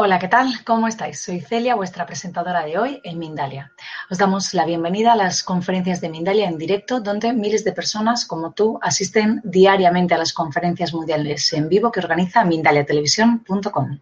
[0.00, 0.62] Hola, ¿qué tal?
[0.64, 1.18] ¿Cómo estáis?
[1.18, 3.72] Soy Celia, vuestra presentadora de hoy en Mindalia.
[4.08, 8.24] Os damos la bienvenida a las conferencias de Mindalia en directo, donde miles de personas
[8.24, 13.98] como tú asisten diariamente a las conferencias mundiales en vivo que organiza mindaliatelevisión.com.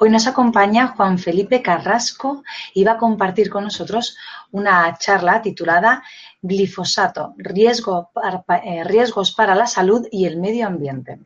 [0.00, 4.18] Hoy nos acompaña Juan Felipe Carrasco y va a compartir con nosotros
[4.50, 6.02] una charla titulada
[6.42, 11.20] Glifosato, eh, riesgos para la salud y el medio ambiente.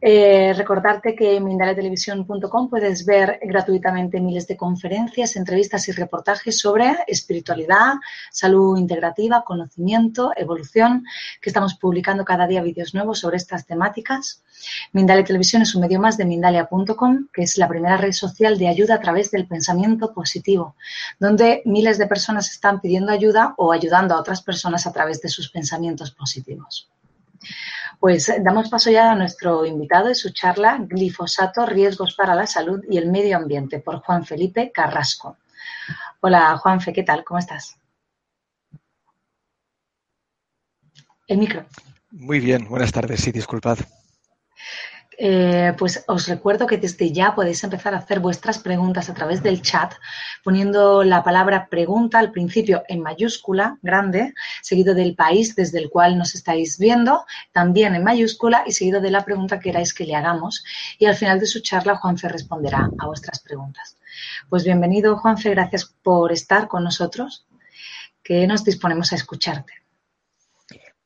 [0.00, 6.96] eh, recordarte que en mindaletelevisión.com puedes ver gratuitamente miles de conferencias, entrevistas y reportajes sobre
[7.06, 7.94] espiritualidad,
[8.30, 11.04] salud integrativa, conocimiento, evolución,
[11.40, 14.42] que estamos publicando cada día vídeos nuevos sobre estas temáticas.
[14.92, 18.68] Mindalia Televisión es un medio más de Mindalia.com, que es la primera red social de
[18.68, 20.76] ayuda a través del pensamiento positivo,
[21.18, 25.28] donde miles de personas están pidiendo ayuda o ayudando a otras personas a través de
[25.28, 26.90] sus pensamientos positivos.
[28.00, 32.46] Pues eh, damos paso ya a nuestro invitado y su charla Glifosato, riesgos para la
[32.46, 35.38] salud y el medio ambiente por Juan Felipe Carrasco.
[36.20, 37.24] Hola Juanfe, ¿qué tal?
[37.24, 37.76] ¿Cómo estás?
[41.26, 41.64] El micro.
[42.10, 43.78] Muy bien, buenas tardes, sí, disculpad.
[45.26, 49.42] Eh, pues os recuerdo que desde ya podéis empezar a hacer vuestras preguntas a través
[49.42, 49.94] del chat,
[50.42, 56.18] poniendo la palabra pregunta al principio en mayúscula grande, seguido del país desde el cual
[56.18, 60.14] nos estáis viendo, también en mayúscula y seguido de la pregunta que queráis que le
[60.14, 60.62] hagamos.
[60.98, 63.96] Y al final de su charla, Juanfe responderá a vuestras preguntas.
[64.50, 67.46] Pues bienvenido, Juanfe, gracias por estar con nosotros,
[68.22, 69.83] que nos disponemos a escucharte.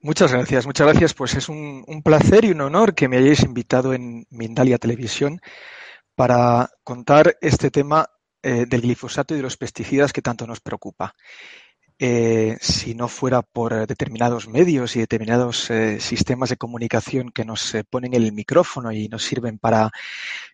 [0.01, 1.15] Muchas gracias, muchas gracias.
[1.15, 5.41] Pues es un, placer y un honor que me hayáis invitado en Mindalia Televisión
[6.15, 8.09] para contar este tema
[8.43, 11.15] eh, del glifosato y de los pesticidas que tanto nos preocupa.
[12.01, 17.45] Eh, si no fuera por eh, determinados medios y determinados eh, sistemas de comunicación que
[17.45, 19.91] nos ponen el micrófono y nos sirven para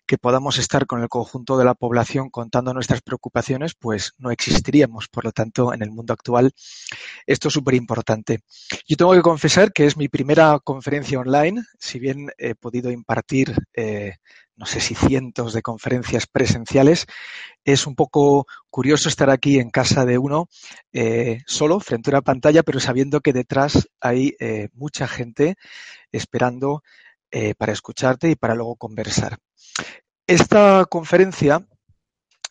[0.07, 5.07] que podamos estar con el conjunto de la población contando nuestras preocupaciones, pues no existiríamos.
[5.07, 6.51] Por lo tanto, en el mundo actual,
[7.27, 8.41] esto es súper importante.
[8.87, 13.55] Yo tengo que confesar que es mi primera conferencia online, si bien he podido impartir
[14.57, 17.05] no sé si cientos de conferencias presenciales.
[17.63, 20.47] Es un poco curioso estar aquí en casa de uno
[20.93, 25.55] eh, solo frente a una pantalla, pero sabiendo que detrás hay eh, mucha gente
[26.11, 26.83] esperando
[27.31, 29.37] eh, para escucharte y para luego conversar.
[30.27, 31.67] Esta conferencia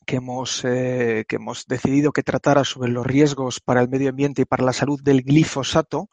[0.06, 4.44] que hemos, que hemos decidido que tratara sobre los riesgos para el medio ambiente y
[4.44, 6.10] para la salud del glifosato,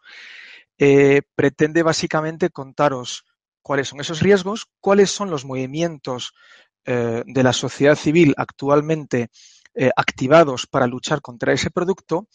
[1.35, 3.25] pretende básicamente contaros
[3.61, 6.33] cuáles son esos riesgos, cuáles son los movimientos
[6.85, 9.29] eh, de la sociedad civil actualmente
[9.75, 12.27] eh, activados para luchar contra ese producto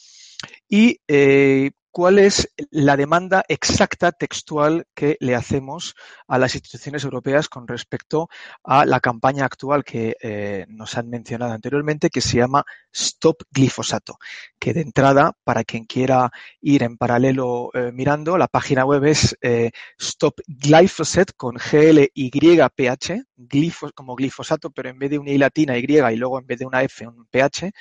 [0.68, 5.94] y eh, cuál es la demanda exacta textual que le hacemos
[6.28, 8.28] a las instituciones europeas con respecto
[8.64, 14.18] a la campaña actual que eh, nos han mencionado anteriormente, que se llama Stop Glifosato,
[14.58, 19.34] que de entrada, para quien quiera ir en paralelo eh, mirando, la página web es
[19.40, 25.78] eh, Stop Glyphosate con G-L-Y-P-H, glifos, como glifosato, pero en vez de una I latina
[25.78, 27.72] Y y luego en vez de una F un PH,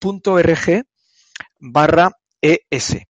[0.00, 0.82] punto .rg
[1.60, 2.10] barra
[2.42, 3.09] ES.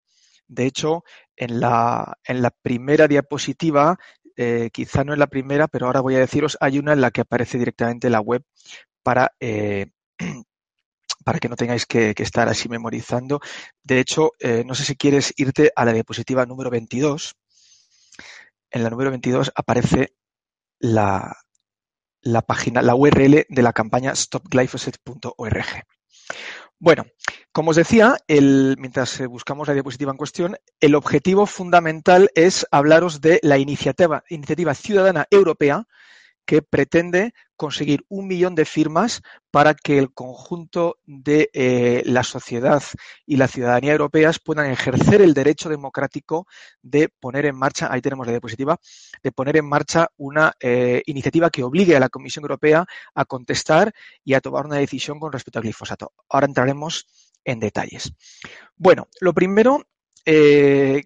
[0.51, 1.05] De hecho,
[1.37, 3.97] en la, en la primera diapositiva,
[4.37, 7.13] eh, quizá no en la primera, pero ahora voy a deciros, hay una en la
[7.13, 8.43] que aparece directamente la web
[9.05, 9.93] para, eh,
[11.25, 13.41] para que no tengáis que, estar así memorizando.
[13.85, 17.37] De hecho, eh, no sé si quieres irte a la diapositiva número 22.
[18.73, 20.15] En la número 22 aparece
[20.81, 21.37] la,
[22.23, 25.85] la página, la URL de la campaña stopglyphosate.org.
[26.83, 27.05] Bueno,
[27.53, 33.39] como os decía, mientras buscamos la diapositiva en cuestión, el objetivo fundamental es hablaros de
[33.43, 35.87] la iniciativa, iniciativa ciudadana europea
[36.51, 42.83] que pretende conseguir un millón de firmas para que el conjunto de eh, la sociedad
[43.25, 46.49] y la ciudadanía europeas puedan ejercer el derecho democrático
[46.83, 48.81] de poner en marcha, ahí tenemos la diapositiva,
[49.23, 53.95] de poner en marcha una eh, iniciativa que obligue a la Comisión Europea a contestar
[54.25, 56.13] y a tomar una decisión con respecto al glifosato.
[56.31, 57.07] Ahora entraremos
[57.45, 58.13] en detalles.
[58.77, 59.87] Bueno, lo primero
[60.27, 61.05] eh,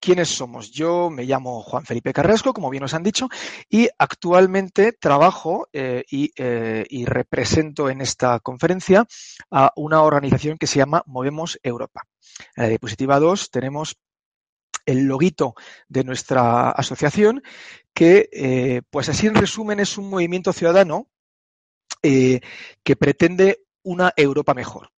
[0.00, 0.70] ¿Quiénes somos?
[0.70, 3.28] Yo me llamo Juan Felipe Carrasco, como bien os han dicho,
[3.68, 9.06] y actualmente trabajo eh, eh, y, represento en esta conferencia
[9.50, 12.02] a una organización que se llama Movemos Europa.
[12.54, 13.96] En la diapositiva 2 tenemos
[14.86, 15.54] el loguito
[15.88, 17.42] de nuestra asociación,
[17.92, 21.08] que, eh, pues así en resumen, es un movimiento ciudadano
[22.00, 24.92] que pretende una Europa mejor.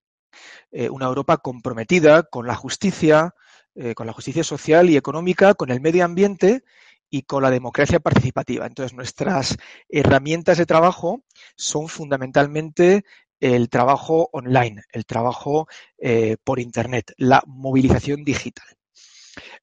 [0.71, 3.35] una Europa comprometida con la justicia,
[3.83, 6.65] eh, con la justicia social y económica, con el medio ambiente
[7.09, 8.67] y con la democracia participativa.
[8.67, 9.57] Entonces, nuestras
[9.89, 11.25] herramientas de trabajo
[11.57, 13.07] son fundamentalmente
[13.41, 15.67] el trabajo online, el trabajo
[15.97, 18.67] eh, por Internet, la movilización digital.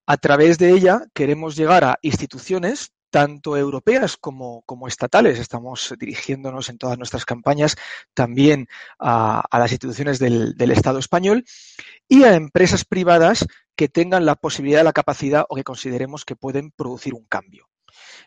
[0.08, 5.40] A través de ella queremos llegar a instituciones tanto europeas como, estatales.
[5.40, 7.76] Estamos dirigiéndonos en todas nuestras campañas
[8.14, 8.68] también
[9.00, 11.44] a, las instituciones del, del, Estado español
[12.08, 13.46] y a empresas privadas
[13.76, 17.68] que tengan la posibilidad, la capacidad o que consideremos que pueden producir un cambio.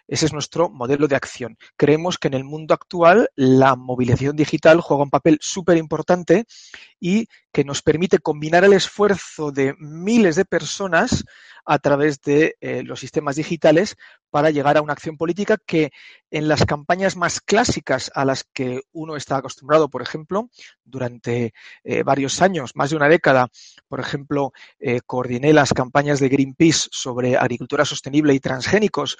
[0.06, 1.56] Ese es nuestro modelo de acción.
[1.76, 6.46] Creemos que en el mundo actual la movilización digital juega un papel súper importante
[7.00, 11.24] y que nos permite combinar el esfuerzo de miles de personas
[11.64, 13.96] a través de eh, los sistemas digitales
[14.30, 15.90] para llegar a una acción política que
[16.30, 20.48] en las campañas más clásicas a las que uno está acostumbrado, por ejemplo,
[20.84, 21.52] durante
[21.82, 23.48] eh, varios años, más de una década,
[23.88, 29.18] por ejemplo, eh, coordiné las campañas de Greenpeace sobre agricultura sostenible y transgénicos,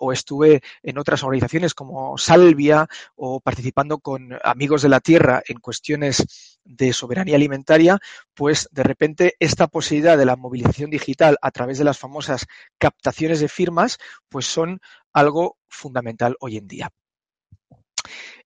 [0.00, 5.58] o estuve en otras organizaciones como Salvia o participando con Amigos de la Tierra en
[5.58, 7.98] cuestiones de soberanía alimentaria,
[8.34, 12.46] pues de repente esta posibilidad de la movilización digital a través de las famosas
[12.78, 13.98] captaciones de firmas,
[14.28, 14.80] pues son
[15.12, 16.90] algo fundamental hoy en día.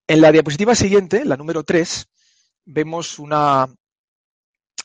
[0.07, 2.07] En la diapositiva siguiente, la número 3,
[2.65, 3.67] vemos una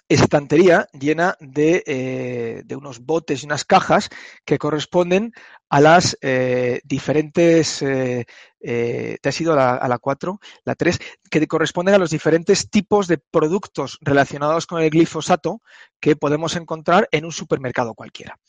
[0.09, 4.09] estantería llena eh, de, unos botes y unas cajas
[4.45, 5.33] que corresponden
[5.69, 8.25] a las eh, diferentes, eh,
[8.59, 10.99] te ha sido a la 4, la 3,
[11.29, 15.61] que corresponden a los diferentes tipos de productos relacionados con el glifosato
[15.99, 18.39] que podemos encontrar en un supermercado cualquiera.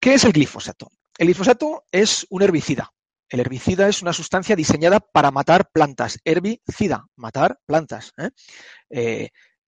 [0.00, 0.90] ¿Qué es el glifosato?
[1.18, 2.92] El glifosato es un herbicida.
[3.28, 6.18] El herbicida es una sustancia diseñada para matar plantas.
[6.24, 8.12] Herbicida, matar plantas.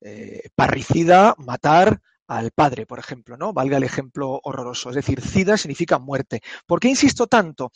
[0.05, 3.53] Eh, parricida, matar al padre, por ejemplo, ¿no?
[3.53, 4.89] Valga el ejemplo horroroso.
[4.91, 6.41] Es decir, cida significa muerte.
[6.67, 7.71] ¿Por qué insisto tanto?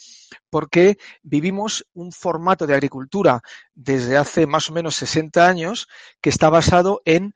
[0.50, 3.42] Porque vivimos un formato de agricultura
[3.75, 5.87] desde hace más o menos 60 años
[6.21, 7.35] que está basado en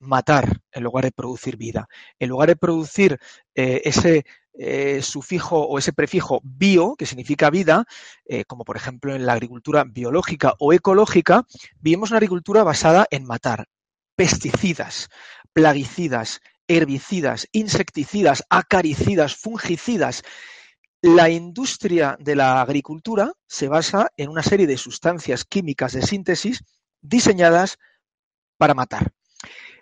[0.00, 1.88] matar en lugar de producir vida.
[2.18, 3.18] En lugar de producir
[3.54, 7.84] eh, ese eh, sufijo o ese prefijo bio, que significa vida,
[8.48, 11.44] como por ejemplo en la agricultura biológica o ecológica,
[11.80, 13.68] vivimos una agricultura basada en matar,
[14.16, 15.08] pesticidas,
[15.52, 20.22] plaguicidas, herbicidas, insecticidas, acaricidas, fungicidas.
[21.02, 26.64] La industria de la agricultura se basa en una serie de sustancias químicas de síntesis
[27.00, 27.78] diseñadas
[28.56, 29.12] para matar.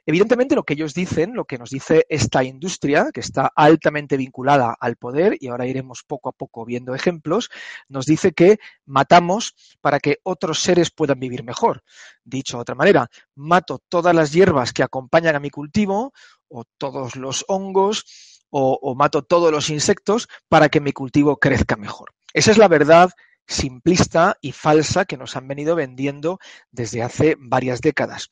[0.06, 4.76] Evidentemente, lo que ellos dicen, lo que nos dice esta industria, que está altamente vinculada
[4.78, 7.48] al poder, y ahora iremos poco a poco viendo ejemplos,
[7.88, 11.82] nos dice que matamos para que otros seres puedan vivir mejor.
[12.22, 16.12] Dicho de otra manera, mato todas las hierbas que acompañan a mi cultivo,
[16.48, 18.04] o todos los hongos,
[18.50, 22.12] o, o mato todos los insectos para que mi cultivo crezca mejor.
[22.34, 23.10] Esa es la verdad
[23.46, 26.38] simplista y falsa que nos han venido vendiendo
[26.70, 28.30] desde hace varias décadas.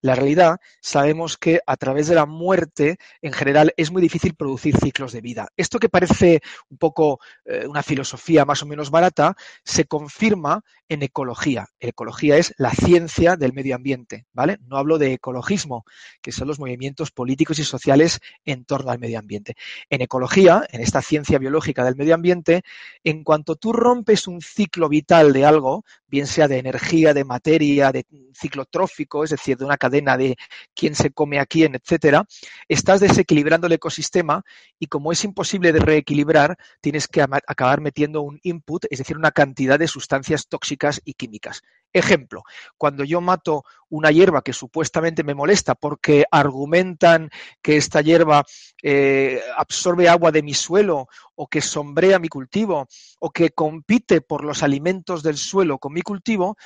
[0.00, 4.76] La realidad, sabemos que a través de la muerte, en general, es muy difícil producir
[4.76, 5.48] ciclos de vida.
[5.56, 11.02] Esto que parece un poco eh, una filosofía más o menos barata, se confirma en
[11.02, 11.68] ecología.
[11.78, 14.58] Ecología es la ciencia del medio ambiente, ¿vale?
[14.66, 15.84] No hablo de ecologismo,
[16.20, 19.54] que son los movimientos políticos y sociales en torno al medio ambiente.
[19.88, 22.62] En ecología, en esta ciencia biológica del medio ambiente,
[23.04, 27.92] en cuanto tú rompes un ciclo vital de algo, bien sea de energía, de materia,
[27.92, 30.36] de ciclo trófico, es decir, de una cadena de
[30.74, 32.26] quién se come a quién, etcétera,
[32.68, 34.42] estás desequilibrando el ecosistema
[34.78, 39.30] y como es imposible de reequilibrar, tienes que acabar metiendo un input, es decir, una
[39.30, 41.62] cantidad de sustancias tóxicas y químicas.
[41.92, 42.44] Ejemplo,
[42.78, 47.30] cuando yo mato una hierba que supuestamente me molesta porque argumentan
[47.62, 48.44] que esta hierba
[48.82, 52.86] eh, absorbe agua de mi suelo o que sombrea mi cultivo
[53.18, 56.56] o que compite por los alimentos del suelo con mi cultivo,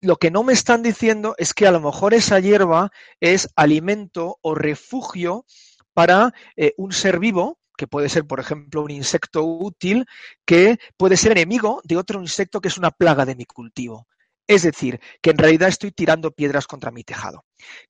[0.00, 4.38] lo que no me están diciendo es que a lo mejor esa hierba es alimento
[4.40, 5.44] o refugio
[5.92, 10.06] para eh, un ser vivo que puede ser, por ejemplo, un insecto útil,
[10.44, 14.06] que puede ser enemigo de otro insecto que es una plaga de mi cultivo.
[14.50, 17.44] Es decir, que en realidad estoy tirando piedras contra mi tejado.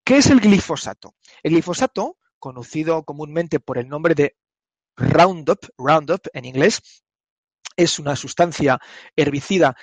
[0.04, 1.14] ¿Qué es el glifosato?
[1.42, 4.36] El glifosato, conocido comúnmente por el nombre de
[4.94, 7.02] Roundup, Roundup en inglés,
[7.76, 8.78] es una sustancia
[9.16, 9.76] herbicida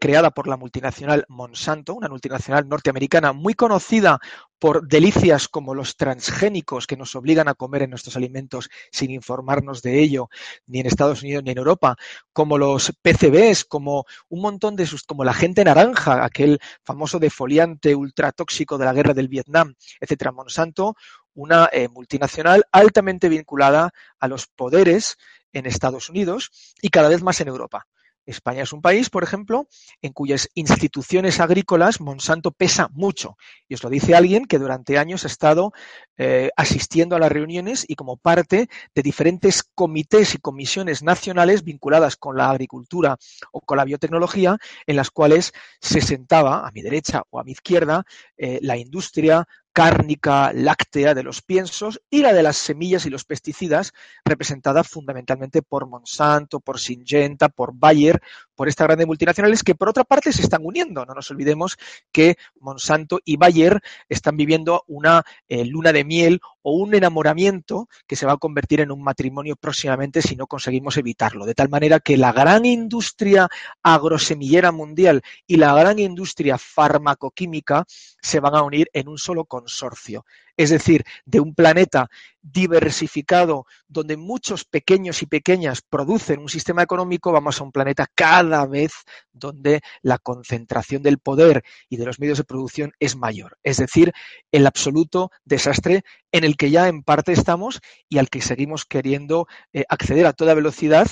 [0.00, 4.18] creada por la multinacional Monsanto, una multinacional norteamericana muy conocida
[4.58, 9.82] por delicias como los transgénicos que nos obligan a comer en nuestros alimentos sin informarnos
[9.82, 10.30] de ello,
[10.66, 11.96] ni en Estados Unidos ni en Europa,
[12.32, 17.94] como los PCBs, como un montón de sus, como la gente naranja, aquel famoso defoliante
[17.94, 20.32] ultratóxico de la guerra del Vietnam, etcétera.
[20.32, 20.96] Monsanto,
[21.34, 25.18] una eh, multinacional altamente vinculada a los poderes
[25.52, 26.50] en Estados Unidos
[26.80, 27.86] y cada vez más en Europa.
[28.28, 29.68] España es un país, por ejemplo,
[30.02, 33.36] en cuyas instituciones agrícolas Monsanto pesa mucho.
[33.68, 35.72] Y os lo dice alguien que durante años ha estado
[36.18, 42.16] eh, asistiendo a las reuniones y como parte de diferentes comités y comisiones nacionales vinculadas
[42.16, 43.16] con la agricultura
[43.50, 47.52] o con la biotecnología, en las cuales se sentaba a mi derecha o a mi
[47.52, 48.04] izquierda
[48.36, 53.24] eh, la industria, cárnica, láctea de los piensos y la de las semillas y los
[53.24, 53.92] pesticidas,
[54.24, 58.20] representada fundamentalmente por Monsanto, por Syngenta, por Bayer,
[58.58, 61.06] por estas grandes multinacionales que por otra parte se están uniendo.
[61.06, 61.76] No nos olvidemos
[62.10, 68.16] que Monsanto y Bayer están viviendo una eh, luna de miel o un enamoramiento que
[68.16, 71.46] se va a convertir en un matrimonio próximamente si no conseguimos evitarlo.
[71.46, 73.48] De tal manera que la gran industria
[73.80, 77.84] agrosemillera mundial y la gran industria farmacoquímica
[78.20, 80.24] se van a unir en un solo consorcio
[80.58, 82.10] es decir, de un planeta
[82.42, 88.66] diversificado donde muchos pequeños y pequeñas producen un sistema económico, vamos a un planeta cada
[88.66, 88.92] vez
[89.32, 93.56] donde la concentración del poder y de los medios de producción es mayor.
[93.62, 94.12] Es decir,
[94.50, 99.46] el absoluto desastre en el que ya en parte estamos y al que seguimos queriendo
[99.72, 101.08] eh, acceder a toda velocidad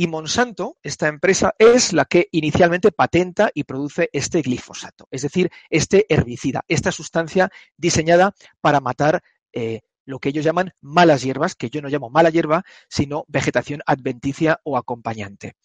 [0.00, 5.50] y Monsanto, esta empresa, es la que inicialmente patenta y produce este glifosato, es decir,
[5.68, 11.68] este herbicida, esta sustancia diseñada para matar eh, lo que ellos llaman malas hierbas, que
[11.68, 15.56] yo no llamo mala hierba, sino vegetación adventicia o acompañante.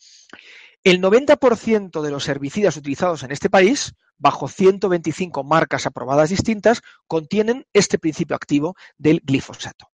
[0.83, 7.67] El 90% de los herbicidas utilizados en este país, bajo 125 marcas aprobadas distintas, contienen
[7.71, 9.87] este principio activo del glifosato.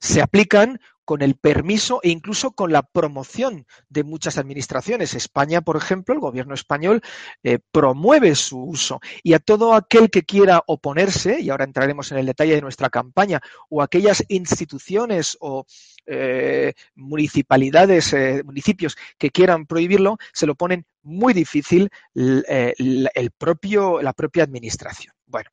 [0.00, 5.14] Se aplican con el permiso e incluso con la promoción de muchas administraciones.
[5.14, 7.02] España, por ejemplo, el gobierno español
[7.42, 12.18] eh, promueve su uso y a todo aquel que quiera oponerse, y ahora entraremos en
[12.18, 15.66] el detalle de nuestra campaña, o aquellas instituciones o
[16.06, 24.12] eh, municipalidades, eh, municipios que quieran prohibirlo, se lo ponen muy difícil el propio, la
[24.12, 25.14] propia administración.
[25.26, 25.50] Bueno,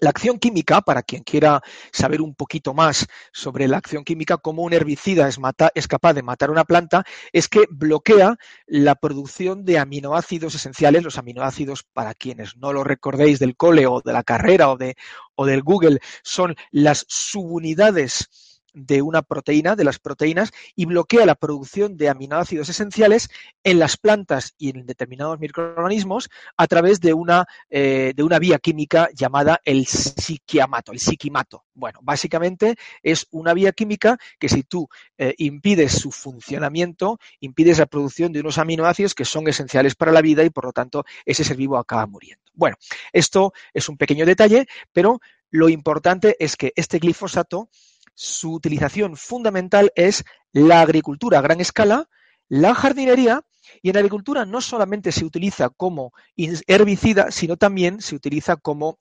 [0.00, 1.62] la acción química, para quien quiera
[1.92, 6.50] saber un poquito más sobre la acción química, cómo un herbicida es, capaz de matar
[6.50, 8.36] una planta, es que bloquea
[8.66, 11.02] la producción de aminoácidos esenciales.
[11.02, 14.96] Los aminoácidos, para quienes no lo recordéis del cole o de la carrera o, de,
[15.34, 18.28] o del Google, son las subunidades
[18.76, 23.30] de una proteína, de las proteínas, y bloquea la producción de aminoácidos esenciales
[23.64, 26.28] en las plantas y en determinados microorganismos
[26.58, 31.64] a través de una, eh, de una vía química llamada el psiquiamato, el psiquimato.
[31.72, 37.86] Bueno, básicamente es una vía química que si tú eh, impides su funcionamiento, impides la
[37.86, 41.44] producción de unos aminoácidos que son esenciales para la vida y por lo tanto ese
[41.44, 42.44] ser vivo acaba muriendo.
[42.52, 42.76] Bueno,
[43.12, 47.70] esto es un pequeño detalle, pero lo importante es que este glifosato
[48.16, 52.08] su utilización fundamental es la agricultura a gran escala,
[52.48, 53.42] la jardinería,
[53.82, 58.98] y en la agricultura no solamente se utiliza como herbicida, sino también se utiliza como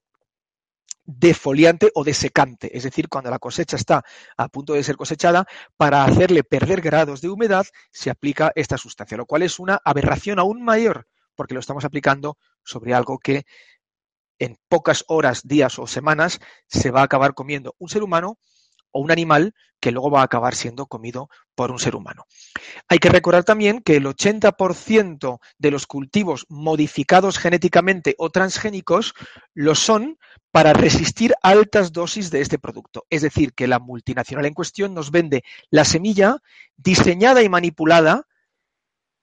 [1.05, 4.03] defoliante o desecante, es decir, cuando la cosecha está
[4.37, 5.45] a punto de ser cosechada,
[5.77, 10.39] para hacerle perder grados de humedad se aplica esta sustancia, lo cual es una aberración
[10.39, 13.45] aún mayor, porque lo estamos aplicando sobre algo que
[14.39, 18.39] en pocas horas, días o semanas se va a acabar comiendo un ser humano
[18.95, 22.25] o un animal que luego va a acabar siendo comido por un ser humano.
[22.87, 29.13] Hay que recordar también que el 80% de los cultivos modificados genéticamente o transgénicos
[29.53, 30.17] lo son
[30.51, 33.05] para resistir altas dosis de este producto.
[33.09, 36.37] Es decir, que la multinacional en cuestión nos vende la semilla
[36.77, 38.25] diseñada y manipulada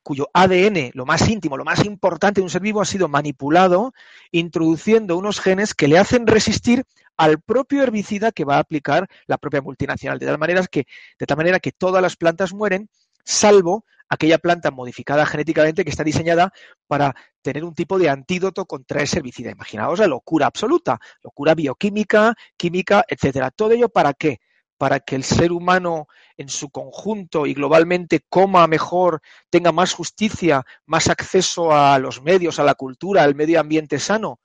[0.02, 3.92] cuyo ADN, lo más íntimo, lo más importante de un ser vivo, ha sido manipulado,
[4.30, 6.84] introduciendo unos genes que le hacen resistir
[7.16, 10.86] al propio herbicida que va a aplicar la propia multinacional, de tal manera que,
[11.18, 12.88] de tal manera que todas las plantas mueren,
[13.24, 16.52] salvo aquella planta modificada genéticamente que está diseñada
[16.86, 19.50] para tener un tipo de antídoto contra ese herbicida.
[19.50, 23.50] Imaginaos la locura absoluta, locura bioquímica, química, etcétera.
[23.50, 24.40] ¿Todo ello para qué?
[24.78, 30.64] Para que el ser humano en su conjunto y globalmente coma mejor, tenga más justicia,
[30.86, 34.40] más acceso a los medios, a la cultura, al medio ambiente sano?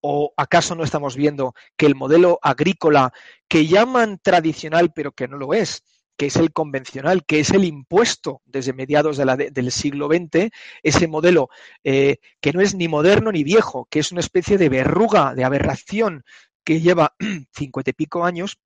[0.00, 3.12] ¿O acaso no estamos viendo que el modelo agrícola
[3.48, 5.82] que llaman tradicional pero que no lo es,
[6.16, 10.50] que es el convencional, que es el impuesto desde mediados del siglo XX,
[10.82, 11.48] ese modelo
[11.84, 15.44] eh, que no es ni moderno ni viejo, que es una especie de verruga, de
[15.44, 16.24] aberración
[16.64, 17.14] que lleva
[17.54, 18.58] cincuenta y pico años,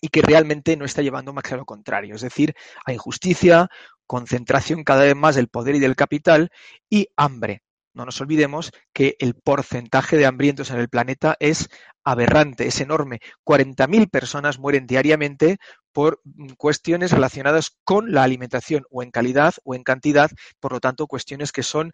[0.00, 3.68] y que realmente no está llevando más que lo contrario, es decir, a injusticia,
[4.06, 6.50] concentración cada vez más del poder y del capital
[6.88, 7.62] y hambre.
[7.96, 11.68] No nos olvidemos que el porcentaje de hambrientos en el planeta es
[12.04, 13.20] aberrante, es enorme.
[13.42, 15.56] 40.000 personas mueren diariamente
[15.92, 16.20] por
[16.58, 21.52] cuestiones relacionadas con la alimentación, o en calidad o en cantidad, por lo tanto, cuestiones
[21.52, 21.92] que son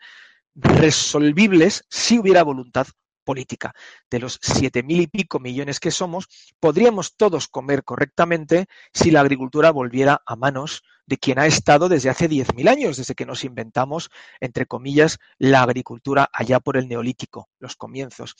[0.57, 2.89] resolvibles si hubiera voluntad
[3.25, 3.75] política.
[4.11, 6.29] De los siete mil y pico millones que somos,
[6.61, 12.11] podríamos todos comer correctamente si la agricultura volviera a manos de quien ha estado desde
[12.11, 14.11] hace diez mil años, desde que nos inventamos,
[14.41, 18.37] entre comillas, la agricultura allá por el neolítico, los comienzos.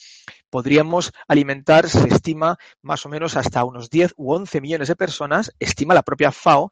[0.49, 5.53] Podríamos alimentar, se estima, más o menos hasta unos 10 u 11 millones de personas,
[5.59, 6.71] estima la propia FAO,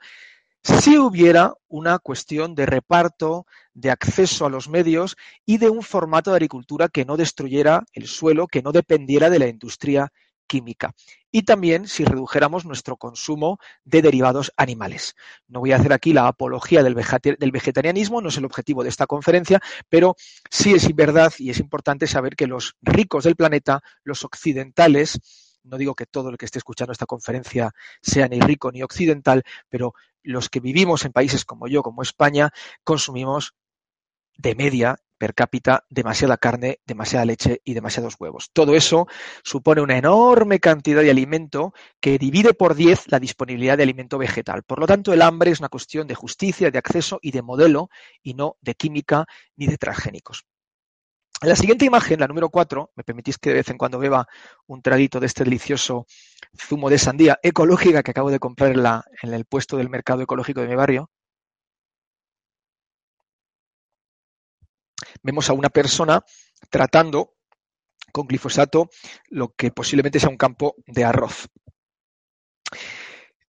[0.62, 6.30] si hubiera una cuestión de reparto, de acceso a los medios y de un formato
[6.30, 10.13] de agricultura que no destruyera el suelo, que no dependiera de la industria
[10.47, 10.95] química.
[11.30, 15.15] Y también si redujéramos nuestro consumo de derivados animales.
[15.47, 19.06] No voy a hacer aquí la apología del, vegetarianismo, no es el objetivo de esta
[19.06, 20.17] conferencia, pero
[20.50, 25.21] sí es verdad y es importante saber que los ricos del planeta, los occidentales,
[25.63, 27.71] no digo que todo el que esté escuchando esta conferencia
[28.02, 32.50] sea ni rico ni occidental, pero los que vivimos en países como yo, como España,
[32.85, 33.54] consumimos
[34.37, 38.49] de media per cápita demasiada carne, demasiada leche y demasiados huevos.
[38.54, 39.06] Todo eso
[39.45, 44.63] supone una enorme cantidad de alimento que divide por 10 la disponibilidad de alimento vegetal.
[44.63, 47.91] Por lo tanto, el hambre es una cuestión de justicia, de acceso y de modelo
[48.23, 50.47] y no de química ni de transgénicos.
[51.43, 54.26] En la siguiente imagen, la número 4, me permitís que de vez en cuando beba
[54.67, 56.06] un traguito de este delicioso
[56.56, 60.23] zumo de sandía ecológica que acabo de comprar en, la, en el puesto del mercado
[60.23, 61.10] ecológico de mi barrio.
[65.23, 66.23] Vemos a una persona
[66.71, 67.34] tratando
[68.13, 68.91] con glifosato
[69.28, 71.49] lo que posiblemente sea un campo de arroz.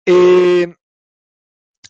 [0.05, 0.73] Eh,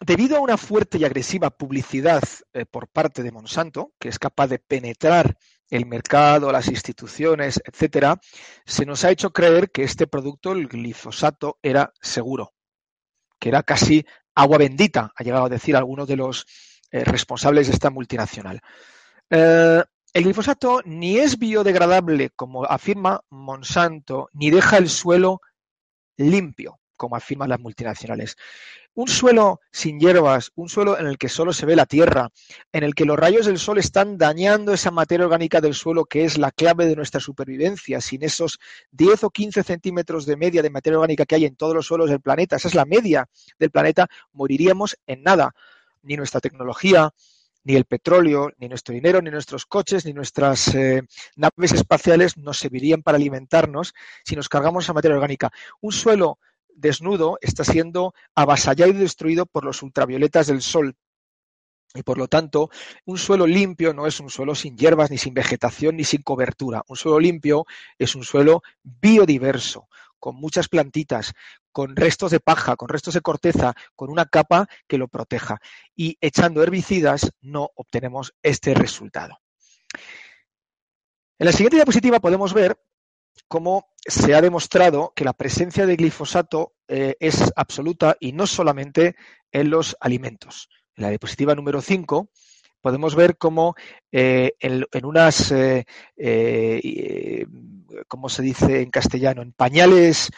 [0.06, 4.48] debido a una fuerte y agresiva publicidad eh, por parte de Monsanto, que es capaz
[4.48, 5.38] de penetrar
[5.72, 8.20] el mercado, las instituciones, etcétera,
[8.66, 12.54] se nos ha hecho creer que este producto, el glifosato, era seguro,
[13.40, 14.06] que era casi
[14.36, 16.46] agua bendita, ha llegado a decir algunos de los
[16.92, 18.60] eh, responsables de esta multinacional.
[19.30, 19.82] Eh,
[20.14, 25.40] el glifosato ni es biodegradable, como afirma Monsanto, ni deja el suelo
[26.18, 28.38] limpio, como afirman las multinacionales.
[28.94, 32.30] Un suelo sin hierbas, un suelo en el que solo se ve la tierra,
[32.72, 36.26] en el que los rayos del sol están dañando esa materia orgánica del suelo que
[36.26, 38.02] es la clave de nuestra supervivencia.
[38.02, 38.60] Sin esos
[38.92, 42.12] 10 o 15 centímetros de media de materia orgánica que hay en todos los suelos
[42.12, 45.56] del planeta, esa es la media del planeta, moriríamos en nada.
[46.04, 47.12] Ni nuestra tecnología,
[47.64, 51.02] ni el petróleo, ni nuestro dinero, ni nuestros coches, ni nuestras eh,
[51.36, 55.52] naves espaciales nos servirían para alimentarnos si nos cargamos esa materia orgánica.
[55.80, 56.38] Un suelo
[56.76, 60.96] desnudo está siendo avasallado y destruido por los ultravioletas del sol.
[61.94, 62.70] Y por lo tanto,
[63.06, 66.84] un suelo limpio no es un suelo sin hierbas, ni sin vegetación, ni sin cobertura.
[66.88, 67.66] Un suelo limpio
[68.00, 71.34] es un suelo biodiverso, con muchas plantitas,
[71.72, 75.60] con restos de paja, con restos de corteza, con una capa que lo proteja.
[75.96, 79.40] Y echando herbicidas no obtenemos este resultado.
[81.40, 82.78] En la siguiente diapositiva podemos ver
[83.52, 89.18] cómo se ha demostrado que la presencia de glifosato eh, es absoluta y no solamente
[89.52, 90.70] en los alimentos.
[90.96, 92.30] En la diapositiva número 5
[92.80, 93.76] podemos ver cómo
[94.10, 95.54] eh, en, unas,
[98.08, 99.42] ¿cómo se dice en castellano?
[99.42, 100.32] En pañales,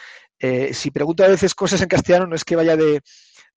[0.72, 3.00] si pregunto a veces cosas en castellano no es que vaya de,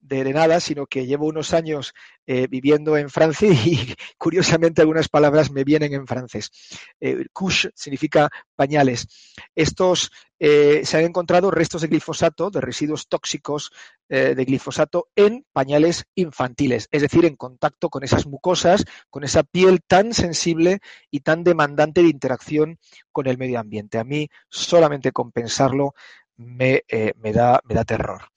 [0.08, 1.94] de, nada, sino que llevo unos años
[2.26, 6.52] eh, viviendo en Francia y curiosamente algunas palabras me vienen en francés.
[7.00, 9.08] Eh, couche significa pañales.
[9.56, 13.72] Estos eh, se han encontrado restos de glifosato, de residuos tóxicos
[14.10, 19.82] de glifosato en pañales infantiles, es decir, en contacto con esas mucosas, con esa piel
[19.86, 20.80] tan sensible
[21.12, 22.80] y tan demandante de interacción
[23.12, 23.98] con el medio ambiente.
[23.98, 25.94] A mí solamente compensarlo
[26.38, 26.86] me,
[27.18, 28.32] me da terror.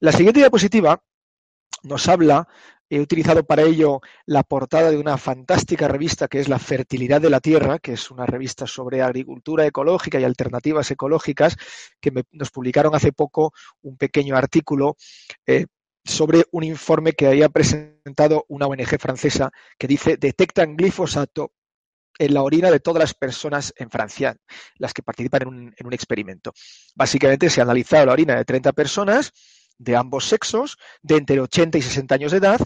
[0.00, 1.02] La siguiente diapositiva
[1.82, 2.48] nos habla,
[2.88, 7.30] he utilizado para ello la portada de una fantástica revista que es La Fertilidad de
[7.30, 11.56] la Tierra, que es una revista sobre agricultura ecológica y alternativas ecológicas,
[12.00, 13.52] que nos publicaron hace poco
[13.82, 14.96] un pequeño artículo
[15.46, 15.66] eh,
[16.04, 21.52] sobre un informe que había presentado una ONG francesa que dice detectan glifosato
[22.18, 24.36] en la orina de todas las personas en Francia,
[24.76, 26.52] las que participan en un, en un experimento.
[26.94, 29.32] Básicamente se ha analizado la orina de 30 personas
[29.78, 32.60] de ambos sexos, de entre 80 y 60 años de edad,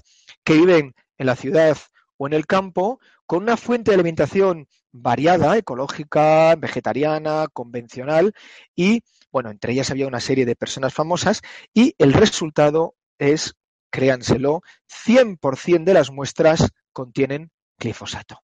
[0.45, 1.77] que viven en la ciudad
[2.17, 8.33] o en el campo, con una fuente de alimentación variada, ecológica, vegetariana, convencional,
[8.75, 11.43] y, bueno, entre ellas había una serie de personas famosas,
[11.75, 13.55] y el resultado es,
[13.91, 18.41] créanselo, 100% de las muestras contienen glifosato.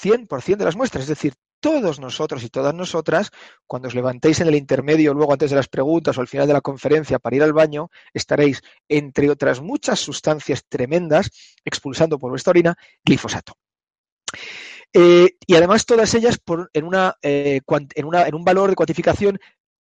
[0.00, 3.30] 100% de las muestras, es decir, todos nosotros y todas nosotras,
[3.66, 6.54] cuando os levantéis en el intermedio, luego antes de las preguntas o al final de
[6.54, 11.30] la conferencia para ir al baño, estaréis, entre otras muchas sustancias tremendas,
[11.64, 13.54] expulsando por vuestra orina glifosato.
[14.92, 16.40] Eh, y además todas ellas
[17.22, 17.60] eh,
[17.94, 19.38] en un valor de cuantificación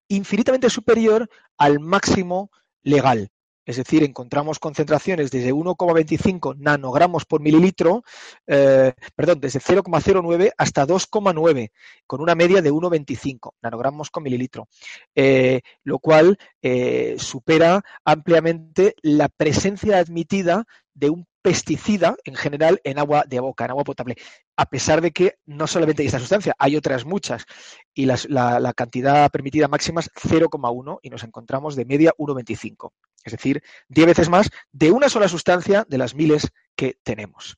[0.07, 2.51] infinitamente superior al máximo
[2.83, 3.31] legal.
[3.69, 8.03] Es decir, encontramos concentraciones desde 1,25 nanogramos por mililitro,
[8.47, 11.69] eh, perdón, desde 0,09 hasta 2,9,
[12.07, 14.69] con una media de 1,25 nanogramos por mililitro,
[15.13, 22.99] eh, lo cual eh, supera ampliamente la presencia admitida de un pesticida en general en
[22.99, 24.15] agua de boca, en agua potable,
[24.57, 27.45] a pesar de que no solamente hay esta sustancia, hay otras muchas
[27.93, 32.91] y la, la, cantidad permitida máxima es 0,1 y nos encontramos de media 1,25,
[33.23, 37.57] es decir, 10 veces más de una sola sustancia de las miles que tenemos.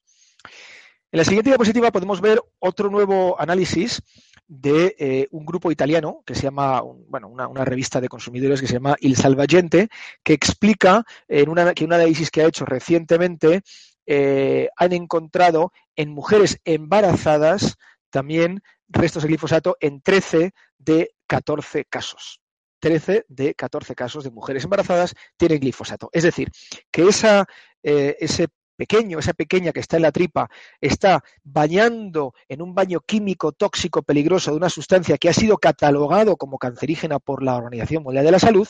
[1.11, 4.01] En la siguiente diapositiva podemos ver otro nuevo análisis
[4.47, 8.73] de eh, un grupo italiano que se llama, bueno, una, revista de consumidores que se
[8.73, 9.89] llama Il Salvagente,
[10.23, 13.61] que explica en una, que un análisis que ha hecho recientemente
[14.05, 17.77] eh, han encontrado en mujeres embarazadas
[18.09, 22.40] también restos de glifosato en 13 de 14 casos.
[22.81, 26.09] 13 de 14 casos de mujeres embarazadas tienen glifosato.
[26.11, 26.49] Es decir,
[26.91, 27.45] que esa,
[27.83, 30.49] eh, ese pequeño, esa pequeña que está en la tripa,
[30.81, 36.35] está bañando en un baño químico tóxico peligroso de una sustancia que ha sido catalogado
[36.35, 38.67] como cancerígena por la Organización Mundial de la Salud,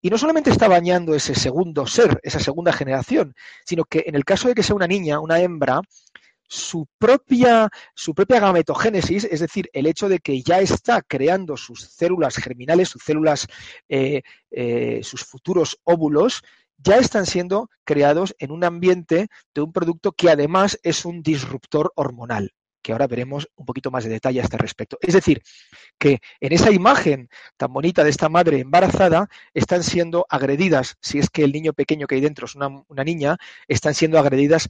[0.00, 3.34] y no solamente está bañando ese segundo ser, esa segunda generación,
[3.66, 5.82] sino que en el caso de que sea una niña, una hembra,
[6.48, 11.82] su propia, su propia gametogénesis, es decir, el hecho de que ya está creando sus
[11.82, 13.46] células germinales, sus células,
[13.88, 16.42] eh, eh, sus futuros óvulos,
[16.78, 21.92] ya están siendo creados en un ambiente de un producto que además es un disruptor
[21.96, 24.96] hormonal que ahora veremos un poquito más de detalle a este respecto.
[25.02, 25.42] Es decir,
[25.98, 31.28] que en esa imagen tan bonita de esta madre embarazada están siendo agredidas, si es
[31.28, 34.68] que el niño pequeño que hay dentro es una, una niña, están siendo agredidas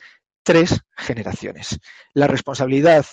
[0.48, 1.78] tres generaciones.
[2.14, 3.04] La responsabilidad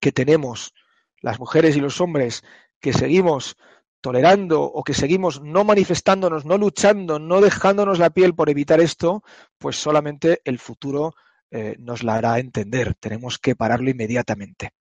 [0.00, 0.74] que tenemos
[1.20, 2.42] las mujeres y los hombres
[2.80, 3.56] que seguimos
[4.00, 9.22] tolerando o que seguimos no manifestándonos, no luchando, no dejándonos la piel por evitar esto,
[9.58, 11.14] pues solamente el futuro
[11.52, 12.96] eh, nos la hará entender.
[12.96, 14.72] Tenemos que pararlo inmediatamente.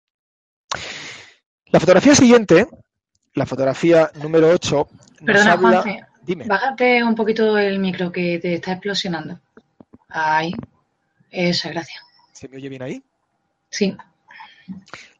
[1.67, 2.67] La fotografía siguiente,
[3.35, 4.89] la fotografía número 8,
[5.21, 6.09] nos Perdona, habla...
[6.23, 6.47] Dime.
[6.47, 9.39] Bájate un poquito el micro que te está explosionando.
[10.09, 10.55] Ahí.
[11.33, 12.03] Esa, gracias.
[12.33, 13.03] ¿Se me oye bien ahí?
[13.71, 13.97] Sí.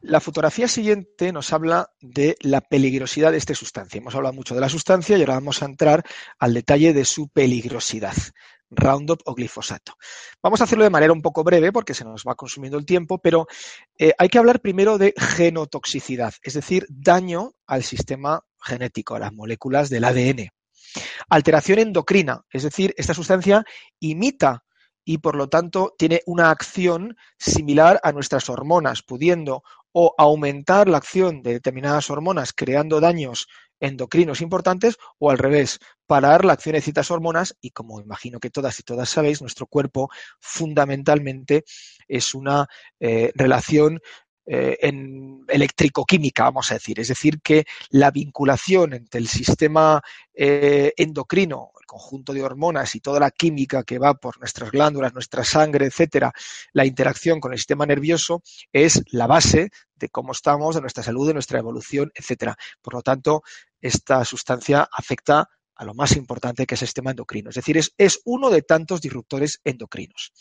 [0.01, 3.97] La fotografía siguiente nos habla de la peligrosidad de esta sustancia.
[3.97, 6.03] Hemos hablado mucho de la sustancia y ahora vamos a entrar
[6.39, 8.15] al detalle de su peligrosidad.
[8.69, 9.95] Roundup o glifosato.
[10.41, 13.19] Vamos a hacerlo de manera un poco breve porque se nos va consumiendo el tiempo,
[13.19, 13.47] pero
[13.97, 19.33] eh, hay que hablar primero de genotoxicidad, es decir, daño al sistema genético, a las
[19.33, 20.49] moléculas del ADN.
[21.29, 23.63] Alteración endocrina, es decir, esta sustancia
[23.99, 24.63] imita
[25.05, 30.97] y por lo tanto tiene una acción similar a nuestras hormonas, pudiendo o aumentar la
[30.97, 33.47] acción de determinadas hormonas creando daños
[33.79, 38.49] endocrinos importantes o al revés, parar la acción de ciertas hormonas y como imagino que
[38.49, 41.65] todas y todas sabéis, nuestro cuerpo fundamentalmente
[42.07, 42.67] es una
[42.99, 43.99] eh, relación
[44.45, 46.99] eh, en eléctrico-química, vamos a decir.
[46.99, 50.01] Es decir, que la vinculación entre el sistema
[50.33, 55.13] eh, endocrino, el conjunto de hormonas y toda la química que va por nuestras glándulas,
[55.13, 56.31] nuestra sangre, etcétera,
[56.71, 58.41] la interacción con el sistema nervioso
[58.71, 62.55] es la base de cómo estamos, de nuestra salud, de nuestra evolución, etcétera.
[62.81, 63.43] Por lo tanto,
[63.81, 67.49] esta sustancia afecta a lo más importante que es el sistema endocrino.
[67.49, 70.31] Es decir, es, uno de tantos disruptores endocrinos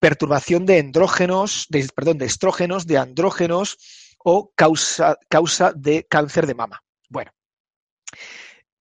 [0.00, 3.78] perturbación de andrógenos, de, perdón, de estrógenos, de andrógenos
[4.18, 6.84] o causa, causa de cáncer de mama.
[7.08, 7.32] Bueno,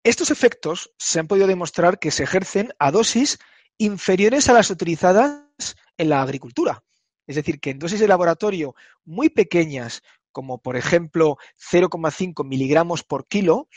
[0.10, 3.40] estos efectos se han podido demostrar que se ejercen a dosis
[3.78, 6.84] inferiores a las utilizadas en la agricultura.
[7.28, 11.38] Es decir, que en dosis de laboratorio muy pequeñas, como por ejemplo
[11.72, 13.68] 0,5 miligramos por kilo,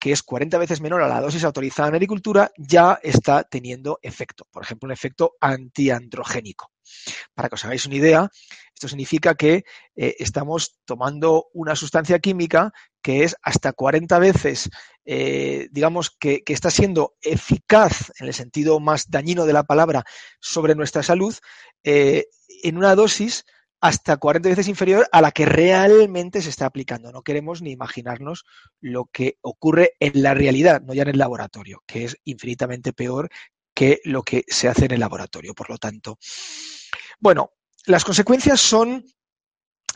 [0.00, 4.46] que es 40 veces menor a la dosis autorizada en agricultura, ya está teniendo efecto.
[4.50, 6.72] Por ejemplo, un efecto antiandrogénico.
[7.34, 8.30] Para que os hagáis una idea,
[8.74, 9.64] esto significa que
[9.96, 12.72] eh, estamos tomando una sustancia química
[13.02, 14.70] que es hasta 40 veces,
[15.04, 20.04] eh, digamos, que, está siendo eficaz en el sentido más dañino de la palabra
[20.40, 21.34] sobre nuestra salud
[21.82, 22.26] eh,
[22.62, 23.44] en una dosis
[23.80, 27.10] hasta 40 veces inferior a la que realmente se está aplicando.
[27.10, 28.44] No queremos ni imaginarnos
[28.80, 33.28] lo que ocurre en la realidad, no ya en el laboratorio, que es infinitamente peor
[33.74, 35.54] que lo que se hace en el laboratorio.
[35.54, 36.18] Por lo tanto,
[37.20, 37.52] bueno,
[37.86, 39.04] las consecuencias son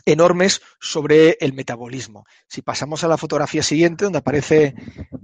[0.05, 2.25] enormes sobre el metabolismo.
[2.47, 4.75] Si pasamos a la fotografía siguiente, donde aparece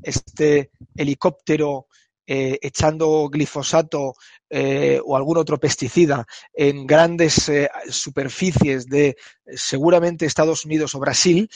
[0.03, 1.87] este helicóptero
[2.25, 4.13] eh, echando glifosato
[4.49, 11.49] eh, o algún otro pesticida en grandes eh, superficies de seguramente Estados Unidos o Brasil,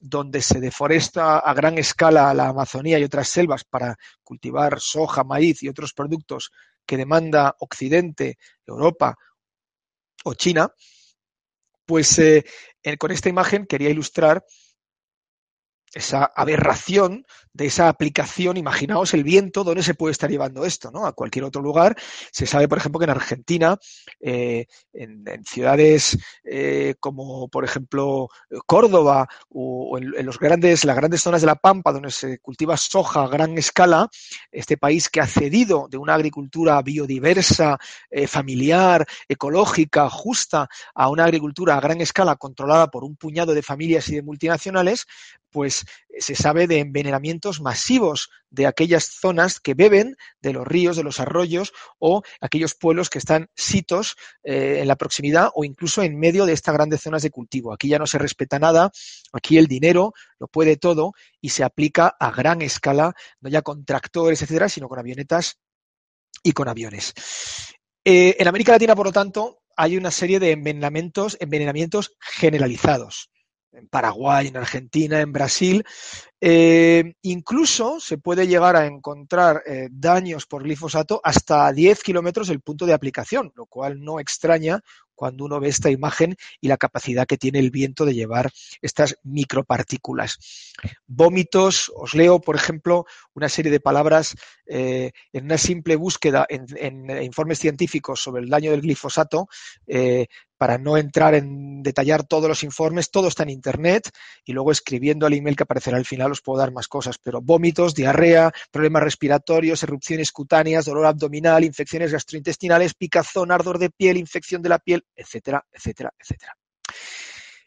[0.00, 5.62] donde se deforesta a gran escala la Amazonía y otras selvas para cultivar soja, maíz
[5.62, 6.50] y otros productos
[6.86, 9.16] que demanda Occidente, Europa
[10.24, 10.72] o China,
[11.86, 12.44] pues eh,
[12.98, 14.44] con esta imagen quería ilustrar
[15.92, 20.90] esa aberración de esa aplicación, imaginaos el viento, ¿dónde se puede estar llevando esto?
[20.90, 21.06] ¿no?
[21.06, 21.96] A cualquier otro lugar.
[22.32, 23.78] Se sabe, por ejemplo, que en Argentina,
[24.20, 28.28] eh, en, ciudades eh, como, por ejemplo,
[28.66, 33.22] Córdoba o, en, los grandes, las grandes zonas de la Pampa, donde se cultiva soja
[33.22, 34.08] a gran escala,
[34.50, 37.78] este país que ha cedido de una agricultura biodiversa,
[38.10, 43.62] eh, familiar, ecológica, justa, a una agricultura a gran escala controlada por un puñado de
[43.62, 45.06] familias y de multinacionales,
[45.50, 45.84] pues
[46.18, 46.80] se sabe de
[47.60, 53.10] masivos de aquellas zonas que beben de los ríos, de los arroyos o aquellos pueblos
[53.10, 57.22] que están sitos eh, en la proximidad o incluso en medio de estas grandes zonas
[57.22, 57.72] de cultivo.
[57.72, 58.90] Aquí ya no se respeta nada,
[59.32, 63.84] aquí el dinero lo puede todo y se aplica a gran escala, no ya con
[63.84, 65.58] tractores, etcétera, sino con avionetas
[66.42, 67.14] y con aviones.
[68.04, 71.36] Eh, en América Latina, por lo tanto, hay una serie de envenenamientos
[72.20, 73.30] generalizados
[73.76, 75.84] en Paraguay, en Argentina, en Brasil.
[76.40, 82.60] Eh, incluso se puede llegar a encontrar eh, daños por glifosato hasta 10 kilómetros del
[82.60, 84.82] punto de aplicación, lo cual no extraña
[85.14, 88.50] cuando uno ve esta imagen y la capacidad que tiene el viento de llevar
[88.82, 90.38] estas micropartículas.
[91.06, 94.34] Vómitos, os leo, por ejemplo, una serie de palabras
[94.66, 99.48] eh, en una simple búsqueda en, informes científicos sobre el daño del glifosato,
[100.56, 104.10] para no entrar en detallar todos los informes, todo está en Internet
[104.44, 107.40] y luego escribiendo al email que aparecerá al final os puedo dar más cosas, pero
[107.40, 114.62] vómitos, diarrea, problemas respiratorios, erupciones cutáneas, dolor abdominal, infecciones gastrointestinales, picazón, ardor de piel, infección
[114.62, 116.56] de la piel, etcétera, etcétera, etcétera.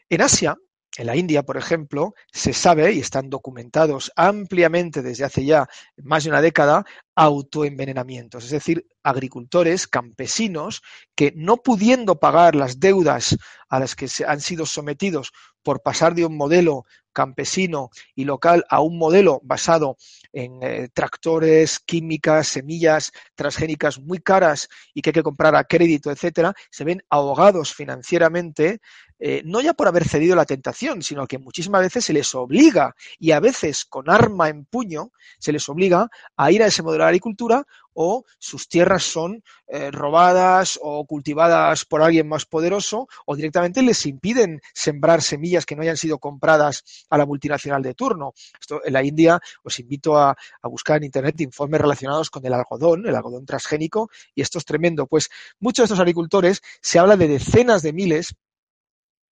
[0.08, 0.56] En Asia,
[0.98, 5.68] en la India, por ejemplo, se sabe y están documentados ampliamente desde hace ya
[6.02, 10.82] más de una década autoenvenenamientos, es decir, agricultores, campesinos,
[11.14, 13.36] que no pudiendo pagar las deudas
[13.68, 15.32] a las que se han sido sometidos
[15.62, 19.96] por pasar de un modelo campesino y local a un modelo basado
[20.32, 26.12] en eh, tractores, químicas, semillas transgénicas muy caras y que hay que comprar a crédito,
[26.12, 28.80] etcétera, se ven ahogados financieramente,
[29.18, 32.94] eh, no ya por haber cedido la tentación, sino que muchísimas veces se les obliga
[33.18, 37.02] y a veces con arma en puño se les obliga a ir a ese modelo
[37.02, 37.66] de agricultura
[38.00, 44.06] o sus tierras son eh, robadas o cultivadas por alguien más poderoso o directamente les
[44.06, 48.34] impiden sembrar semillas que no hayan sido compradas a la multinacional de turno.
[48.60, 52.52] Esto en la India os invito a, a buscar en internet informes relacionados con el
[52.52, 55.08] algodón, el algodón transgénico, y esto es tremendo.
[55.08, 58.36] Pues muchos de estos agricultores se habla de decenas de miles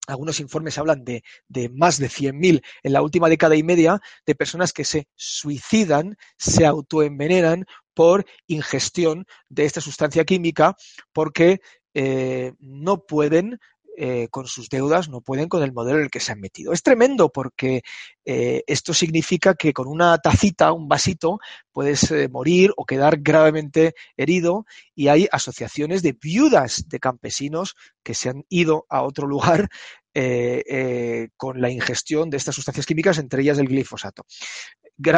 [0.07, 4.35] algunos informes hablan de, de más de 100.000 en la última década y media de
[4.35, 7.65] personas que se suicidan, se autoenvenenan
[7.97, 10.75] por ingestión de esta sustancia química
[11.11, 11.61] porque
[11.95, 13.57] eh, no pueden
[13.97, 16.73] eh, con sus deudas, no pueden con el modelo en el que se han metido.
[16.73, 17.81] Es tremendo porque
[18.23, 21.39] eh, esto significa que con una tacita, un vasito,
[21.71, 28.29] puedes morir o quedar gravemente herido y hay asociaciones de viudas de campesinos que se
[28.29, 29.69] han ido a otro lugar
[31.35, 34.25] con la ingestión de estas sustancias químicas, entre ellas el glifosato.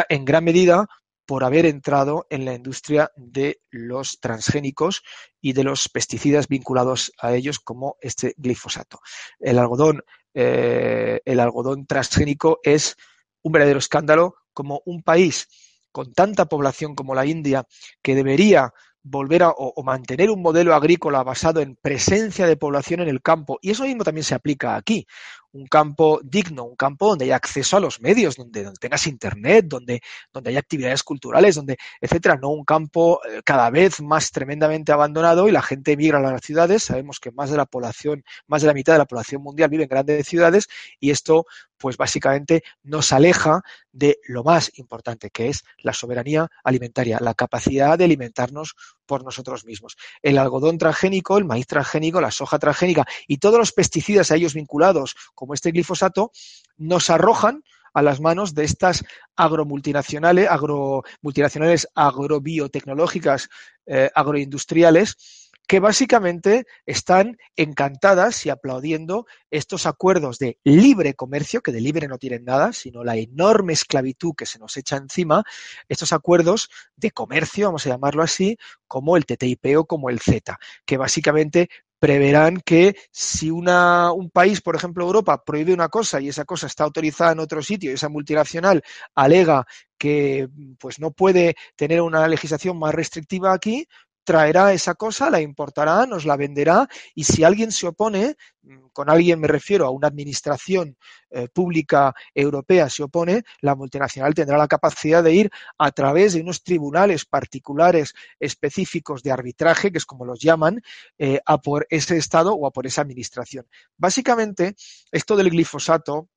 [0.09, 0.87] en gran medida
[1.29, 5.03] por haber entrado en la industria de los transgénicos
[5.39, 8.99] y de los pesticidas vinculados a ellos como este glifosato.
[9.39, 10.01] El algodón,
[10.33, 12.95] eh, el algodón transgénico es
[13.43, 15.47] un verdadero escándalo como un país
[15.91, 17.63] con tanta población como la India
[18.01, 23.07] que debería volver a o, mantener un modelo agrícola basado en presencia de población en
[23.07, 23.59] el campo.
[23.61, 25.05] Y eso mismo también se aplica aquí
[25.51, 30.01] un campo digno, un campo donde haya acceso a los medios, donde, tengas internet, donde,
[30.31, 35.47] donde haya actividades culturales, donde, etcétera, no un campo eh, cada vez más tremendamente abandonado
[35.47, 36.83] y la gente emigra a las ciudades.
[36.83, 39.83] Sabemos que más de la población, más de la mitad de la población mundial vive
[39.83, 40.67] en grandes ciudades
[40.99, 41.45] y esto,
[41.77, 47.97] pues básicamente nos aleja de lo más importante, que es la soberanía alimentaria, la capacidad
[47.97, 48.75] de alimentarnos
[49.09, 49.97] por nosotros mismos.
[50.21, 54.53] El algodón transgénico, el maíz transgénico, la soja transgénica y todos los pesticidas a ellos
[54.53, 56.31] vinculados, como este glifosato,
[56.77, 59.03] nos arrojan a las manos de estas
[59.35, 63.49] agromultinacionales, agro, multinacionales agrobiotecnológicas,
[63.87, 71.79] eh, agroindustriales, que básicamente están encantadas y aplaudiendo estos acuerdos de libre comercio, que de
[71.79, 75.43] libre no tienen nada, sino la enorme esclavitud que se nos echa encima,
[75.87, 80.57] estos acuerdos de comercio, vamos a llamarlo así, como el TTIP o como el Z,
[80.87, 86.29] que básicamente preverán que si una, un país, por ejemplo Europa, prohíbe una cosa y
[86.29, 88.81] esa cosa está autorizada en otro sitio y esa multinacional
[89.13, 89.67] alega
[89.99, 90.47] que
[90.79, 93.85] pues no puede tener una legislación más restrictiva aquí,
[94.29, 99.09] traerá esa cosa, la importará, nos la venderá y si alguien se opone, mm, con
[99.09, 100.95] alguien me refiero a una administración
[101.31, 106.41] eh, pública europea se opone, la multinacional tendrá la capacidad de ir a través de
[106.41, 110.79] unos tribunales particulares específicos de arbitraje, que es como los llaman,
[111.17, 113.65] eh, a por ese Estado o a por esa administración.
[113.97, 114.75] Básicamente,
[115.11, 116.29] esto del glifosato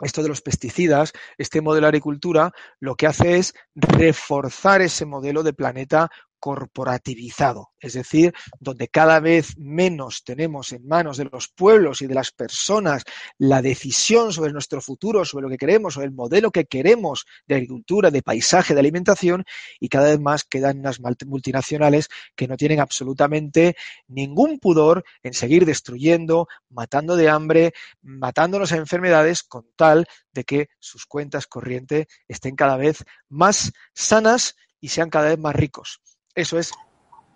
[0.00, 5.42] esto de los pesticidas, este modelo de agricultura, lo que hace es reforzar ese modelo
[5.42, 6.10] de planeta
[6.40, 12.14] corporativizado, es decir, donde cada vez menos tenemos en manos de los pueblos y de
[12.14, 13.04] las personas
[13.38, 17.56] la decisión sobre nuestro futuro, sobre lo que queremos, sobre el modelo que queremos de
[17.56, 19.44] agricultura, de paisaje, de alimentación,
[19.78, 23.76] y cada vez más quedan unas multinacionales que no tienen absolutamente
[24.08, 27.72] ningún pudor en seguir destruyendo, matando de hambre,
[28.02, 34.56] matándonos a enfermedades con tal de que sus cuentas corrientes estén cada vez más sanas
[34.80, 36.00] y sean cada vez más ricos.
[36.34, 36.72] Eso es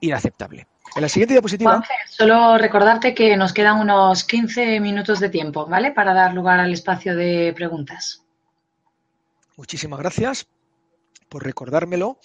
[0.00, 0.66] inaceptable.
[0.94, 1.82] En la siguiente diapositiva.
[2.08, 5.90] solo recordarte que nos quedan unos 15 minutos de tiempo, ¿vale?
[5.90, 8.22] Para dar lugar al espacio de preguntas.
[9.56, 10.46] Muchísimas gracias
[11.28, 12.18] por recordármelo.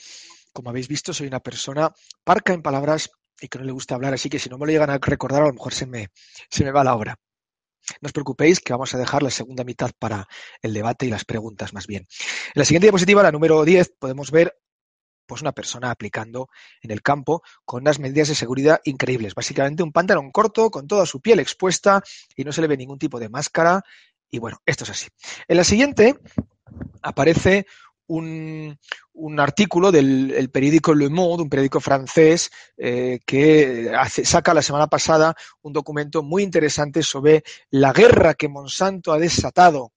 [0.54, 1.92] Como habéis visto, soy una persona
[2.24, 3.10] parca en palabras
[3.42, 5.44] y que no le gusta hablar, así que si no me lo llegan a recordar,
[5.44, 6.10] a lo mejor se me,
[6.50, 7.18] se me va la obra.
[8.02, 10.28] No os preocupéis que vamos a dejar la segunda mitad para
[10.62, 12.04] el debate y las preguntas más bien.
[12.04, 14.56] En la siguiente diapositiva, la número 10, podemos ver
[15.30, 16.50] pues una persona aplicando
[16.82, 19.36] en el campo con unas medidas de seguridad increíbles.
[19.36, 22.04] Básicamente un pantalón corto con toda su piel expuesta
[22.36, 23.84] y no se le ve ningún tipo de máscara.
[24.32, 25.08] Y bueno, esto es así.
[25.48, 26.16] En la siguiente
[27.04, 27.68] aparece
[28.08, 28.78] un,
[29.38, 33.92] artículo del periódico Le Monde, un periódico francés, eh, que
[34.24, 39.92] saca la semana pasada un documento muy interesante sobre la guerra que Monsanto ha desatado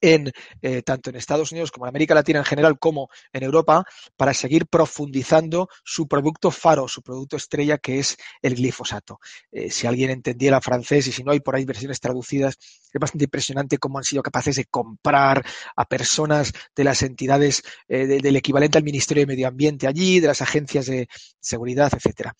[0.00, 0.32] en
[0.62, 3.84] eh, tanto en Estados Unidos como en América Latina en general como en Europa
[4.16, 9.20] para seguir profundizando su producto faro, su producto estrella que es el glifosato.
[9.50, 12.56] Eh, si alguien entendiera francés y si no hay por ahí versiones traducidas,
[12.92, 15.44] es bastante impresionante cómo han sido capaces de comprar
[15.76, 20.28] a personas de las entidades eh, del equivalente al Ministerio de Medio Ambiente allí, de
[20.28, 21.08] las agencias de
[21.40, 22.34] seguridad, etcétera.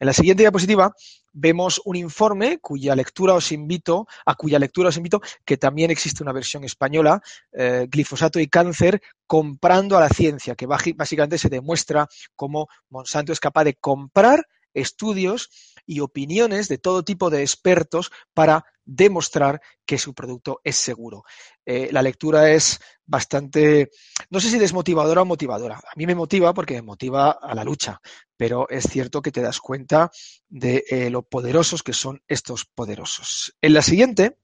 [0.00, 0.92] En la siguiente diapositiva
[1.32, 6.22] vemos un informe cuya lectura os invito, a cuya lectura os invito, que también existe
[6.22, 7.20] una versión española,
[7.52, 13.40] eh, glifosato y cáncer, comprando a la ciencia, que básicamente se demuestra cómo Monsanto es
[13.40, 15.50] capaz de comprar estudios
[15.86, 21.24] y opiniones de todo tipo de expertos para demostrar que su producto es seguro.
[21.64, 23.90] Eh, la lectura es bastante,
[24.30, 25.76] no sé si desmotivadora o motivadora.
[25.76, 28.00] A mí me motiva porque me motiva a la lucha,
[28.36, 30.10] pero es cierto que te das cuenta
[30.48, 33.56] de eh, lo poderosos que son estos poderosos.
[33.60, 34.38] En la siguiente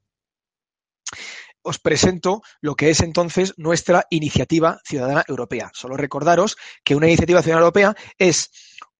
[1.63, 5.71] os presento lo que es entonces nuestra iniciativa ciudadana europea.
[5.73, 8.49] Solo recordaros que una iniciativa ciudadana europea es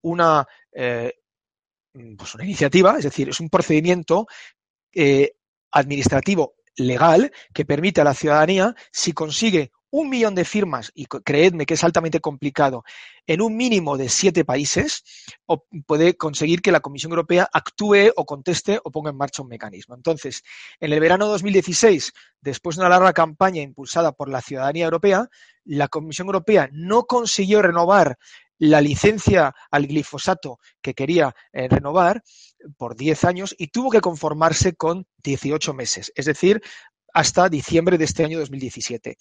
[0.02, 1.14] una, eh,
[2.18, 4.28] pues una iniciativa, es decir, es un procedimiento
[4.94, 5.34] eh,
[5.72, 11.66] administrativo legal que permite a la ciudadanía, si consigue un millón de firmas, y creedme
[11.66, 12.84] que es altamente complicado,
[13.28, 15.04] en un mínimo de siete países,
[15.86, 19.94] puede conseguir que la Comisión Europea actúe o conteste o ponga en marcha un mecanismo.
[19.94, 20.44] Entonces,
[20.80, 25.28] en el verano de 2016, después de una larga campaña impulsada por la ciudadanía europea,
[25.66, 28.18] la Comisión Europea no consiguió renovar
[28.62, 32.22] la licencia al glifosato que quería eh, renovar
[32.78, 36.12] por 10 años y tuvo que conformarse con 18 meses.
[36.16, 36.62] Es decir,
[37.14, 39.18] hasta diciembre de este año 2017.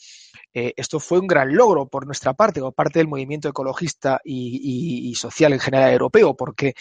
[0.52, 5.12] Eh, esto fue un gran logro por nuestra parte, por parte del movimiento ecologista y,
[5.16, 6.74] social en general europeo, porque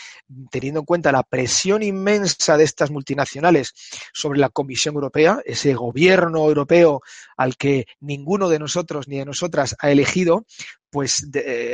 [0.51, 3.73] teniendo en cuenta la presión inmensa de estas multinacionales
[4.13, 7.01] sobre la Comisión Europea, ese gobierno europeo
[7.37, 10.45] al que ninguno de nosotros ni de nosotras ha elegido,
[10.89, 11.27] pues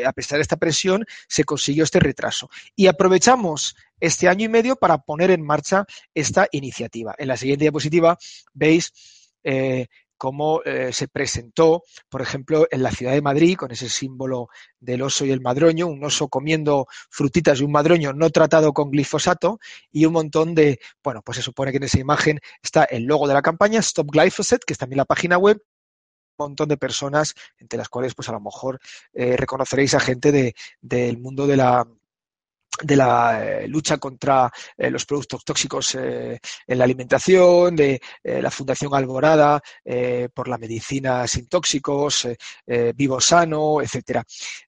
[0.06, 2.50] a pesar de esta presión se consiguió este retraso.
[2.76, 7.16] Y aprovechamos este año y medio para poner en marcha esta iniciativa.
[7.18, 8.18] En la siguiente diapositiva
[8.54, 8.92] veis
[9.44, 9.88] eh,
[10.18, 14.48] cómo eh, se presentó, por ejemplo, en la ciudad de Madrid, con ese símbolo
[14.80, 18.92] del oso y el madroño, un oso comiendo frutitas y un madroño no tratado con
[18.92, 19.60] glifosato,
[19.92, 23.28] y un montón de, bueno, pues se supone que en esa imagen está el logo
[23.28, 25.62] de la campaña, Stop Glyphosate, que es también la página web,
[26.38, 28.80] montón de personas, entre las cuales, pues a lo mejor
[29.14, 31.88] eh, reconoceréis a gente de, del mundo de la,
[32.84, 38.52] de la eh, lucha contra eh, los productos tóxicos eh, en la alimentación, de la
[38.52, 39.62] Fundación Alborada
[40.34, 42.28] por la medicina sin tóxicos,
[42.96, 44.24] Vivo Sano, etcétera.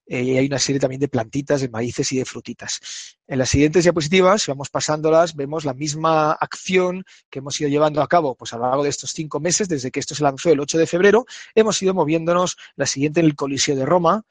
[0.05, 2.79] y hay una serie también de plantitas, de maíces y de frutitas.
[3.27, 8.01] En las siguientes diapositivas, si vamos pasándolas, vemos la misma acción que hemos ido llevando
[8.01, 10.49] a cabo pues, a lo largo de estos cinco meses, desde que esto se lanzó
[10.49, 11.25] el 8 de febrero.
[11.55, 14.23] Hemos ido moviéndonos, la siguiente en el Coliseo de Roma,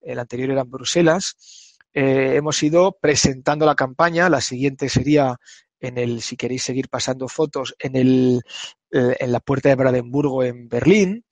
[0.00, 1.36] el anterior era en Bruselas,
[1.94, 4.28] eh, hemos ido presentando la campaña.
[4.28, 5.36] La siguiente sería
[5.80, 8.42] en el, si queréis seguir pasando fotos, en, el,
[8.90, 11.24] eh, en la puerta de Brandenburgo en Berlín,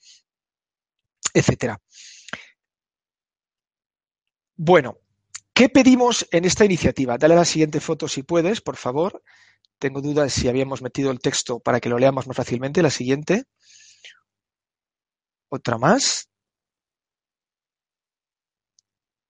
[1.34, 1.80] etcétera.
[4.56, 4.98] Bueno,
[5.52, 7.18] ¿qué pedimos en esta iniciativa?
[7.18, 9.22] Dale la siguiente foto si puedes, por favor.
[9.78, 12.82] Tengo dudas si habíamos metido el texto para que lo leamos más fácilmente.
[12.82, 13.44] La siguiente.
[15.48, 16.32] Otra más.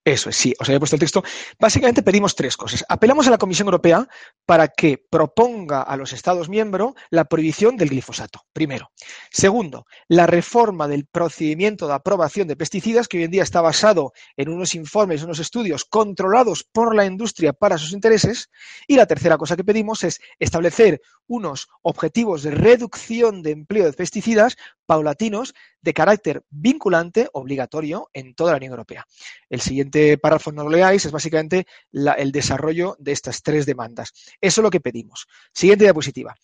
[0.05, 1.23] Eso es, sí, os había puesto el texto.
[1.61, 2.85] Básicamente pedimos tres cosas.
[2.89, 4.09] Apelamos a la Comisión Europea
[4.45, 8.91] para que proponga a los Estados miembros la prohibición del glifosato, primero.
[9.31, 14.13] Segundo, la reforma del procedimiento de aprobación de pesticidas, que hoy en día está basado
[14.37, 18.51] en unos informes, unos estudios controlados por la industria para sus intereses.
[18.89, 23.93] Y la tercera cosa que pedimos es establecer unos objetivos de reducción de empleo de
[23.93, 29.05] pesticidas paulatinos de carácter vinculante, obligatorio, en toda la Unión Europea.
[29.51, 34.12] El siguiente párrafo, no lo leáis, es básicamente el desarrollo de estas tres demandas.
[34.41, 35.26] Eso es lo que pedimos.
[35.53, 36.35] Siguiente diapositiva.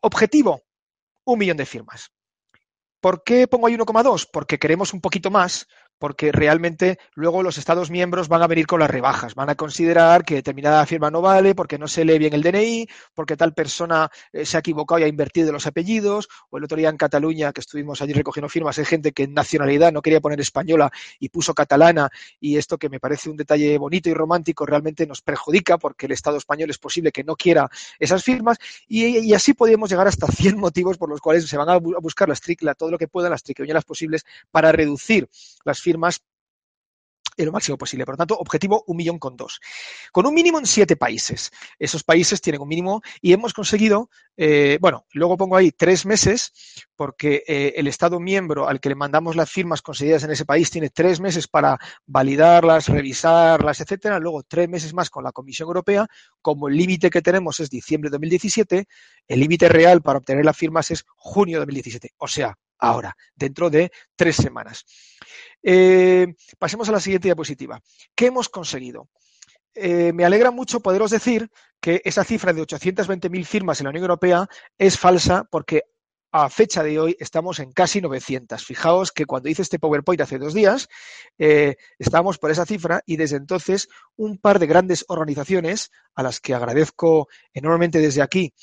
[0.00, 0.62] Objetivo,
[1.24, 2.10] un millón de firmas.
[3.00, 4.28] ¿Por qué pongo ahí 1,2?
[4.30, 5.66] Porque queremos un poquito más,
[6.00, 10.24] porque realmente luego los Estados miembros van a venir con las rebajas, van a considerar
[10.24, 14.10] que determinada firma no vale porque no se lee bien el DNI, porque tal persona
[14.32, 17.52] eh, se ha equivocado y ha invertido los apellidos, o el otro día en Cataluña
[17.52, 21.28] que estuvimos allí recogiendo firmas, hay gente que en nacionalidad no quería poner española y
[21.28, 22.08] puso catalana,
[22.40, 26.12] y esto que me parece un detalle bonito y romántico realmente nos perjudica porque el
[26.12, 28.56] Estado español es posible que no quiera esas firmas,
[28.88, 32.40] y, así podríamos llegar hasta 100 motivos por los cuales se van a buscar las
[32.78, 35.28] todo lo que puedan, las triquiñuelas posibles para reducir
[35.64, 36.20] las firmas firmas
[37.44, 38.04] lo máximo posible.
[38.04, 39.60] Por lo tanto, objetivo un millón con dos.
[40.12, 41.50] Con un mínimo en siete países.
[41.78, 46.52] Esos países tienen un mínimo y hemos conseguido, eh, bueno, luego pongo ahí tres meses,
[46.96, 50.70] porque eh, el Estado miembro al que le mandamos las firmas conseguidas en ese país
[50.70, 54.18] tiene tres meses para validarlas, revisarlas, etcétera.
[54.18, 56.06] Luego tres meses más con la Comisión Europea.
[56.42, 58.86] Como el límite que tenemos es diciembre de 2017,
[59.28, 62.14] el límite real para obtener las firmas es junio de 2017.
[62.18, 64.84] O sea, ahora, dentro de tres semanas.
[65.62, 67.80] Eh, pasemos a la siguiente diapositiva.
[68.14, 69.08] ¿Qué hemos conseguido?
[69.74, 71.50] Eh, me alegra mucho poderos decir
[71.80, 75.84] que esa cifra de 820.000 firmas en la Unión Europea es falsa porque
[76.32, 78.64] a fecha de hoy estamos en casi 900.
[78.64, 80.88] Fijaos que cuando hice este PowerPoint hace dos días,
[81.38, 86.40] eh, estábamos por esa cifra y desde entonces un par de grandes organizaciones, a las
[86.40, 88.54] que agradezco enormemente desde aquí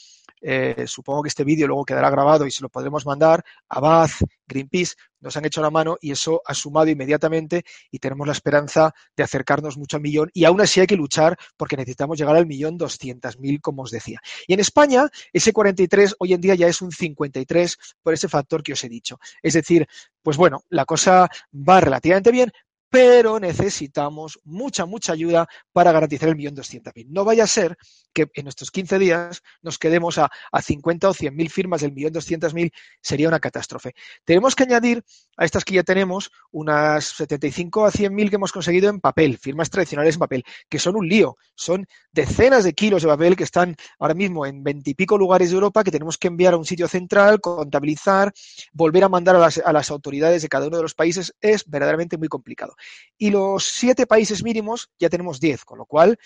[0.42, 4.22] eh, supongo que este vídeo luego quedará grabado y se lo podremos mandar a Bath,
[4.48, 8.94] Greenpeace, nos han hecho la mano y eso ha sumado inmediatamente y tenemos la esperanza
[9.16, 12.46] de acercarnos mucho al millón y aún así hay que luchar porque necesitamos llegar al
[12.46, 14.20] millón doscientas mil, como os decía.
[14.48, 18.62] Y en España, ese 43 hoy en día ya es un 53 por ese factor
[18.62, 19.20] que os he dicho.
[19.42, 19.88] Es decir,
[20.22, 22.52] pues bueno, la cosa va relativamente bien,
[22.90, 27.12] pero necesitamos mucha, mucha ayuda para garantizar el millón doscientos mil.
[27.12, 27.78] No vaya a ser
[28.14, 31.92] que en estos 15 días nos quedemos a, a 50 o 100 mil firmas del
[31.92, 32.72] millón doscientos mil,
[33.02, 33.94] sería una catástrofe.
[34.24, 35.04] Tenemos que añadir
[35.36, 39.38] a estas que ya tenemos unas 75 a 100 mil que hemos conseguido en papel,
[39.38, 41.38] firmas tradicionales en papel, que son un lío.
[41.56, 45.84] Son decenas de kilos de papel que están ahora mismo en veintipico lugares de Europa
[45.84, 48.34] que tenemos que enviar a un sitio central, contabilizar,
[48.72, 51.36] volver a mandar a las autoridades de cada uno de los países.
[51.42, 52.77] Es verdaderamente muy complicado.
[53.18, 56.18] Y los siete países mínimos ya tenemos diez, con lo cual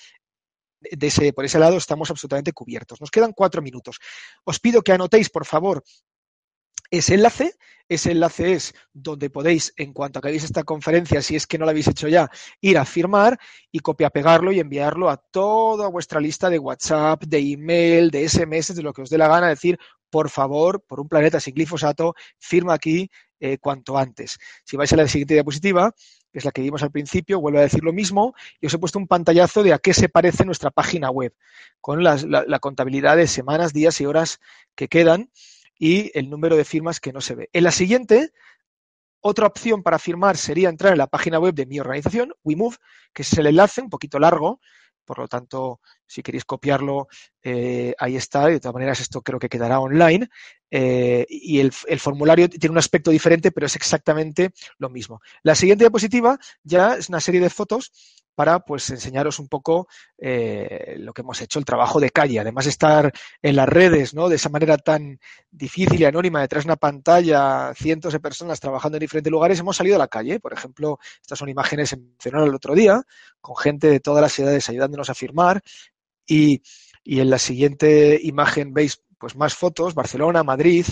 [1.36, 3.00] por ese lado estamos absolutamente cubiertos.
[3.02, 4.00] Nos quedan cuatro minutos.
[4.44, 5.84] Os pido que anotéis, por favor,
[6.90, 7.56] ese enlace.
[7.88, 11.72] Ese enlace es donde podéis, en cuanto acabéis esta conferencia, si es que no lo
[11.72, 12.30] habéis hecho ya,
[12.62, 13.38] ir a firmar
[13.70, 18.82] y copia-pegarlo y enviarlo a toda vuestra lista de WhatsApp, de email, de SMS, de
[18.82, 19.50] lo que os dé la gana.
[19.50, 19.78] Decir,
[20.10, 23.10] por favor, por un planeta sin glifosato, firma aquí
[23.42, 24.38] eh, cuanto antes.
[24.64, 25.94] Si vais a la siguiente diapositiva,
[26.32, 28.80] que es la que vimos al principio, vuelvo a decir lo mismo, y os he
[28.80, 31.34] puesto un pantallazo de a qué se parece nuestra página web,
[31.80, 34.40] con la, la, la contabilidad de semanas, días y horas
[34.76, 35.32] que quedan
[35.78, 37.50] y el número de firmas que no se ve.
[37.54, 38.32] En la siguiente,
[39.20, 42.78] otra opción para firmar sería entrar en la página web de mi organización, WeMove,
[43.14, 44.60] que es el enlace, un poquito largo,
[45.06, 45.80] por lo tanto,
[46.12, 47.08] si queréis copiarlo,
[47.42, 48.48] eh, ahí está.
[48.48, 50.28] De todas maneras, esto creo que quedará online.
[50.70, 55.22] Eh, y el, el, formulario tiene un aspecto diferente, pero es exactamente lo mismo.
[55.44, 57.92] La siguiente diapositiva ya es una serie de fotos
[58.36, 59.88] para pues enseñaros un poco
[60.18, 62.40] eh, lo que hemos hecho, el trabajo de calle.
[62.40, 64.30] Además de estar en las redes, ¿no?
[64.30, 65.20] De esa manera tan
[65.52, 69.78] difícil y anónima, detrás de una pantalla, cientos de personas trabajando en diferentes lugares, hemos
[69.78, 70.40] salido a la calle.
[70.40, 73.02] Por ejemplo, estas son imágenes mencionadas el otro día,
[73.42, 75.62] con gente de todas las edades ayudándonos a firmar.
[76.32, 76.62] Y,
[77.04, 80.86] en la siguiente imagen veis pues más fotos, Barcelona, Madrid.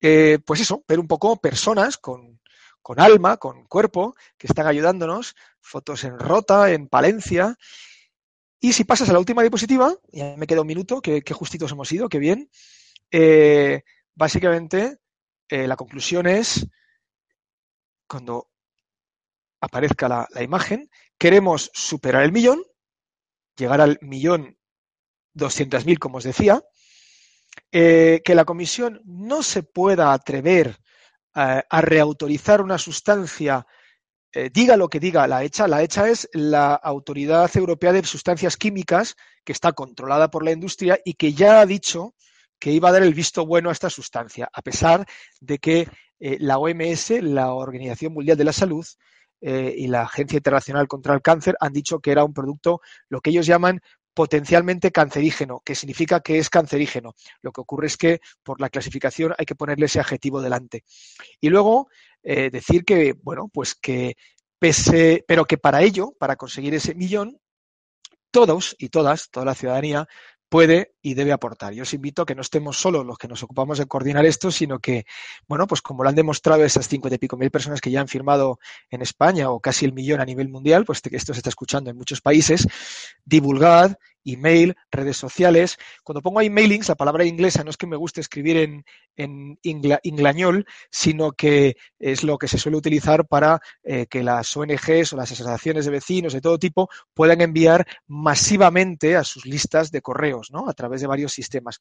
[0.00, 2.40] Eh, pues eso, ver un poco personas con,
[2.82, 7.56] con alma, con cuerpo, que están ayudándonos, fotos en Rota, en Palencia.
[8.60, 11.72] Y si pasas a la última diapositiva, ya me queda un minuto, qué, qué justitos
[11.72, 12.50] hemos ido, qué bien.
[13.10, 13.82] Eh,
[14.14, 14.98] básicamente,
[15.48, 16.66] eh, la conclusión es,
[18.06, 18.48] cuando
[19.60, 22.62] aparezca la, imagen, queremos superar el millón,
[23.56, 24.58] llegar al millón
[25.32, 26.62] doscientas mil, como os decía,
[27.72, 30.78] eh, que la comisión no se pueda atrever
[31.34, 33.66] a, a reautorizar una sustancia
[34.36, 38.56] eh, diga lo que diga la ECHA, la ECHA es la Autoridad Europea de Sustancias
[38.56, 42.16] Químicas que está controlada por la industria y que ya ha dicho
[42.58, 45.06] que iba a dar el visto bueno a esta sustancia, a pesar
[45.40, 45.88] de que
[46.18, 48.84] eh, la OMS, la Organización Mundial de la Salud,
[49.46, 52.80] eh, y la Agencia Internacional contra el Cáncer han dicho que era un producto,
[53.10, 53.78] lo que ellos llaman
[54.14, 57.14] potencialmente cancerígeno, que significa que es cancerígeno.
[57.42, 60.84] Lo que ocurre es que por la clasificación hay que ponerle ese adjetivo delante.
[61.42, 61.88] Y luego
[62.22, 64.16] eh, decir que, bueno, pues que
[64.58, 67.38] pese, pero que para ello, para conseguir ese millón,
[68.30, 70.08] todos y todas, toda la ciudadanía,
[70.54, 71.72] puede y debe aportar.
[71.72, 74.52] Yo os invito a que no estemos solos los que nos ocupamos de coordinar esto,
[74.52, 75.04] sino que,
[75.48, 78.06] bueno, pues como lo han demostrado esas cincuenta y pico mil personas que ya han
[78.06, 81.48] firmado en España o casi el millón a nivel mundial, pues que esto se está
[81.48, 82.68] escuchando en muchos países,
[83.24, 85.78] divulgad, email, redes sociales.
[86.02, 88.84] Cuando pongo ahí mailings, la palabra inglesa no es que me guste escribir en,
[89.16, 94.56] en ingla, inglañol, sino que es lo que se suele utilizar para eh, que las
[94.56, 99.90] ONGs o las asociaciones de vecinos de todo tipo puedan enviar masivamente a sus listas
[99.90, 100.68] de correos, ¿no?
[100.68, 101.80] A través de varios sistemas.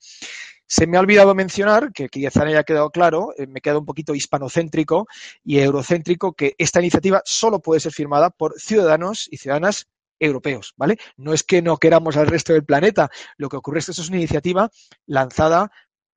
[0.65, 3.85] Se me ha olvidado mencionar, que quizá no haya quedado claro, eh, me queda un
[3.85, 5.07] poquito hispanocéntrico
[5.43, 9.87] y eurocéntrico, que esta iniciativa solo puede ser firmada por ciudadanos y ciudadanas
[10.23, 10.97] europeos, ¿vale?
[11.17, 14.01] No es que no queramos al resto del planeta, lo que ocurre es que esto
[14.01, 14.69] es una iniciativa
[15.05, 15.71] lanzada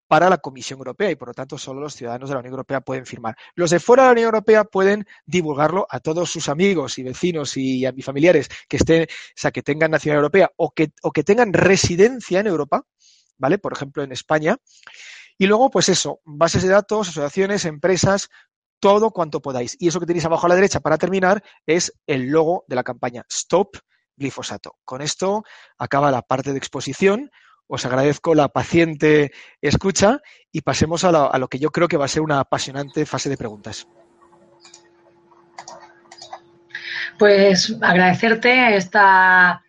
[0.09, 2.81] para la Comisión Europea y por lo tanto solo los ciudadanos de la Unión Europea
[2.81, 3.37] pueden firmar.
[3.55, 7.57] Los de fuera de la Unión Europea pueden divulgarlo a todos sus amigos y vecinos
[7.57, 11.11] y a mis familiares que estén, o sea, que tengan nacionalidad europea o que, o
[11.11, 12.85] que tengan residencia en Europa,
[13.39, 13.59] ¿vale?
[13.59, 14.57] Por ejemplo, en España.
[15.39, 18.31] Y luego, pues eso, bases de datos, asociaciones, empresas,
[18.81, 19.77] todo cuanto podáis.
[19.81, 22.85] Y eso que tenéis abajo a la derecha para terminar es el logo de la
[22.85, 23.77] campaña Stop
[24.17, 24.77] glifosato.
[24.85, 25.45] Con esto
[25.79, 27.31] acaba la parte de exposición.
[27.69, 30.21] Os agradezco la paciente escucha
[30.53, 33.37] y pasemos a lo, que yo creo que va a ser una apasionante fase de
[33.37, 33.87] preguntas.
[37.19, 39.63] Pues agradecerte esta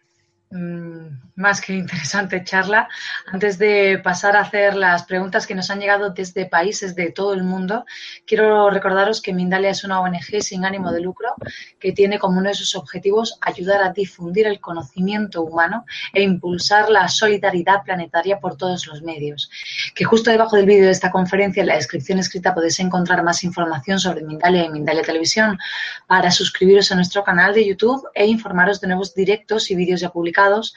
[0.52, 2.90] mmm, más que interesante charla.
[3.32, 7.34] Antes de pasar a hacer las preguntas que nos han llegado desde países de todo
[7.34, 7.86] el mundo,
[8.26, 11.36] quiero recordaros que Mindalia es una ONG sin ánimo de lucro
[11.80, 16.90] que tiene como uno de sus objetivos ayudar a difundir el conocimiento humano e impulsar
[16.90, 19.50] la solidaridad planetaria por todos los medios.
[19.94, 23.44] Que justo debajo del vídeo de esta conferencia, en la descripción escrita, podéis encontrar más
[23.44, 25.60] información sobre Mindalia y Mindalia Televisión
[26.08, 30.10] para suscribiros a nuestro canal de YouTube e informaros de nuevos directos y vídeos ya
[30.10, 30.74] publicados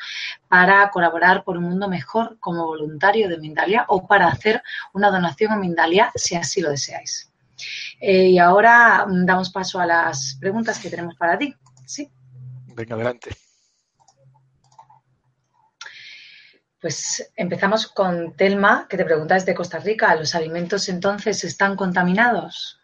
[0.51, 4.61] para colaborar por un mundo mejor como voluntario de Mindalia o para hacer
[4.93, 7.31] una donación a Mindalia si así lo deseáis.
[8.01, 11.55] Eh, y ahora mm, damos paso a las preguntas que tenemos para ti.
[11.87, 12.11] ¿Sí?
[12.75, 13.31] Venga, adelante.
[16.81, 22.80] Pues empezamos con Telma, que te pregunta desde Costa Rica, ¿los alimentos entonces están contaminados?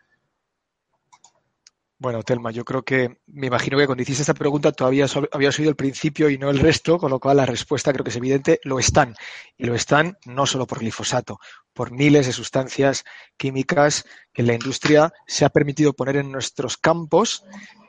[1.98, 5.70] Bueno, Telma, yo creo que me imagino que cuando hiciste esta pregunta todavía habías oído
[5.70, 8.60] el principio y no el resto, con lo cual la respuesta creo que es evidente,
[8.64, 9.14] lo están.
[9.56, 11.40] Y lo están no solo por glifosato,
[11.72, 13.04] por miles de sustancias
[13.38, 17.44] químicas que la industria se ha permitido poner en nuestros campos,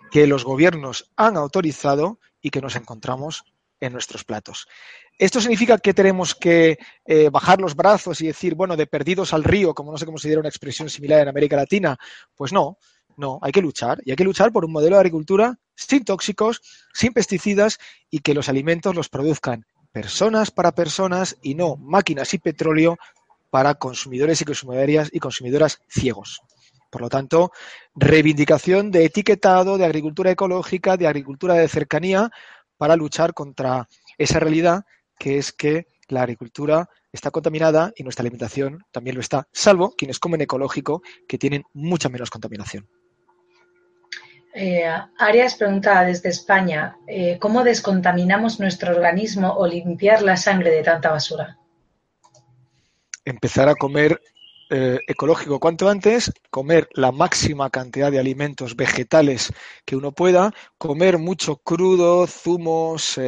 [0.09, 3.43] que los gobiernos han autorizado y que nos encontramos
[3.81, 4.69] en nuestros platos.
[5.19, 9.43] ¿Esto significa que tenemos que eh, bajar los brazos y decir, bueno, de perdidos al
[9.43, 11.97] río, como no se diera una expresión similar en América Latina?
[12.33, 12.77] Pues no
[13.17, 16.61] no, hay que luchar y hay que luchar por un modelo de agricultura sin tóxicos,
[16.93, 22.37] sin pesticidas y que los alimentos los produzcan personas para personas y no máquinas y
[22.37, 22.97] petróleo
[23.49, 26.41] para consumidores y consumidoras y consumidoras ciegos.
[26.91, 27.51] Por lo tanto,
[27.95, 32.29] reivindicación de etiquetado, de agricultura ecológica, de agricultura de cercanía
[32.77, 33.87] para luchar contra
[34.17, 34.85] esa realidad
[35.17, 40.19] que es que la agricultura está contaminada y nuestra alimentación también lo está, salvo quienes
[40.19, 42.87] comen ecológico, que tienen mucha menos contaminación.
[44.59, 44.89] Eh,
[45.19, 51.11] Arias pregunta desde España, eh, ¿cómo descontaminamos nuestro organismo o limpiar la sangre de tanta
[51.11, 51.59] basura?
[53.23, 54.19] Empezar a comer
[54.69, 59.53] eh, ecológico cuanto antes, comer la máxima cantidad de alimentos vegetales
[59.85, 63.19] que uno pueda, comer mucho crudo, zumos,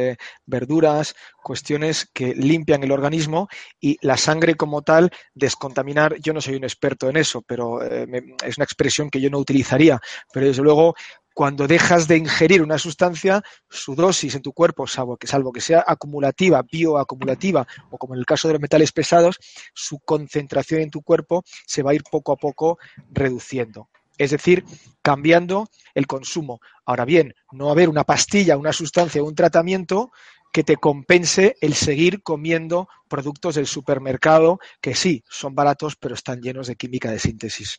[0.46, 3.48] verduras, cuestiones que limpian el organismo
[3.80, 8.58] y la sangre como tal, descontaminar, yo no soy un experto en eso, pero es
[8.58, 10.00] una expresión que yo no utilizaría,
[10.32, 10.94] pero desde luego
[11.34, 15.60] cuando dejas de ingerir una sustancia, su dosis en tu cuerpo, salvo que, salvo que
[15.60, 19.38] sea acumulativa, bioacumulativa, o como en el caso de los metales pesados,
[19.74, 22.78] su concentración en tu cuerpo se va a ir poco a poco
[23.10, 23.88] reduciendo.
[24.18, 24.64] Es decir,
[25.00, 26.60] cambiando el consumo.
[26.84, 30.10] Ahora bien, no haber una pastilla, una sustancia, un tratamiento
[30.52, 36.40] que te compense el seguir comiendo productos del supermercado que sí, son baratos, pero están
[36.40, 37.78] llenos de química de síntesis.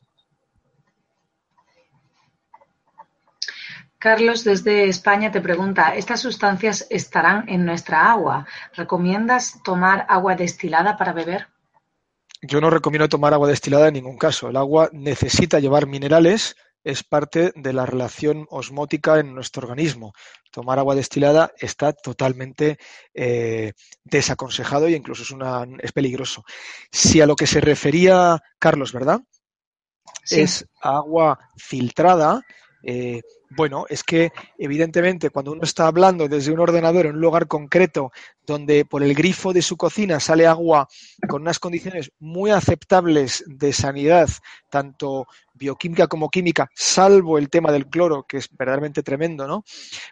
[4.01, 8.47] Carlos desde España te pregunta, ¿estas sustancias estarán en nuestra agua?
[8.73, 11.49] ¿Recomiendas tomar agua destilada para beber?
[12.41, 14.49] Yo no recomiendo tomar agua destilada en ningún caso.
[14.49, 20.13] El agua necesita llevar minerales, es parte de la relación osmótica en nuestro organismo.
[20.49, 22.79] Tomar agua destilada está totalmente
[23.13, 23.73] eh,
[24.03, 26.43] desaconsejado e incluso es, una, es peligroso.
[26.91, 29.21] Si a lo que se refería Carlos, ¿verdad?
[30.27, 32.41] Es agua filtrada,
[32.83, 37.47] eh, bueno, es que evidentemente cuando uno está hablando desde un ordenador en un lugar
[37.47, 38.11] concreto
[38.45, 40.87] donde por el grifo de su cocina sale agua
[41.27, 44.29] con unas condiciones muy aceptables de sanidad,
[44.69, 49.63] tanto bioquímica como química, salvo el tema del cloro, que es verdaderamente tremendo, ¿no?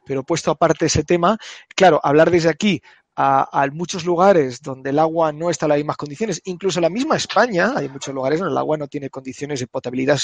[0.06, 1.38] Pero puesto aparte ese tema,
[1.76, 2.82] claro, hablar desde aquí
[3.16, 6.90] a, muchos lugares donde el agua no está en las mismas condiciones, incluso en la
[6.90, 10.20] misma España, hay muchos lugares donde el agua no tiene condiciones de potabilidad.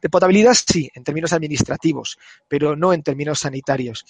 [0.00, 2.18] De potabilidad sí, en términos administrativos,
[2.48, 4.04] pero no en términos sanitarios.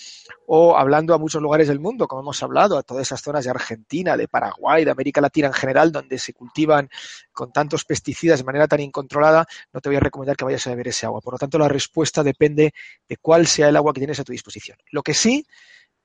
[0.47, 3.51] O hablando a muchos lugares del mundo, como hemos hablado, a todas esas zonas de
[3.51, 6.89] Argentina, de Paraguay, de América Latina en general, donde se cultivan
[7.33, 10.71] con tantos pesticidas de manera tan incontrolada, no te voy a recomendar que vayas a
[10.71, 11.21] beber ese agua.
[11.21, 12.73] Por lo tanto, la respuesta depende
[13.09, 14.79] de cuál sea el agua que tienes a tu disposición.
[14.91, 15.45] Lo que sí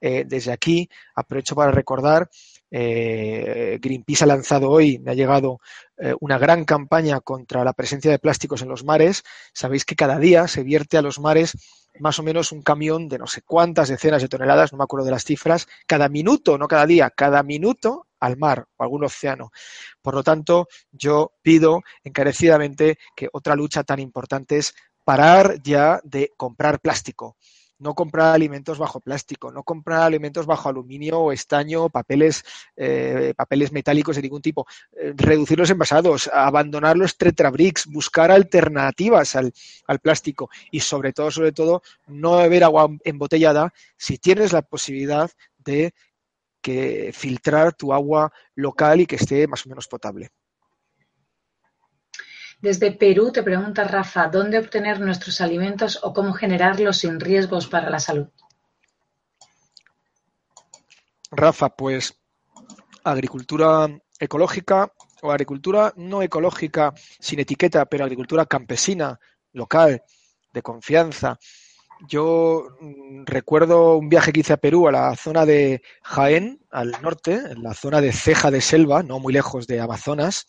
[0.08, 2.30] eh, desde aquí aprovecho para recordar,
[2.70, 5.60] eh, Greenpeace ha lanzado hoy, me ha llegado
[5.98, 9.24] eh, una gran campaña contra la presencia de plásticos en los mares.
[9.52, 11.58] Sabéis que cada día se vierte a los mares
[12.00, 15.06] más o menos un camión de no sé cuántas decenas de toneladas, no me acuerdo
[15.06, 19.52] de las cifras, cada minuto, no cada día, cada minuto al mar o algún océano.
[20.04, 26.32] Por lo tanto, yo pido encarecidamente que otra lucha tan importante es parar ya de
[26.38, 27.38] comprar plástico
[27.80, 32.44] no comprar alimentos bajo plástico, no comprar alimentos bajo aluminio o estaño, papeles,
[32.76, 39.36] eh, papeles metálicos de ningún tipo, eh, reducir los envasados, abandonar los tetrabricks, buscar alternativas
[39.36, 39.54] al,
[39.88, 45.30] al, plástico y sobre todo, sobre todo, no beber agua embotellada si tienes la posibilidad
[45.58, 45.94] de
[46.62, 50.32] que filtrar tu agua local y que esté más o menos potable.
[52.66, 57.92] Desde Perú te pregunta Rafa, ¿dónde obtener nuestros alimentos o cómo generarlos sin riesgos para
[57.92, 58.26] la salud?
[61.30, 62.20] Rafa, pues
[63.04, 63.88] agricultura
[64.20, 64.92] ecológica
[65.22, 69.20] o agricultura no ecológica sin etiqueta, pero agricultura campesina,
[69.54, 70.02] local,
[70.52, 71.38] de confianza.
[72.08, 76.94] Yo mm, recuerdo un viaje que hice a Perú, a la zona de Jaén, al
[77.04, 80.48] norte, en la zona de Ceja de Selva, no muy lejos de Amazonas,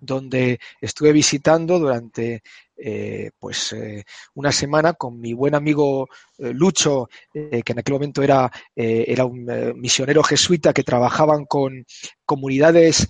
[0.00, 2.42] donde estuve visitando durante
[2.82, 4.04] eh, pues eh,
[4.34, 6.08] una semana con mi buen amigo
[6.38, 9.44] eh, Lucho, que en aquel momento era, era un
[9.76, 11.84] misionero jesuita que trabajaban con
[12.24, 13.08] comunidades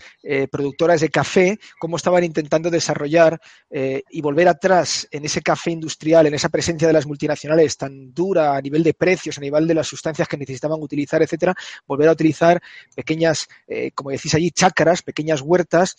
[0.51, 3.41] productoras de café, cómo estaban intentando desarrollar
[3.71, 8.57] y volver atrás en ese café industrial, en esa presencia de las multinacionales tan dura
[8.57, 11.55] a nivel de precios, a nivel de las sustancias que necesitaban utilizar, etcétera,
[11.87, 12.61] volver a utilizar
[12.95, 13.47] pequeñas,
[13.95, 15.97] como decís allí, chacras, pequeñas huertas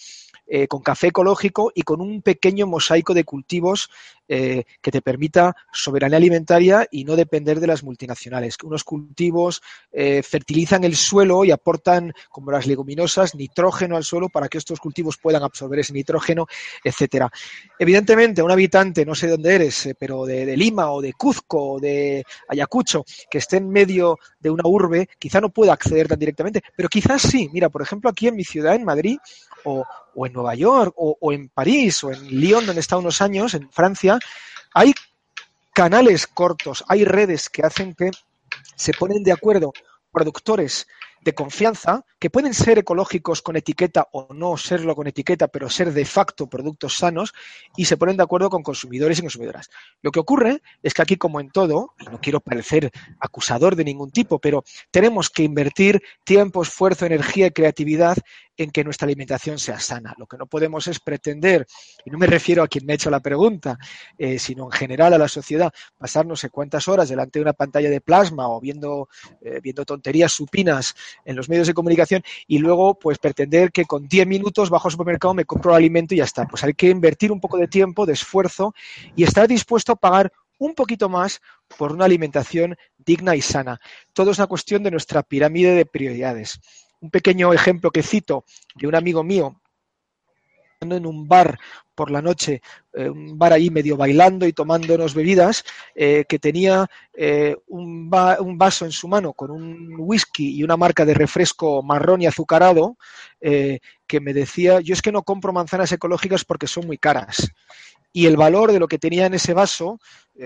[0.47, 3.89] eh, con café ecológico y con un pequeño mosaico de cultivos
[4.33, 8.55] eh, que te permita soberanía alimentaria y no depender de las multinacionales.
[8.63, 9.61] Unos cultivos
[9.91, 14.79] eh, fertilizan el suelo y aportan, como las leguminosas, nitrógeno al suelo para que estos
[14.79, 16.47] cultivos puedan absorber ese nitrógeno,
[16.81, 17.29] etcétera.
[17.77, 22.23] Evidentemente, un habitante, no sé dónde eres, pero de, Lima o de Cuzco o de
[22.47, 26.87] Ayacucho, que esté en medio de una urbe, quizá no pueda acceder tan directamente, pero
[26.87, 27.49] quizás sí.
[27.51, 29.17] Mira, por ejemplo, aquí en mi ciudad, en Madrid,
[29.65, 29.85] o,
[30.25, 34.19] en Nueva York, o, en París, o en Lyon, donde está unos años, en Francia,
[34.73, 34.93] hay
[35.73, 38.11] canales cortos, hay redes que hacen que
[38.75, 39.71] se ponen de acuerdo
[40.11, 40.87] productores
[41.21, 45.93] de confianza, que pueden ser ecológicos con etiqueta o no serlo con etiqueta, pero ser
[45.93, 47.33] de facto productos sanos,
[47.77, 49.69] y se ponen de acuerdo con consumidores y consumidoras.
[50.01, 53.83] Lo que ocurre es que aquí, como en todo, y no quiero parecer acusador de
[53.83, 58.17] ningún tipo, pero tenemos que invertir tiempo, esfuerzo, energía y creatividad
[58.63, 60.13] en que nuestra alimentación sea sana.
[60.17, 61.65] Lo que no podemos es pretender,
[62.05, 63.77] y no me refiero a quien me ha hecho la pregunta,
[64.17, 67.53] eh, sino en general a la sociedad, pasar no sé cuántas horas delante de una
[67.53, 69.09] pantalla de plasma o viendo,
[69.41, 70.95] eh, viendo tonterías supinas
[71.25, 74.91] en los medios de comunicación y luego pues pretender que con 10 minutos bajo al
[74.91, 76.45] supermercado me compro el alimento y ya está.
[76.45, 78.73] Pues hay que invertir un poco de tiempo, de esfuerzo
[79.15, 81.41] y estar dispuesto a pagar un poquito más
[81.77, 83.79] por una alimentación digna y sana.
[84.13, 86.59] Todo es una cuestión de nuestra pirámide de prioridades
[87.01, 88.45] un pequeño ejemplo que cito
[88.75, 89.61] de un amigo mío
[90.81, 91.59] en un bar
[91.93, 92.61] por la noche,
[92.93, 98.57] eh, un bar ahí medio bailando y tomándonos bebidas, eh, que tenía eh, un, un,
[98.57, 102.97] vaso en su mano con un whisky y una marca de refresco marrón y azucarado,
[103.39, 107.51] que me decía, yo es que no compro manzanas ecológicas porque son muy caras.
[108.13, 109.99] Y el valor de lo que tenía en ese vaso,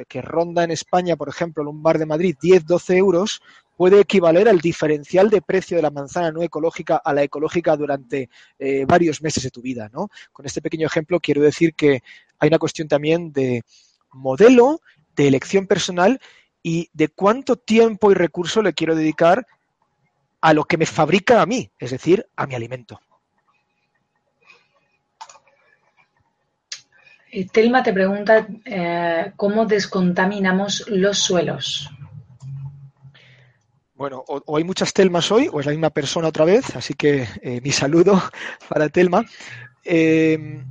[0.08, 3.41] que ronda en España, por ejemplo, en un bar de Madrid, 10-12 euros,
[3.76, 8.30] puede equivaler al diferencial de precio de la manzana no ecológica a la ecológica durante
[8.59, 9.89] eh, varios meses de tu vida.
[9.93, 10.09] ¿no?
[10.32, 12.01] Con este pequeño ejemplo quiero decir que
[12.39, 13.63] hay una cuestión también de
[14.11, 14.82] modelo,
[15.15, 16.19] de elección personal
[16.63, 19.45] y de cuánto tiempo y recurso le quiero dedicar
[20.41, 22.99] a lo que me fabrica a mí, es decir, a mi alimento.
[27.32, 31.89] Eh, Telma te pregunta eh, cómo descontaminamos los suelos.
[33.96, 37.28] Bueno, o, hay muchas Telmas hoy, o es la misma persona otra vez, así que
[37.41, 38.22] eh, mi saludo
[38.70, 39.26] para Telma.
[39.86, 40.62] Eh,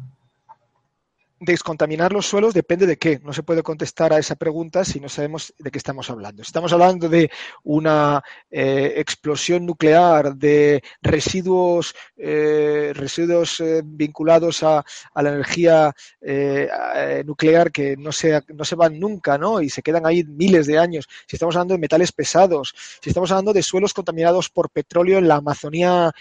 [1.52, 3.20] descontaminar los suelos depende de qué.
[3.22, 6.42] No se puede contestar a esa pregunta si no sabemos de qué estamos hablando.
[6.42, 7.30] Si estamos hablando de
[7.62, 14.84] una eh, explosión nuclear, de residuos, eh, residuos eh, vinculados a,
[15.14, 15.94] la energía
[17.24, 19.60] nuclear que no se, no se van nunca, ¿no?
[19.60, 21.08] Y se quedan ahí miles de años.
[21.26, 25.28] Si estamos hablando de metales pesados, si estamos hablando de suelos contaminados por petróleo en
[25.28, 26.12] la Amazonía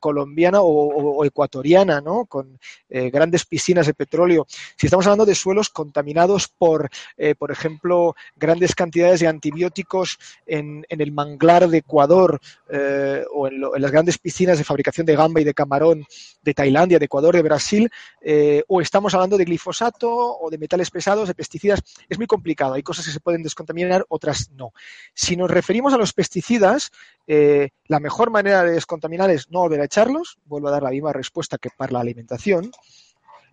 [0.00, 2.24] colombiana o, o, ecuatoriana, ¿no?
[2.26, 4.35] Con grandes piscinas de petróleo
[4.76, 10.84] si estamos hablando de suelos contaminados por, eh, por ejemplo, grandes cantidades de antibióticos en,
[10.88, 15.44] el manglar de Ecuador eh, o en, las grandes piscinas de fabricación de gamba y
[15.44, 16.04] de camarón
[16.42, 20.90] de Tailandia, de Ecuador, de Brasil, eh, o estamos hablando de glifosato o de metales
[20.90, 22.74] pesados, de pesticidas, es muy complicado.
[22.74, 24.72] Hay cosas que se pueden descontaminar, otras no.
[25.14, 26.90] Si nos referimos a los pesticidas,
[27.26, 31.12] la mejor manera de descontaminar es no volver a echarlos, vuelvo a dar la misma
[31.12, 32.70] respuesta que para la alimentación,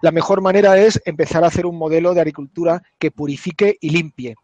[0.04, 4.36] la mejor manera es empezar a hacer un modelo de agricultura que purifique y limpie.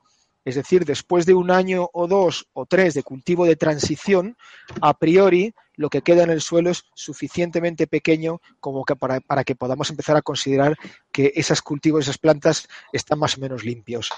[0.46, 4.38] Es decir, después de un año o dos o tres de cultivo de transición,
[4.80, 9.44] a priori lo que queda en el suelo es suficientemente pequeño como que para, para
[9.44, 10.78] que podamos empezar a considerar
[11.12, 14.10] que esos cultivos, esas plantas están más o menos limpios.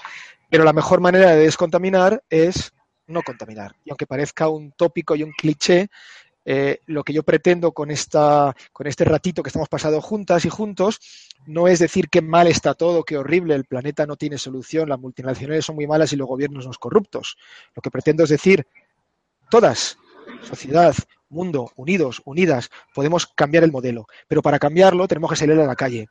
[0.48, 2.72] Pero la mejor manera de descontaminar es
[3.08, 3.74] no contaminar.
[3.84, 5.88] Y aunque parezca un tópico y un cliché,
[6.44, 10.48] eh, lo que yo pretendo con, esta, con este ratito que estamos pasando juntas y
[10.48, 10.98] juntos
[11.46, 14.98] no es decir qué mal está todo, qué horrible, el planeta no tiene solución, las
[14.98, 17.36] multinacionales son muy malas y los gobiernos son corruptos.
[17.74, 18.66] Lo que pretendo es decir,
[19.50, 19.98] todas,
[20.42, 20.94] sociedad,
[21.28, 25.76] mundo, unidos, unidas, podemos cambiar el modelo, pero para cambiarlo tenemos que salir a la
[25.76, 26.08] calle.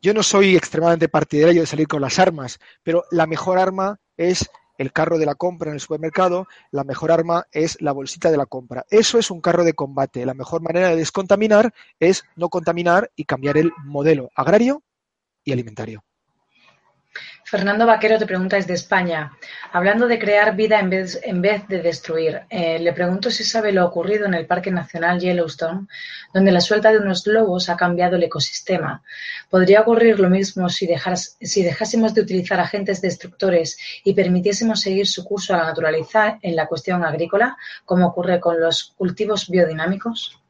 [0.00, 4.48] Yo no soy extremadamente partidario de salir con las armas, pero la mejor arma es
[4.78, 8.36] el carro de la compra en el supermercado, la mejor arma es la bolsita de
[8.36, 8.84] la compra.
[8.90, 10.26] Eso es un carro de combate.
[10.26, 14.82] La mejor manera de descontaminar es no contaminar y cambiar el modelo agrario
[15.44, 16.04] y alimentario.
[17.54, 19.30] Fernando Vaquero te pregunta desde España,
[19.70, 24.26] hablando de crear vida en vez, de destruir, eh, le pregunto si sabe lo ocurrido
[24.26, 25.86] en el Parque Nacional Yellowstone,
[26.32, 29.04] donde la suelta de unos lobos ha cambiado el ecosistema.
[29.48, 30.88] ¿Podría ocurrir lo mismo si,
[31.40, 36.56] si dejásemos de utilizar agentes destructores y permitiésemos seguir su curso a la naturaleza en
[36.56, 40.40] la cuestión agrícola, como ocurre con los cultivos biodinámicos?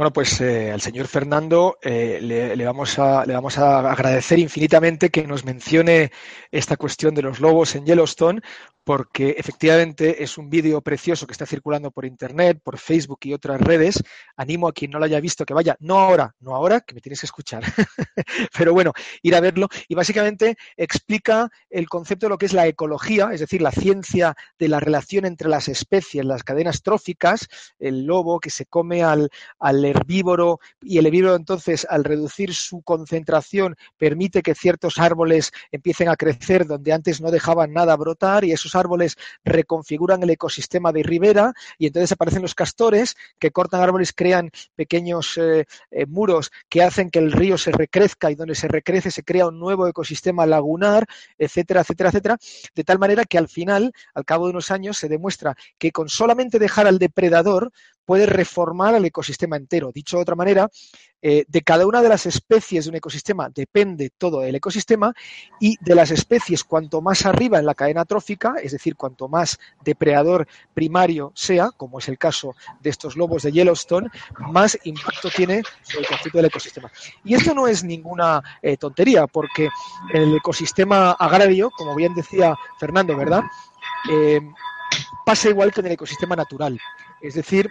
[0.00, 5.10] Bueno, pues eh, al señor Fernando eh, le, vamos a, le vamos a agradecer infinitamente
[5.10, 6.10] que nos mencione
[6.50, 8.40] esta cuestión de los lobos en Yellowstone,
[8.82, 13.60] porque efectivamente es un vídeo precioso que está circulando por Internet, por Facebook y otras
[13.60, 14.02] redes.
[14.36, 17.00] Animo a quien no lo haya visto que vaya, no ahora, no ahora, que me
[17.00, 17.62] tienes que escuchar,
[18.58, 18.92] pero bueno,
[19.22, 19.68] ir a verlo.
[19.86, 24.34] Y básicamente explica el concepto de lo que es la ecología, es decir, la ciencia
[24.58, 27.48] de la relación entre las especies, las cadenas tróficas,
[27.78, 32.82] el lobo que se come al, al herbívoro y el herbívoro entonces al reducir su
[32.82, 38.52] concentración permite que ciertos árboles empiecen a crecer donde antes no dejaban nada brotar y
[38.52, 44.12] esos árboles reconfiguran el ecosistema de ribera y entonces aparecen los castores que cortan árboles,
[44.12, 48.68] crean pequeños eh, eh, muros que hacen que el río se recrezca y donde se
[48.68, 51.06] recrece se crea un nuevo ecosistema lagunar,
[51.38, 52.38] etcétera, etcétera, etcétera,
[52.74, 56.08] de tal manera que al final, al cabo de unos años, se demuestra que con
[56.08, 57.72] solamente dejar al depredador
[58.10, 59.92] puede reformar al ecosistema entero.
[59.94, 60.68] Dicho de otra manera,
[61.22, 65.14] eh, de cada una de las especies de un ecosistema depende todo el ecosistema
[65.60, 69.60] y de las especies cuanto más arriba en la cadena trófica, es decir, cuanto más
[69.84, 74.08] depredador primario sea, como es el caso de estos lobos de Yellowstone,
[74.40, 76.90] más impacto tiene sobre el conjunto del ecosistema.
[77.22, 79.68] Y esto no es ninguna eh, tontería, porque
[80.12, 83.44] el ecosistema agrario, como bien decía Fernando, ¿verdad?
[84.10, 84.40] Eh,
[85.24, 86.76] pasa igual que en el ecosistema natural.
[87.20, 87.70] Es decir,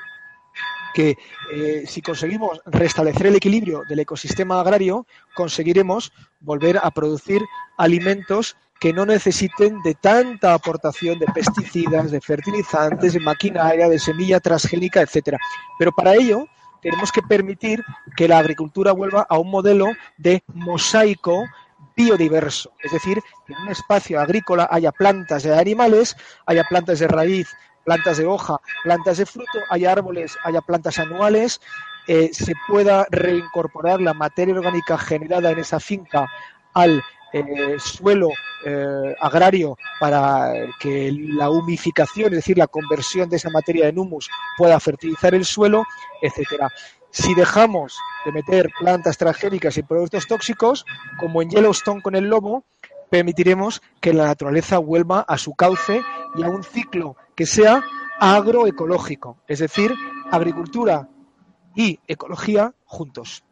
[0.94, 1.18] que
[1.54, 7.42] eh, si conseguimos restablecer el equilibrio del ecosistema agrario, conseguiremos volver a producir
[7.78, 14.40] alimentos que no necesiten de tanta aportación de pesticidas, de fertilizantes, de maquinaria, de semilla
[14.40, 15.38] transgénica, etcétera.
[15.78, 16.46] Pero para ello
[16.82, 17.84] tenemos que permitir
[18.16, 19.88] que la agricultura vuelva a un modelo
[20.18, 21.46] de mosaico
[21.96, 26.16] biodiverso, es decir, que en un espacio agrícola haya plantas de animales,
[26.46, 27.50] haya plantas de raíz
[27.90, 31.60] plantas de hoja, plantas de fruto, hay árboles, haya plantas anuales,
[32.08, 36.30] eh, se pueda reincorporar la materia orgánica generada en esa finca
[36.76, 37.02] al
[37.34, 38.30] eh, suelo
[38.64, 44.30] eh, agrario para que la humificación, es decir, la conversión de esa materia en humus
[44.56, 45.84] pueda fertilizar el suelo,
[46.22, 46.70] etcétera.
[47.10, 50.86] Si dejamos de meter plantas transgénicas y productos tóxicos,
[51.20, 52.66] como en Yellowstone con el lobo,
[53.10, 56.04] permitiremos que la naturaleza vuelva a su cauce
[56.36, 57.84] y a un ciclo que sea
[58.20, 59.94] agroecológico, es decir,
[60.32, 61.08] agricultura
[61.76, 63.44] y ecología juntos.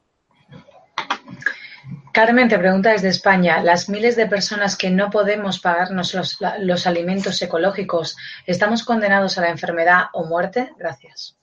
[2.11, 6.15] Carmen te pregunta desde España, las miles de personas que no podemos pagarnos
[6.59, 8.17] los, alimentos ecológicos,
[8.47, 10.71] ¿estamos condenados a la enfermedad o muerte?
[10.77, 11.37] Gracias.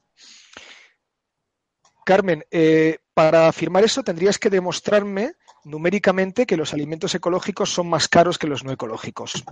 [2.04, 8.08] Carmen, eh, para afirmar eso tendrías que demostrarme numéricamente que los alimentos ecológicos son más
[8.08, 9.44] caros que los no ecológicos.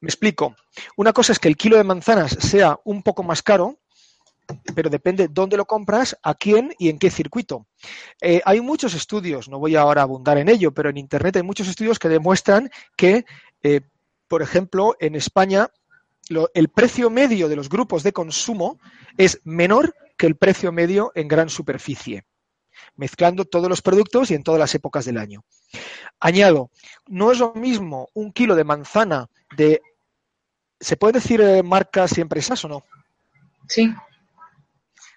[0.00, 0.56] Me explico.
[0.96, 3.78] Una cosa es que el kilo de manzanas sea un poco más caro,
[4.74, 7.66] pero depende dónde lo compras, a quién y en qué circuito.
[8.20, 11.42] Eh, hay muchos estudios, no voy ahora a abundar en ello, pero en Internet hay
[11.42, 13.26] muchos estudios que demuestran que,
[13.62, 13.82] eh,
[14.26, 15.68] por ejemplo, en España
[16.54, 18.78] el precio medio de los grupos de consumo
[19.16, 22.24] es menor que el precio medio en gran superficie
[22.96, 25.44] mezclando todos los productos y en todas las épocas del año.
[26.20, 26.70] Añado,
[27.06, 29.80] no es lo mismo un kilo de manzana de...
[30.80, 32.84] ¿Se puede decir eh, marcas y empresas o no?
[33.68, 33.92] Sí.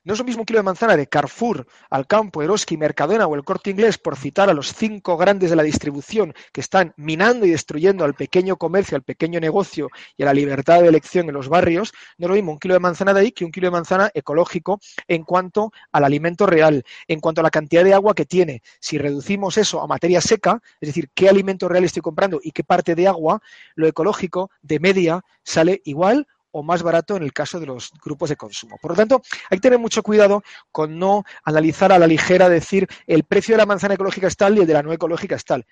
[0.04, 3.44] No es lo mismo un kilo de manzana de Carrefour, Alcampo, Eroski, Mercadona o el
[3.44, 7.52] Corte Inglés, por citar a los cinco grandes de la distribución que están minando y
[7.52, 11.50] destruyendo al pequeño comercio, al pequeño negocio y a la libertad de elección en los
[11.50, 11.94] barrios.
[12.18, 14.10] No es lo mismo un kilo de manzana de ahí que un kilo de manzana
[14.16, 18.64] ecológico en cuanto al alimento real, en cuanto a la cantidad de agua que tiene.
[18.80, 22.64] Si reducimos eso a materia seca, es decir, qué alimento real estoy comprando y qué
[22.64, 23.40] parte de agua,
[23.76, 28.30] lo ecológico de media sale igual o más barato en el caso de los grupos
[28.30, 28.78] de consumo.
[28.82, 32.88] Por lo tanto, hay que tener mucho cuidado con no analizar a la ligera, decir
[33.08, 35.46] el precio de la manzana ecológica es tal y el de la no ecológica es
[35.46, 35.66] tal.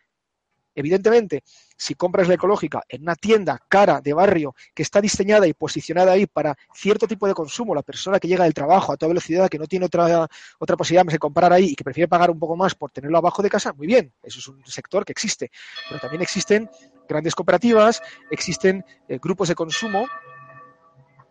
[0.75, 1.43] Evidentemente,
[1.75, 6.13] si compras la ecológica en una tienda cara de barrio que está diseñada y posicionada
[6.13, 9.49] ahí para cierto tipo de consumo, la persona que llega del trabajo a toda velocidad,
[9.49, 12.39] que no tiene otra, otra posibilidad más de comprar ahí y que prefiere pagar un
[12.39, 15.51] poco más por tenerlo abajo de casa, muy bien, eso es un sector que existe.
[15.89, 16.69] Pero también existen
[17.09, 18.01] grandes cooperativas,
[18.31, 20.07] existen eh, grupos de consumo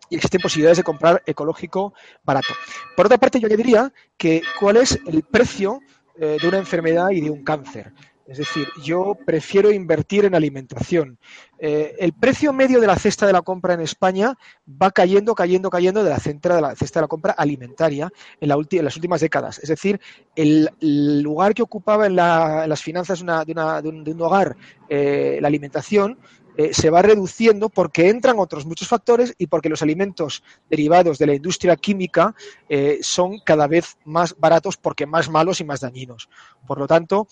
[0.09, 1.93] y existen posibilidades de comprar ecológico
[2.23, 2.53] barato.
[2.95, 5.81] Por otra parte, yo añadiría que cuál es el precio
[6.17, 7.93] eh, de una enfermedad y de un cáncer.
[8.29, 11.17] Es decir, yo prefiero invertir en alimentación.
[11.57, 14.37] Eh, el precio medio de la cesta de la compra en España
[14.69, 18.95] va cayendo, cayendo, cayendo de la, de la cesta de la compra alimentaria en, las
[18.95, 19.57] últimas décadas.
[19.57, 19.99] Es decir,
[20.35, 24.55] el, lugar que ocupaba en, las finanzas de, un, hogar
[24.89, 26.19] eh, la alimentación
[26.59, 31.25] eh, se va reduciendo porque entran otros muchos factores y porque los alimentos derivados de
[31.25, 32.35] la industria química
[32.67, 36.27] eh, son cada vez más baratos porque más malos y más dañinos.
[36.67, 37.29] Por lo tanto,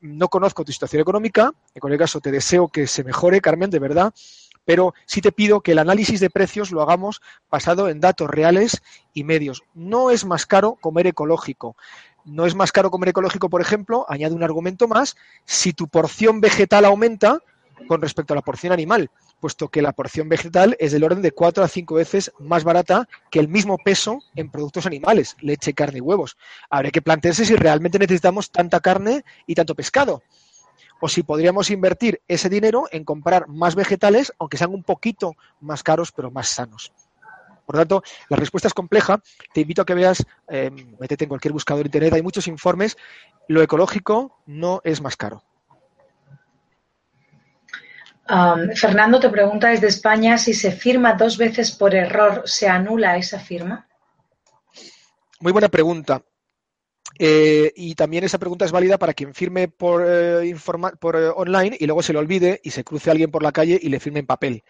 [0.00, 3.80] no conozco tu situación económica, en cualquier caso te deseo que se mejore, Carmen, de
[3.80, 4.14] verdad,
[4.64, 7.20] pero sí te pido que el análisis de precios lo hagamos
[7.50, 8.80] basado en datos reales
[9.12, 9.64] y medios.
[9.74, 11.74] No es más caro comer ecológico.
[12.24, 15.16] No es más caro comer ecológico, por ejemplo, añade un argumento más,
[15.46, 17.42] si tu porción vegetal aumenta,
[17.86, 19.10] con respecto a la porción animal,
[19.40, 23.08] puesto que la porción vegetal es del orden de 4 a 5 veces más barata
[23.30, 26.36] que el mismo peso en productos animales, leche, carne y huevos.
[26.70, 30.22] Habría que plantearse si realmente necesitamos tanta carne y tanto pescado.
[31.00, 35.82] O si podríamos invertir ese dinero en comprar más vegetales, aunque sean un poquito más
[35.82, 36.92] caros, pero más sanos.
[37.68, 39.22] Por lo tanto, la respuesta es compleja.
[39.52, 42.96] Te invito a que veas, eh, métete en cualquier buscador de internet, hay muchos informes.
[43.46, 45.44] Lo ecológico no es más caro.
[48.74, 53.38] Fernando te pregunta desde España si se firma dos veces por error, ¿se anula esa
[53.38, 53.88] firma?
[55.40, 56.22] Muy buena pregunta.
[57.18, 60.54] Eh, y también esa pregunta es válida para quien firme por, eh,
[61.00, 63.78] por eh, online y luego se le olvide y se cruce alguien por la calle
[63.80, 64.62] y le firme en papel.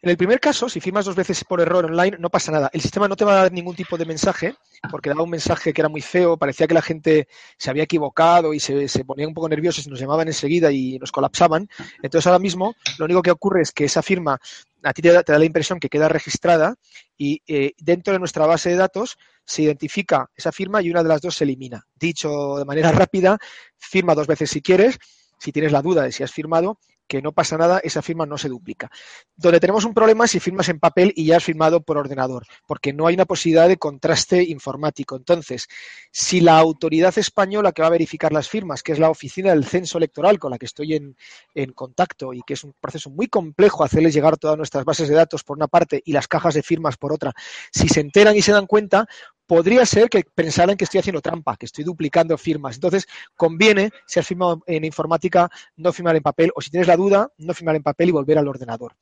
[0.00, 2.70] En el primer caso, si firmas dos veces por error online, no pasa nada.
[2.72, 4.54] El sistema no te va a dar ningún tipo de mensaje,
[4.92, 7.26] porque daba un mensaje que era muy feo, parecía que la gente
[7.56, 11.10] se había equivocado y se, ponía un poco nerviosos y nos llamaban enseguida y nos
[11.10, 11.68] colapsaban.
[12.00, 14.38] Entonces ahora mismo lo único que ocurre es que esa firma
[14.84, 16.76] a ti te da, la impresión que queda registrada
[17.16, 21.08] y eh, dentro de nuestra base de datos se identifica esa firma y una de
[21.08, 21.84] las dos se elimina.
[21.96, 23.36] Dicho de manera rápida,
[23.76, 24.98] firma dos veces si quieres.
[25.40, 26.78] Si tienes la duda de si has firmado,
[27.08, 28.90] que no pasa nada, esa firma no se duplica.
[29.34, 32.46] Donde tenemos un problema es si firmas en papel y ya has firmado por ordenador,
[32.66, 35.16] porque no hay una posibilidad de contraste informático.
[35.16, 35.68] Entonces,
[36.12, 39.64] si la autoridad española que va a verificar las firmas, que es la oficina del
[39.64, 41.16] censo electoral con la que estoy en,
[41.54, 45.14] en contacto y que es un proceso muy complejo hacerles llegar todas nuestras bases de
[45.14, 47.32] datos por una parte y las cajas de firmas por otra,
[47.72, 49.08] si se enteran y se dan cuenta,
[49.48, 52.76] podría ser que pensaran que estoy haciendo trampa, que estoy duplicando firmas.
[52.76, 56.96] Entonces, conviene, si has firmado en informática, no firmar en papel, o si tienes la
[56.96, 58.94] duda, no firmar en papel y volver al ordenador.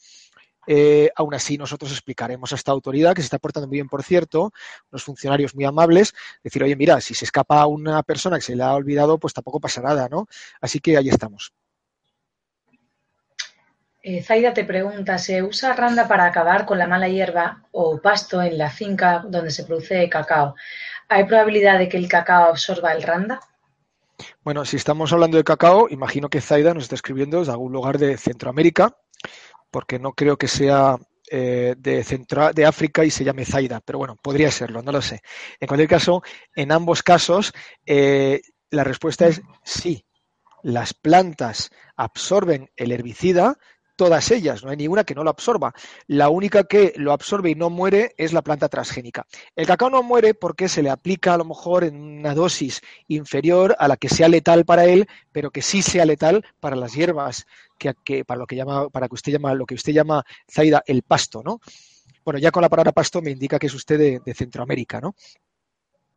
[0.68, 4.04] Eh, aún así, nosotros explicaremos a esta autoridad, que se está portando muy bien, por
[4.04, 4.52] cierto,
[4.92, 8.62] unos funcionarios muy amables, decir, oye, mira, si se escapa una persona que se le
[8.62, 10.28] ha olvidado, pues tampoco pasa nada, ¿no?
[10.60, 11.52] Así que ahí estamos.
[14.08, 18.40] Eh, Zaida te pregunta, ¿se usa randa para acabar con la mala hierba o pasto
[18.40, 20.54] en la finca donde se produce cacao?
[21.08, 23.40] ¿Hay probabilidad de que el cacao absorba el randa?
[24.44, 27.98] Bueno, si estamos hablando de cacao, imagino que Zaida nos está escribiendo desde algún lugar
[27.98, 28.96] de Centroamérica,
[29.72, 30.98] porque no creo que sea
[31.28, 35.20] eh, de, África y se llame Zaida, pero bueno, podría serlo, no lo sé.
[35.58, 36.22] En cualquier caso,
[36.54, 37.52] en ambos casos,
[37.84, 38.40] eh,
[38.70, 40.04] la respuesta es sí.
[40.62, 43.56] Las plantas absorben el herbicida
[43.96, 45.74] todas ellas, no hay ninguna que no lo absorba.
[46.06, 49.26] La única que lo absorbe y no muere es la planta transgénica.
[49.56, 53.74] El cacao no muere porque se le aplica a lo mejor en una dosis inferior
[53.78, 57.46] a la que sea letal para él, pero que sí sea letal para las hierbas,
[57.78, 61.02] que, para lo que llama, para que usted llama, lo que usted llama Zaida, el
[61.02, 61.60] pasto, ¿no?
[62.24, 65.14] Bueno, ya con la palabra pasto me indica que es usted de, Centroamérica, ¿no?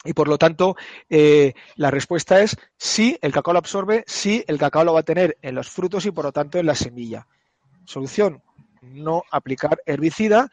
[0.05, 0.75] Y por lo tanto,
[1.09, 5.03] eh, la respuesta es sí, el cacao lo absorbe, sí, el cacao lo va a
[5.03, 7.27] tener en los frutos y por lo tanto en la semilla.
[7.89, 8.43] Solución,
[8.83, 10.47] no aplicar herbicida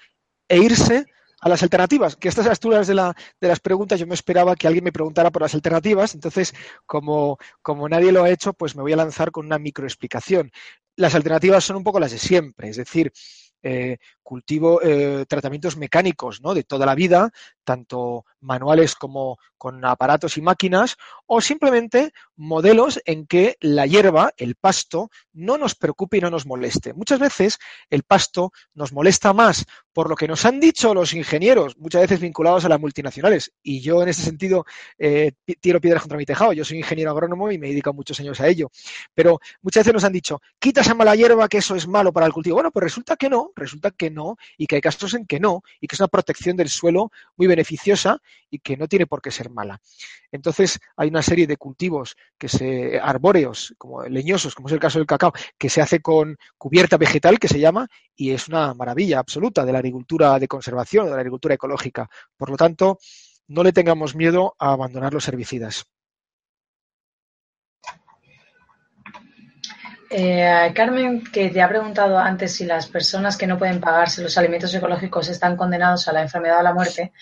[0.48, 1.04] e irse
[1.42, 4.66] a las alternativas, que estas alturas de, la, de las preguntas yo me esperaba que
[4.66, 6.54] alguien me preguntara por las alternativas, entonces
[6.86, 10.50] como, como nadie lo ha hecho, pues me voy a lanzar con una microexplicación.
[10.96, 13.12] Las alternativas son un poco las de siempre, es decir,
[13.62, 16.54] eh, cultivo eh, tratamientos mecánicos ¿no?
[16.54, 17.30] de toda la vida,
[17.64, 24.54] tanto manuales como con aparatos y máquinas, o simplemente modelos en que la hierba, el
[24.54, 26.92] pasto, no nos preocupe y no nos moleste.
[26.94, 27.58] Muchas veces
[27.90, 32.20] el pasto nos molesta más por lo que nos han dicho los ingenieros, muchas veces
[32.20, 34.66] vinculados a las multinacionales, y yo en ese sentido
[34.98, 36.52] eh, tiro piedras contra mi tejado.
[36.52, 38.70] Yo soy ingeniero agrónomo y me he dedicado muchos años a ello.
[39.14, 42.26] Pero muchas veces nos han dicho, quita esa mala hierba, que eso es malo para
[42.26, 42.56] el cultivo.
[42.56, 45.62] Bueno, pues resulta que no, resulta que no, y que hay casos en que no,
[45.80, 48.20] y que es una protección del suelo muy beneficiosa
[48.50, 49.80] y que no tiene por qué ser mala.
[50.30, 54.98] Entonces, hay una serie de cultivos que se, arbóreos, como leñosos, como es el caso
[54.98, 55.25] del cacao,
[55.58, 59.72] que se hace con cubierta vegetal, que se llama, y es una maravilla absoluta de
[59.72, 62.08] la agricultura de conservación, de la agricultura ecológica.
[62.36, 62.98] Por lo tanto,
[63.48, 65.86] no le tengamos miedo a abandonar los herbicidas.
[70.08, 74.38] Eh, Carmen, que te ha preguntado antes si las personas que no pueden pagarse los
[74.38, 77.12] alimentos ecológicos están condenados a la enfermedad o a la muerte,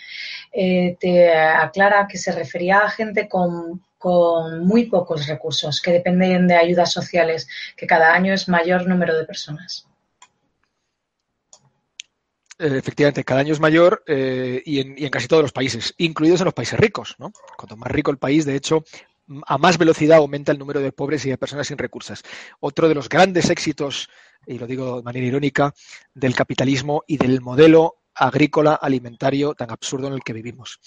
[0.53, 3.83] eh, te aclara que se refería a gente con,
[4.63, 9.25] muy pocos recursos, que dependen de ayudas sociales, que cada año es mayor número de
[9.25, 9.87] personas.
[12.59, 16.41] Eh, efectivamente, cada año es mayor y, en, y, en, casi todos los países, incluidos
[16.41, 17.17] en los países ricos.
[17.19, 17.33] ¿no?
[17.57, 18.85] Cuanto más rico el país, de hecho,
[19.47, 22.23] a más velocidad aumenta el número de pobres y de personas sin recursos.
[22.61, 24.09] Otro de los grandes éxitos,
[24.47, 25.75] y lo digo de manera irónica,
[26.15, 30.81] del capitalismo y del modelo agrícola alimentario tan absurdo en el que vivimos.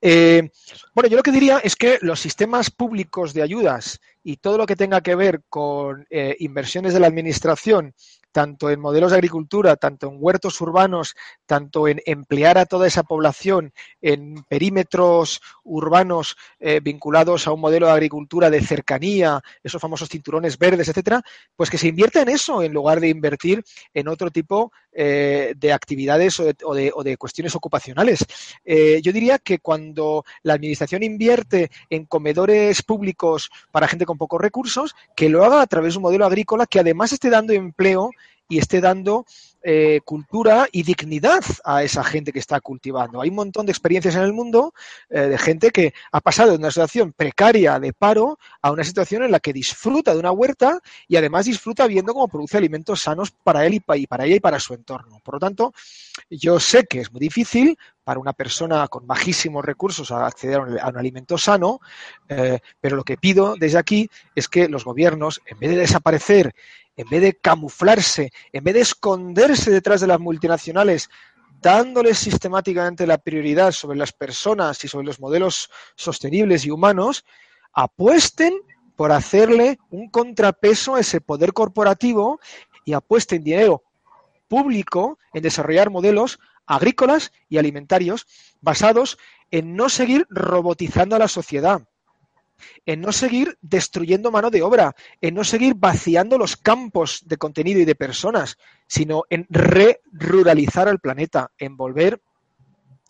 [0.00, 0.50] Eh,
[0.94, 4.66] bueno, yo lo que diría es que los sistemas públicos de ayudas y todo lo
[4.66, 7.94] que tenga que ver con eh, inversiones de la administración
[8.30, 11.14] tanto en modelos de agricultura, tanto en huertos urbanos,
[11.46, 13.72] tanto en emplear a toda esa población
[14.02, 20.58] en perímetros urbanos eh, vinculados a un modelo de agricultura de cercanía, esos famosos cinturones
[20.58, 21.22] verdes, etcétera,
[21.56, 23.64] pues que se invierta en eso en lugar de invertir
[23.94, 28.24] en otro tipo eh, de actividades o de, cuestiones ocupacionales.
[28.64, 34.94] Yo diría que cuando la administración invierte en comedores públicos para gente con pocos recursos,
[35.16, 38.10] que lo haga a través de un modelo agrícola que además esté dando empleo
[38.48, 39.26] y esté dando
[39.62, 43.20] eh, cultura y dignidad a esa gente que está cultivando.
[43.20, 44.72] Hay un montón de experiencias en el mundo
[45.10, 49.24] eh, de gente que ha pasado de una situación precaria de paro a una situación
[49.24, 53.32] en la que disfruta de una huerta y además disfruta viendo cómo produce alimentos sanos
[53.32, 55.20] para él y para ella y para su entorno.
[55.24, 55.74] Por lo tanto,
[56.30, 60.96] yo sé que es muy difícil para una persona con bajísimos recursos acceder a un,
[60.96, 61.80] alimento sano,
[62.28, 66.54] eh, pero lo que pido desde aquí es que los gobiernos, en vez de desaparecer
[66.98, 71.08] en vez de camuflarse, en vez de esconderse detrás de las multinacionales,
[71.62, 77.24] dándoles sistemáticamente la prioridad sobre las personas y sobre los modelos sostenibles y humanos,
[77.72, 78.52] apuesten
[78.96, 82.40] por hacerle un contrapeso a ese poder corporativo
[82.84, 83.84] y apuesten dinero
[84.48, 88.26] público en desarrollar modelos agrícolas y alimentarios
[88.60, 89.18] basados
[89.52, 91.82] en no seguir robotizando a la sociedad,
[92.86, 97.80] en no seguir destruyendo mano de obra, en no seguir vaciando los campos de contenido
[97.80, 102.20] y de personas, sino en re-ruralizar al planeta, en volver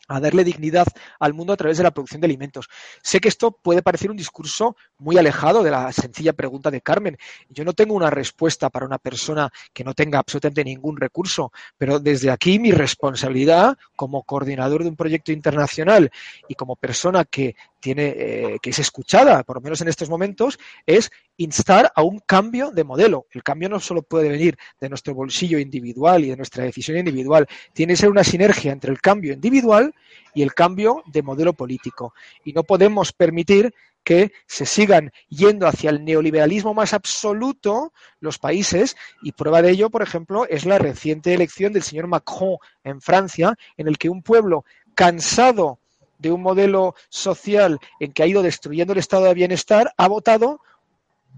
[0.09, 0.87] a darle dignidad
[1.21, 2.69] al mundo a través de la producción de alimentos.
[3.03, 7.19] Sé que esto puede parecer un discurso muy alejado de la sencilla pregunta de Carmen.
[7.51, 12.01] Yo no tengo una respuesta para una persona que no tenga absolutamente ningún recurso, pero
[12.01, 16.11] desde aquí mi responsabilidad como coordinador de un proyecto internacional
[16.49, 20.59] y como persona que tiene eh, que es escuchada, por lo menos en estos momentos,
[20.87, 23.27] es instar a un cambio de modelo.
[23.31, 27.47] El cambio no solo puede venir de nuestro bolsillo individual y de nuestra decisión individual,
[27.73, 29.95] tiene que ser una sinergia entre el cambio individual
[30.35, 32.15] y el cambio de modelo político.
[32.45, 33.73] Y no podemos permitir
[34.05, 39.91] que se sigan yendo hacia el neoliberalismo más absoluto los países y prueba de ello,
[39.91, 44.23] por ejemplo, es la reciente elección del señor Macron en Francia, en el que un
[44.23, 44.65] pueblo
[44.95, 45.79] cansado
[46.19, 50.61] de un modelo social en que ha ido destruyendo el estado de bienestar, ha votado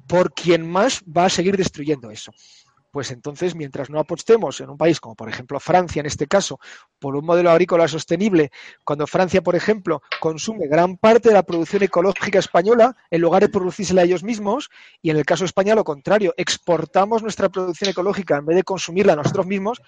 [0.06, 2.32] por quien más va a seguir destruyendo eso.
[2.90, 6.58] Pues entonces, mientras no apostemos en un país como por ejemplo Francia, en este caso,
[6.98, 8.50] por un modelo agrícola sostenible,
[8.84, 13.48] cuando Francia, por ejemplo, consume gran parte de la producción ecológica española en lugar de
[13.48, 14.70] producírsela ellos mismos,
[15.02, 18.64] y en el caso de España lo contrario, exportamos nuestra producción ecológica en vez de
[18.64, 19.80] consumirla nosotros mismos,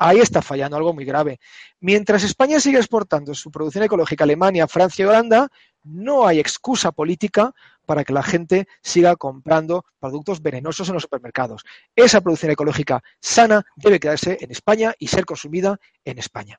[0.00, 1.38] ahí está fallando algo muy grave.
[1.78, 5.48] Mientras España sigue exportando su producción ecológica a Alemania, Francia y Holanda,
[5.84, 7.52] no hay excusa política
[7.84, 11.64] para que la gente siga comprando productos venenosos en los supermercados.
[11.94, 16.58] Esa producción ecológica sana debe quedarse en España y ser consumida en España.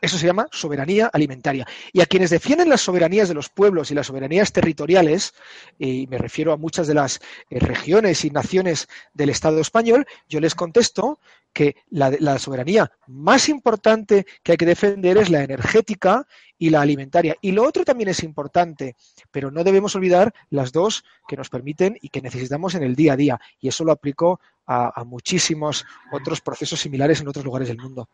[0.00, 1.66] Eso se llama soberanía alimentaria.
[1.92, 5.34] Y a quienes defienden las soberanías de los pueblos y las soberanías territoriales,
[5.78, 10.40] y me refiero a muchas de las eh, regiones y naciones del Estado español, yo
[10.40, 11.18] les contesto
[11.52, 16.26] que la, soberanía más importante que hay que defender es la energética
[16.58, 17.34] y la alimentaria.
[17.40, 18.94] Y lo otro también es importante,
[19.30, 23.14] pero no debemos olvidar las dos que nos permiten y que necesitamos en el día
[23.14, 23.40] a día.
[23.58, 28.08] Y eso lo aplico a muchísimos otros procesos similares en otros lugares del mundo.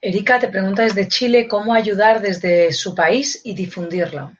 [0.00, 4.32] Erika te pregunta desde Chile cómo ayudar desde su país y difundirlo.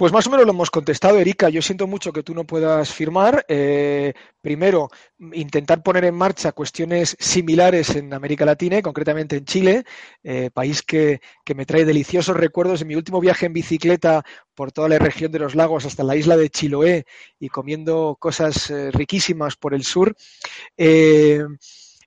[0.00, 1.50] Pues más o menos lo hemos contestado, Erika.
[1.50, 3.44] Yo siento mucho que tú no puedas firmar.
[3.48, 4.88] Eh, primero,
[5.32, 9.84] intentar poner en marcha cuestiones similares en América Latina y concretamente en Chile,
[10.22, 14.24] eh, país que, que, me trae deliciosos recuerdos de mi último viaje en bicicleta
[14.54, 17.04] por toda la región de los lagos hasta la isla de Chiloé
[17.38, 20.16] y comiendo cosas eh, riquísimas por el sur.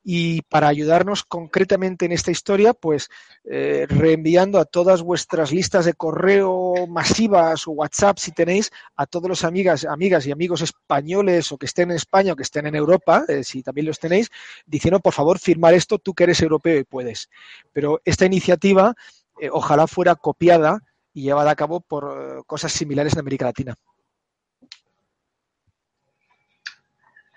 [0.04, 3.10] Y para ayudarnos concretamente en esta historia, pues
[3.46, 9.30] eh, reenviando a todas vuestras listas de correo masivas o WhatsApp, si tenéis, a todos
[9.30, 12.76] los amigas, amigas y amigos españoles o que estén en España o que estén en
[12.76, 14.30] Europa, eh, si también los tenéis,
[14.66, 17.30] diciendo, por favor, firmar esto, tú que eres europeo y puedes.
[17.72, 18.94] Pero esta iniciativa
[19.40, 20.80] eh, ojalá fuera copiada
[21.14, 23.76] y llevada a cabo por cosas similares en América Latina.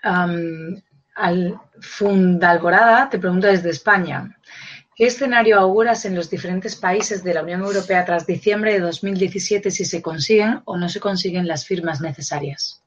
[0.03, 0.79] Um,
[1.17, 4.37] al Fundalborada te pregunto desde España.
[4.95, 9.69] ¿Qué escenario auguras en los diferentes países de la Unión Europea tras diciembre de 2017
[9.69, 12.83] si se consiguen o no se consiguen las firmas necesarias?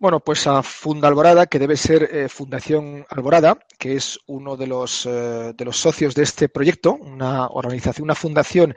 [0.00, 4.68] Bueno, pues a Funda Alborada, que debe ser eh, Fundación Alborada, que es uno de
[4.68, 8.76] los, eh, de los socios de este proyecto, una organización, una fundación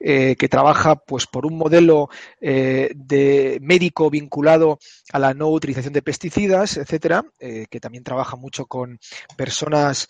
[0.00, 2.08] eh, que trabaja pues por un modelo
[2.40, 4.78] de médico vinculado
[5.12, 8.98] a la no utilización de pesticidas, etcétera, que también trabaja mucho con
[9.36, 10.08] personas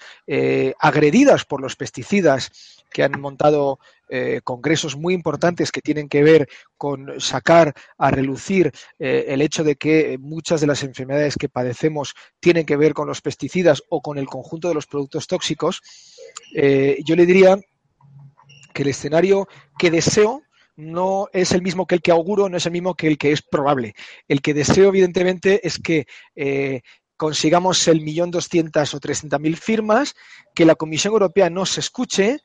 [0.79, 3.79] agredidas por los pesticidas que han montado
[4.15, 6.47] eh, congresos muy importantes que tienen que ver
[6.77, 12.15] con sacar a relucir eh, el hecho de que muchas de las enfermedades que padecemos
[12.39, 15.81] tienen que ver con los pesticidas o con el conjunto de los productos tóxicos,
[16.55, 17.59] eh, yo le diría
[18.75, 19.49] que el escenario
[19.79, 20.43] que deseo
[20.77, 23.33] no es el mismo que el que auguro, no es el mismo que el que
[23.33, 23.95] es probable.
[24.29, 26.07] El que deseo, evidentemente, es que
[27.17, 30.17] consigamos el millón doscientas o trescientas mil firmas,
[30.55, 32.41] que la Comisión Europea nos escuche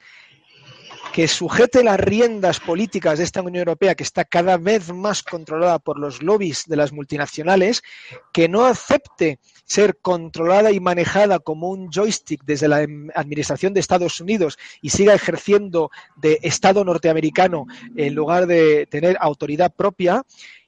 [1.14, 5.80] que sujete las riendas políticas de esta Unión Europea, que está cada vez más controlada
[5.80, 7.84] por los lobbies de las multinacionales,
[8.32, 12.86] que no acepte ser controlada y manejada como un joystick desde la
[13.16, 17.66] Administración de Estados Unidos y siga ejerciendo de Estado norteamericano
[17.96, 20.24] en lugar de tener autoridad propia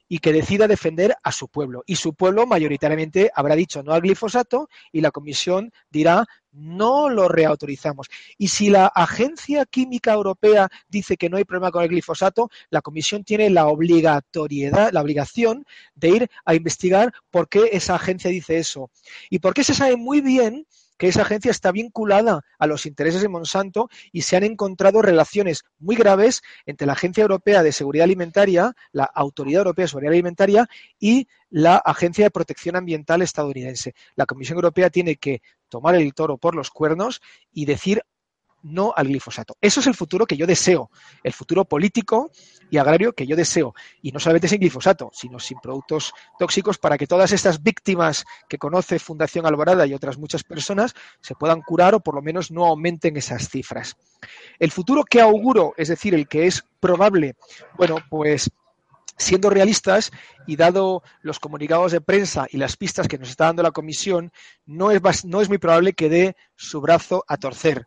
[0.09, 1.83] y que decida defender a su pueblo.
[1.85, 7.27] Y su pueblo mayoritariamente habrá dicho no al glifosato y la Comisión dirá no lo
[7.27, 8.07] reautorizamos.
[8.37, 12.81] Y si la Agencia Química Europea dice que no hay problema con el glifosato, la
[12.81, 15.63] Comisión tiene la obligatoriedad, la obligación
[15.93, 18.89] de ir a investigar por qué esa agencia dice eso.
[19.29, 20.65] Y porque se sabe muy bien
[20.99, 25.63] que esa agencia está vinculada a los intereses de Monsanto y se han encontrado relaciones
[25.79, 30.67] muy graves entre la Agencia Europea de Seguridad Alimentaria, la Autoridad Europea de Seguridad Alimentaria
[30.99, 33.95] y la Agencia de Protección Ambiental estadounidense.
[34.15, 37.21] La Comisión Europea tiene que tomar el toro por los cuernos
[37.53, 38.03] y decir
[38.63, 39.57] no al glifosato.
[39.61, 40.89] Eso es el futuro que yo deseo,
[41.23, 42.31] el futuro político
[42.69, 43.73] y agrario que yo deseo.
[44.01, 48.57] Y no solamente sin glifosato, sino sin productos tóxicos para que todas estas víctimas que
[48.57, 52.65] conoce Fundación Alvarada y otras muchas personas se puedan curar o por lo menos no
[52.65, 53.97] aumenten esas cifras.
[54.59, 57.35] El futuro que auguro, es decir, el que es probable,
[57.77, 58.51] bueno, pues
[59.17, 60.11] siendo realistas
[60.47, 64.31] y dado los comunicados de prensa y las pistas que nos está dando la comisión,
[64.65, 67.85] no es, no es muy probable que dé su brazo a torcer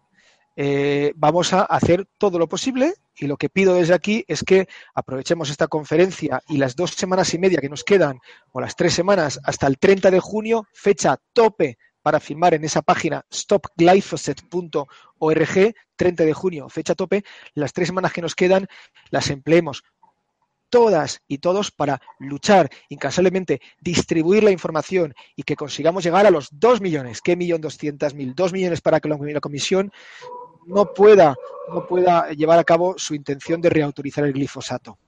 [0.57, 4.69] eh, vamos a hacer todo lo posible y lo que pido desde aquí es que
[4.95, 8.21] aprovechemos esta conferencia y las dos semanas y media que nos quedan,
[8.53, 12.83] o las tres semanas, hasta el 30 de junio, fecha tope para firmar en esa
[12.83, 17.25] página stopglyphosate.org, 30 de junio, fecha tope,
[17.55, 18.67] las tres semanas que nos quedan
[19.11, 19.83] las empleemos
[20.73, 26.49] todas y todos para luchar incansablemente, distribuir la información y que consigamos llegar a los
[26.51, 27.21] 2 millones.
[27.21, 28.35] ¿Qué millón doscientas mil?
[28.35, 29.93] 2 millones para que la comisión
[30.67, 31.35] no pueda,
[31.69, 34.99] no pueda llevar a cabo su intención de reautorizar el glifosato.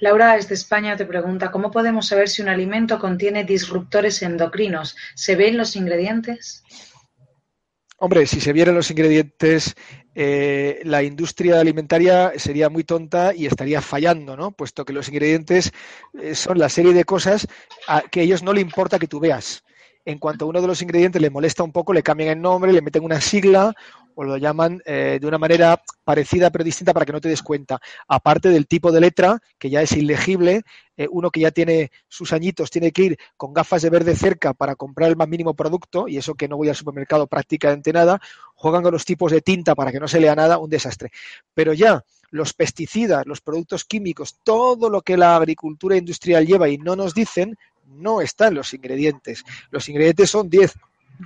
[0.00, 4.96] Laura desde España te pregunta, ¿cómo podemos saber si un alimento contiene disruptores endocrinos?
[5.14, 6.64] ¿Se ven los ingredientes?
[7.98, 9.74] Hombre, si se vieran los ingredientes,
[10.14, 14.52] eh, la industria alimentaria sería muy tonta y estaría fallando, ¿no?
[14.52, 15.70] Puesto que los ingredientes
[16.18, 17.46] eh, son la serie de cosas
[17.86, 19.62] a que a ellos no le importa que tú veas.
[20.04, 22.72] En cuanto a uno de los ingredientes le molesta un poco, le cambian el nombre,
[22.72, 23.74] le meten una sigla
[24.14, 27.42] o lo llaman eh, de una manera parecida pero distinta para que no te des
[27.42, 27.80] cuenta.
[28.08, 30.62] Aparte del tipo de letra, que ya es ilegible,
[30.96, 34.52] eh, uno que ya tiene sus añitos tiene que ir con gafas de verde cerca
[34.52, 38.20] para comprar el más mínimo producto, y eso que no voy al supermercado prácticamente nada,
[38.54, 41.10] juegan con los tipos de tinta para que no se lea nada, un desastre.
[41.54, 46.78] Pero ya los pesticidas, los productos químicos, todo lo que la agricultura industrial lleva y
[46.78, 47.56] no nos dicen,
[47.90, 49.44] no están los ingredientes.
[49.70, 50.74] Los ingredientes son 10,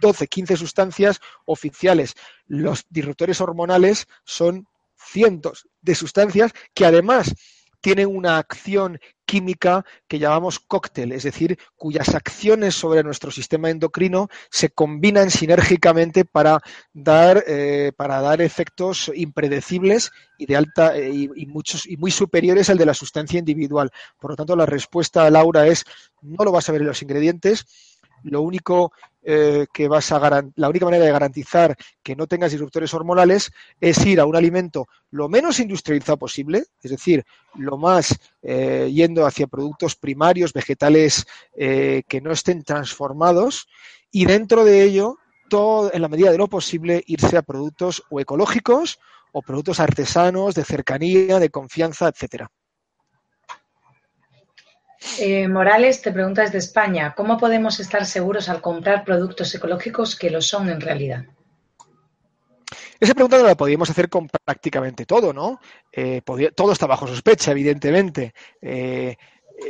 [0.01, 2.15] 12, 15 sustancias oficiales.
[2.47, 4.67] Los disruptores hormonales son
[4.97, 7.35] cientos de sustancias que además
[7.81, 14.29] tienen una acción química que llamamos cóctel, es decir, cuyas acciones sobre nuestro sistema endocrino
[14.51, 16.61] se combinan sinérgicamente para
[16.93, 22.71] dar, eh, para dar efectos impredecibles y de alta eh, y, muchos y muy superiores
[22.71, 23.91] al de la sustancia individual.
[24.19, 25.85] Por lo tanto, la respuesta a Laura es
[26.23, 27.67] no lo vas a ver en los ingredientes.
[28.25, 28.93] Lo único
[29.23, 34.05] eh, que vas a la única manera de garantizar que no tengas disruptores hormonales es
[34.05, 37.25] ir a un alimento lo menos industrializado posible, es decir,
[37.55, 41.27] lo más eh, yendo hacia productos primarios, vegetales
[41.57, 43.67] eh, que no estén transformados
[44.11, 45.19] y dentro de ello,
[45.49, 48.99] todo, en la medida de lo posible, irse a productos o ecológicos
[49.33, 52.51] o productos artesanos, de cercanía, de confianza, etcétera.
[55.19, 60.31] Eh, Morales te pregunta desde España, ¿cómo podemos estar seguros al comprar productos ecológicos que
[60.31, 61.25] lo son en realidad?
[62.99, 65.61] Esa pregunta no la podríamos hacer con prácticamente todo, ¿no?
[65.93, 66.23] Eh,
[66.55, 68.35] todo está bajo sospecha, evidentemente.
[68.63, 69.17] Eh,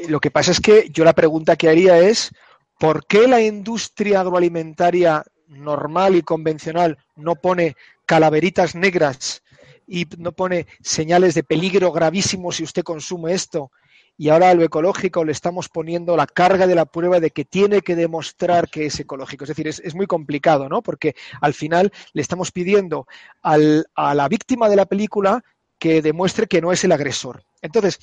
[0.09, 2.31] lo que pasa es que yo la pregunta que haría es,
[2.79, 9.43] ¿por qué la industria agroalimentaria normal y convencional no pone calaveritas negras
[9.87, 13.71] y no pone señales de peligro gravísimo si usted consume esto
[14.17, 17.45] y ahora a lo ecológico le estamos poniendo la carga de la prueba de que
[17.45, 19.45] tiene que demostrar que es ecológico.
[19.45, 20.83] Es decir, es, muy complicado, ¿no?
[20.83, 23.07] Porque al final le estamos pidiendo
[23.43, 25.43] al, a la víctima de la película
[25.79, 27.45] que demuestre que no es el agresor.
[27.61, 27.99] Entonces,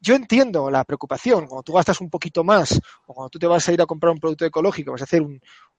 [0.00, 1.46] yo entiendo la preocupación.
[1.46, 4.12] Cuando tú gastas un poquito más o cuando tú te vas a ir a comprar
[4.12, 5.22] un producto ecológico, vas a hacer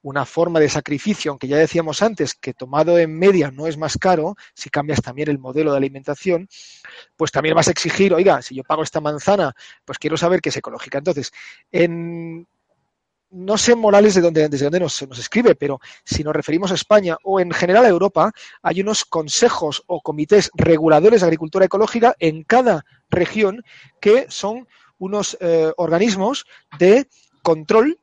[0.04, 3.98] una forma de sacrificio, aunque ya decíamos antes que tomado en media no es más
[3.98, 6.48] caro, si cambias también el modelo de alimentación,
[7.16, 9.56] pues también vas a exigir, oiga, si yo pago esta manzana,
[9.86, 10.98] pues quiero saber que es ecológica.
[10.98, 11.32] Entonces,
[11.72, 12.48] en,
[13.32, 16.76] no sé Morales de dónde, desde dónde nos, nos, escribe, pero si nos referimos a
[16.76, 18.32] España o en general a Europa,
[18.62, 23.64] hay unos consejos o comités reguladores de agricultura ecológica en cada región
[24.02, 24.68] que son
[24.98, 26.46] unos eh, organismos
[26.78, 27.08] de
[27.42, 28.00] control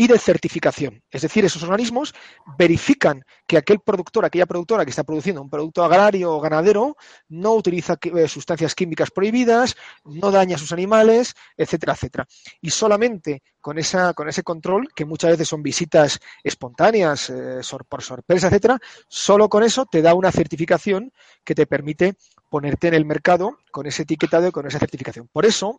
[0.00, 1.02] y de certificación.
[1.10, 2.14] Es decir, esos organismos
[2.56, 6.96] verifican que aquel productor, aquella productora que está produciendo un producto agrario o ganadero,
[7.28, 12.26] no utiliza eh, sustancias químicas prohibidas, no daña a sus animales, etcétera, etcétera.
[12.62, 18.02] Y solamente con, esa, con ese control, que muchas veces son visitas espontáneas, eh, por
[18.02, 21.12] sorpresa, etcétera, solo con eso te da una certificación
[21.44, 22.14] que te permite
[22.48, 25.28] ponerte en el mercado con ese etiquetado y con esa certificación.
[25.30, 25.78] Por eso,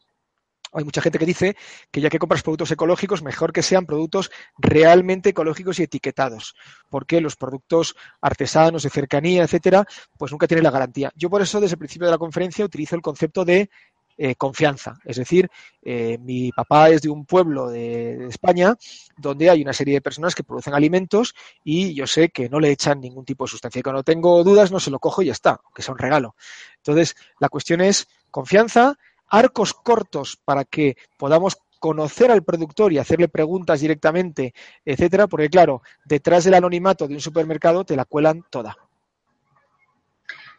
[0.73, 1.56] hay mucha gente que dice
[1.91, 6.56] que ya que compras productos ecológicos, mejor que sean productos realmente ecológicos y etiquetados,
[6.89, 9.85] porque los productos artesanos, de cercanía, etcétera,
[10.18, 11.11] pues nunca tienen la garantía.
[11.15, 13.69] Yo por eso desde el principio de la conferencia utilizo el concepto de
[14.18, 14.99] eh, confianza.
[15.03, 15.49] Es decir,
[15.81, 18.76] eh, mi papá es de un pueblo de, España
[19.18, 21.34] donde hay una serie de personas que producen alimentos
[21.64, 23.80] y yo sé que no le echan ningún tipo de sustancia.
[23.80, 26.35] Y cuando tengo dudas no se lo cojo y ya está, que sea un regalo.
[26.77, 28.98] Entonces, la cuestión es confianza
[29.31, 34.53] arcos cortos para que podamos conocer al productor y hacerle preguntas directamente,
[34.85, 38.77] etcétera, porque claro, detrás del anonimato de un supermercado te la cuelan toda.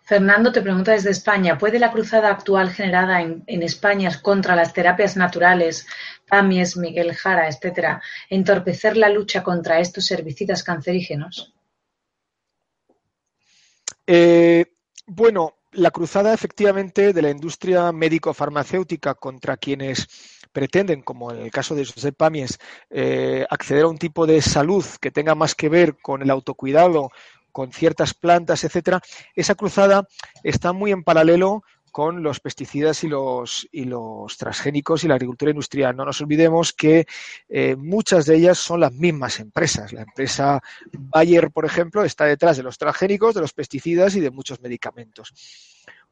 [0.05, 5.17] Fernando te pregunta desde España, ¿puede la cruzada actual generada en, España contra las terapias
[5.17, 5.87] naturales,
[6.29, 11.55] PAMIES, Miguel Jara, etcétera, entorpecer la lucha contra estos herbicidas cancerígenos?
[14.07, 14.67] Eh,
[15.07, 20.07] bueno, la cruzada efectivamente de la industria médico-farmacéutica contra quienes
[20.53, 22.59] pretenden, como en el caso de Josep Pamies,
[22.91, 27.11] eh, acceder a un tipo de salud que tenga más que ver con el autocuidado,
[27.53, 29.01] con ciertas plantas, etcétera,
[29.35, 30.07] esa cruzada
[30.43, 35.51] está muy en paralelo con los pesticidas y los, y los transgénicos y la agricultura
[35.51, 35.95] industrial.
[35.95, 37.07] No nos olvidemos que
[37.49, 39.93] eh, muchas de ellas son las mismas empresas.
[39.93, 40.61] La empresa
[40.91, 45.33] Bayer, por ejemplo, está detrás de los transgénicos, de los pesticidas y de muchos medicamentos.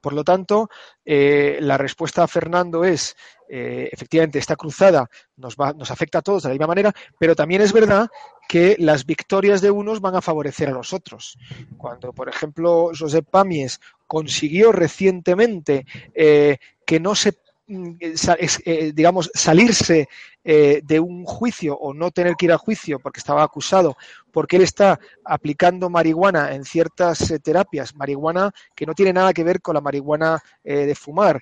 [0.00, 0.70] Por lo tanto,
[1.04, 3.16] eh, la respuesta a Fernando es,
[3.48, 7.34] eh, efectivamente, esta cruzada nos, va, nos afecta a todos de la misma manera, pero
[7.34, 8.08] también es verdad
[8.50, 11.38] que las victorias de unos van a favorecer a los otros.
[11.78, 20.08] Cuando, por ejemplo, Josep Pamies consiguió recientemente eh, que no se mm, eh, digamos, salirse
[20.42, 23.96] eh, de un juicio o no tener que ir a juicio porque estaba acusado,
[24.32, 29.60] porque él está aplicando marihuana en ciertas terapias, marihuana que no tiene nada que ver
[29.60, 31.40] con la marihuana de fumar,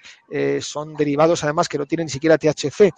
[0.61, 2.93] son derivados además que no tienen ni siquiera THC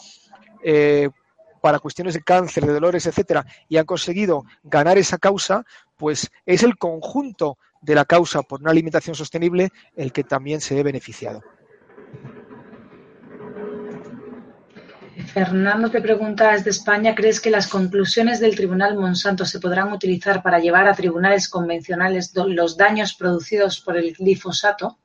[1.61, 5.65] para cuestiones de cáncer, de dolores, etcétera, y han conseguido ganar esa causa,
[5.97, 10.74] pues es el conjunto de la causa por una alimentación sostenible el que también se
[10.74, 11.43] ve beneficiado.
[15.32, 20.43] Fernando te pregunta desde España, ¿crees que las conclusiones del Tribunal Monsanto se podrán utilizar
[20.43, 24.99] para llevar a tribunales convencionales los daños producidos por el glifosato?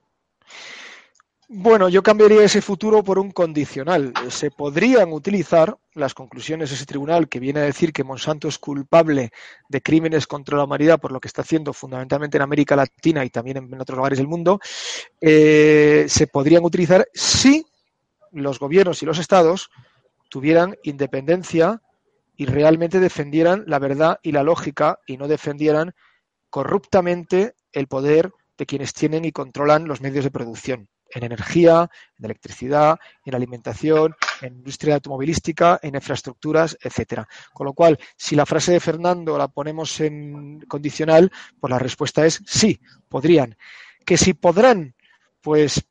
[1.48, 4.14] Bueno, yo cambiaría ese futuro por un condicional.
[4.30, 8.58] Se podrían utilizar las conclusiones de ese tribunal que viene a decir que Monsanto es
[8.58, 9.30] culpable
[9.70, 13.30] de crímenes contra la humanidad por lo que está haciendo fundamentalmente en América Latina y
[13.30, 14.60] también en otros lugares del mundo,
[15.22, 17.64] eh, se podrían utilizar si
[18.32, 19.70] los gobiernos y los estados
[20.30, 21.80] tuvieran independencia
[22.36, 25.94] y realmente defendieran la verdad y la lógica y no defendieran
[26.50, 31.90] corruptamente el poder de quienes tienen y controlan los medios de producción en energía,
[32.20, 37.28] en electricidad, en alimentación, en industria automovilística, en infraestructuras, etcétera.
[37.54, 42.26] Con lo cual, si la frase de Fernando la ponemos en condicional, pues la respuesta
[42.26, 43.58] es sí, podrían.
[44.06, 44.94] Que si podrán,
[45.42, 45.84] pues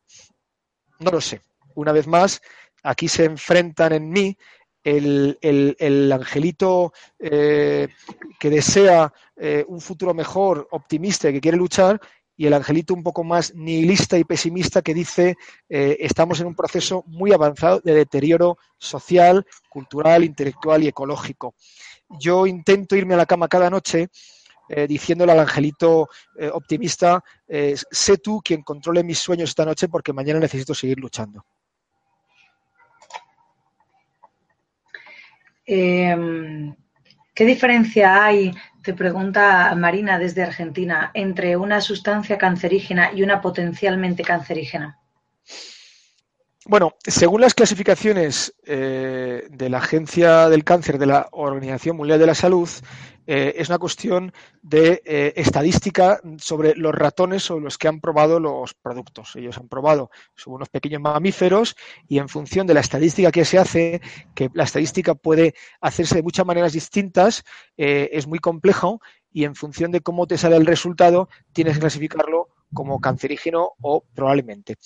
[1.01, 1.41] no lo sé.
[1.75, 2.43] Una vez más,
[2.83, 4.37] aquí se enfrentan en mí
[4.85, 7.89] el, angelito eh,
[8.39, 11.99] que desea eh, un futuro mejor, optimista y que quiere luchar,
[12.37, 15.37] y el angelito un poco más nihilista y pesimista que dice
[15.69, 21.55] eh, estamos en un proceso muy avanzado de deterioro social, cultural, intelectual y ecológico.
[22.09, 24.09] Yo intento irme a la cama cada noche
[24.69, 26.09] eh, diciéndole al angelito
[26.39, 31.45] eh, optimista, sé tú quien controle mis sueños esta noche porque mañana necesito seguir luchando.
[35.67, 36.75] Em,
[37.35, 38.53] ¿Qué diferencia hay
[38.85, 44.99] te pregunta Marina desde Argentina, entre una sustancia cancerígena y una potencialmente cancerígena.
[46.67, 52.27] Bueno, según las clasificaciones eh, de la Agencia del Cáncer de la Organización Mundial de
[52.27, 52.69] la Salud,
[53.27, 54.33] eh, es una cuestión
[54.63, 59.37] de eh, estadística sobre los ratones sobre los que han probado los productos.
[59.37, 61.77] Ellos han probado sobre unos pequeños mamíferos
[62.09, 64.01] y en función de la estadística que se hace,
[64.35, 67.45] que la estadística puede hacerse de muchas maneras distintas,
[67.77, 69.01] eh, es muy complejo
[69.33, 74.05] y en función de cómo te sale el resultado, tienes que clasificarlo como cancerígeno o
[74.15, 74.77] probablemente.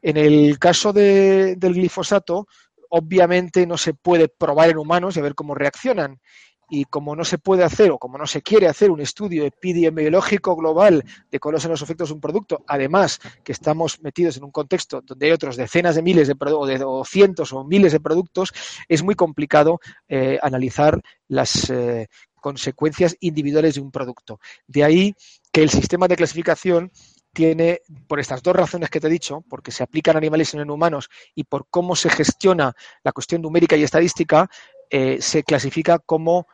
[0.00, 2.46] En el caso del glifosato,
[2.88, 6.20] obviamente no se puede probar en humanos y ver cómo reaccionan
[6.74, 10.56] y como no se puede hacer o como no se quiere hacer un estudio epidemiológico
[10.56, 14.50] global de cuáles son los efectos de un producto, además que estamos metidos en un
[14.50, 18.54] contexto donde hay otros decenas de miles de o, cientos o miles de productos,
[18.88, 22.06] es muy complicado eh, analizar las eh,
[22.40, 24.40] consecuencias individuales de un producto.
[24.66, 25.14] De ahí
[25.52, 26.90] que el sistema de clasificación
[27.34, 30.62] tiene, por estas dos razones que te he dicho, porque se aplican animales y no
[30.62, 32.74] en humanos y por cómo se gestiona
[33.04, 34.48] la cuestión numérica y estadística,
[34.94, 36.46] eh, se clasifica como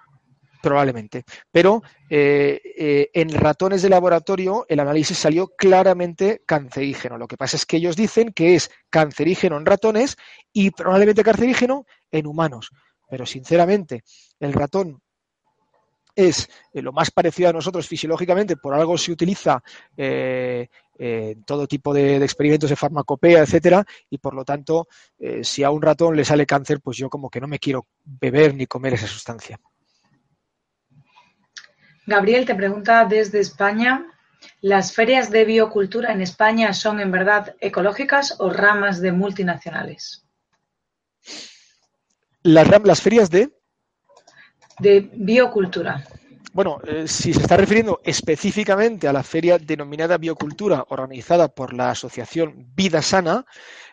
[0.61, 1.25] Probablemente.
[1.53, 7.17] Pero eh, eh, en ratones de laboratorio el análisis salió claramente cancerígeno.
[7.17, 10.17] Lo que pasa es que ellos dicen que es cancerígeno en ratones
[10.53, 12.71] y probablemente cancerígeno en humanos.
[13.09, 14.03] Pero sinceramente,
[14.41, 15.01] el ratón
[16.15, 19.63] es eh, lo más parecido a nosotros fisiológicamente, por algo se utiliza
[19.97, 24.89] en todo tipo de, experimentos de farmacopea, etcétera, y por lo tanto,
[25.43, 28.53] si a un ratón le sale cáncer, pues yo como que no me quiero beber
[28.57, 29.61] ni comer esa sustancia.
[32.09, 34.07] Gabriel te pregunta desde España,
[34.63, 40.25] ¿las ferias de biocultura en España son en verdad ecológicas o ramas de multinacionales?
[42.43, 43.53] Las, ferias de...
[44.79, 46.03] De biocultura.
[46.55, 51.91] Bueno, eh, si se está refiriendo específicamente a la feria denominada Biocultura, organizada por la
[51.91, 53.45] asociación Vida Sana,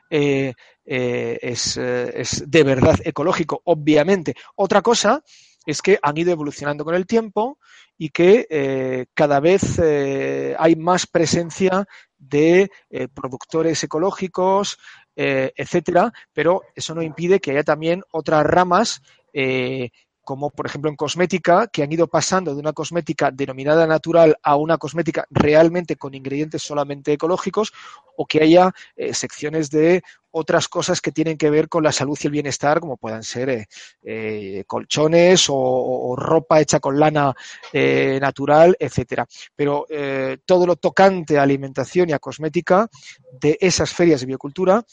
[0.09, 0.53] eh,
[0.85, 4.35] eh, es, es, de verdad ecológico, obviamente.
[4.55, 5.21] Otra cosa
[5.65, 7.59] es que han ido evolucionando con el tiempo
[7.97, 11.87] y que eh, cada vez eh, hay más presencia
[12.17, 14.77] de eh, productores ecológicos,
[15.17, 19.01] etcétera, pero eso no impide que haya también otras ramas
[20.25, 24.57] como por ejemplo en cosmética, que han ido pasando de una cosmética denominada natural a
[24.57, 27.71] una cosmética realmente con ingredientes solamente ecológicos,
[28.17, 32.17] o que haya eh, secciones de otras cosas que tienen que ver con la salud
[32.21, 33.67] y el bienestar, como puedan ser eh,
[34.03, 37.33] eh, colchones o, ropa hecha con lana
[38.19, 39.25] natural, etcétera.
[39.55, 39.85] Pero
[40.45, 42.89] todo lo tocante a alimentación y a cosmética
[43.31, 44.83] de esas ferias de biocultura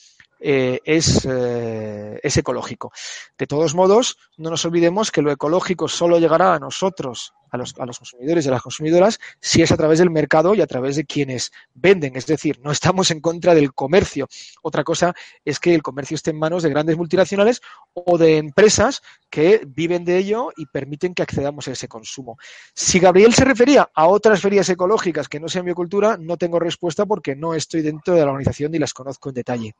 [0.44, 2.93] eh, es, eh, es ecológico.
[3.39, 7.74] De todos modos, no nos olvidemos que lo ecológico solo llegará a nosotros a los,
[7.78, 10.66] a los consumidores y a las consumidoras si es a través del mercado y a
[10.66, 12.16] través de quienes venden.
[12.16, 14.28] Es decir, no estamos en contra del comercio.
[14.62, 15.14] Otra cosa
[15.44, 17.60] es que el comercio esté en manos de grandes multinacionales
[17.93, 22.39] o de empresas que viven de ello y permiten que accedamos a ese consumo.
[22.74, 27.06] Si Gabriel se refería a otras ferias ecológicas que no sean biocultura, no tengo respuesta
[27.06, 29.74] porque no estoy dentro de la organización ni las conozco en detalle.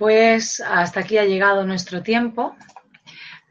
[0.00, 2.56] Pues hasta aquí ha llegado nuestro tiempo.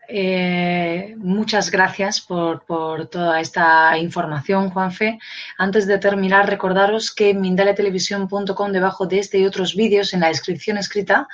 [0.08, 5.20] Eh, muchas gracias por, toda esta información, Juanfe.
[5.60, 10.30] Antes de terminar, recordaros que en mindaletelevisión.com, debajo de este y otros vídeos, en la
[10.30, 11.28] descripción escrita,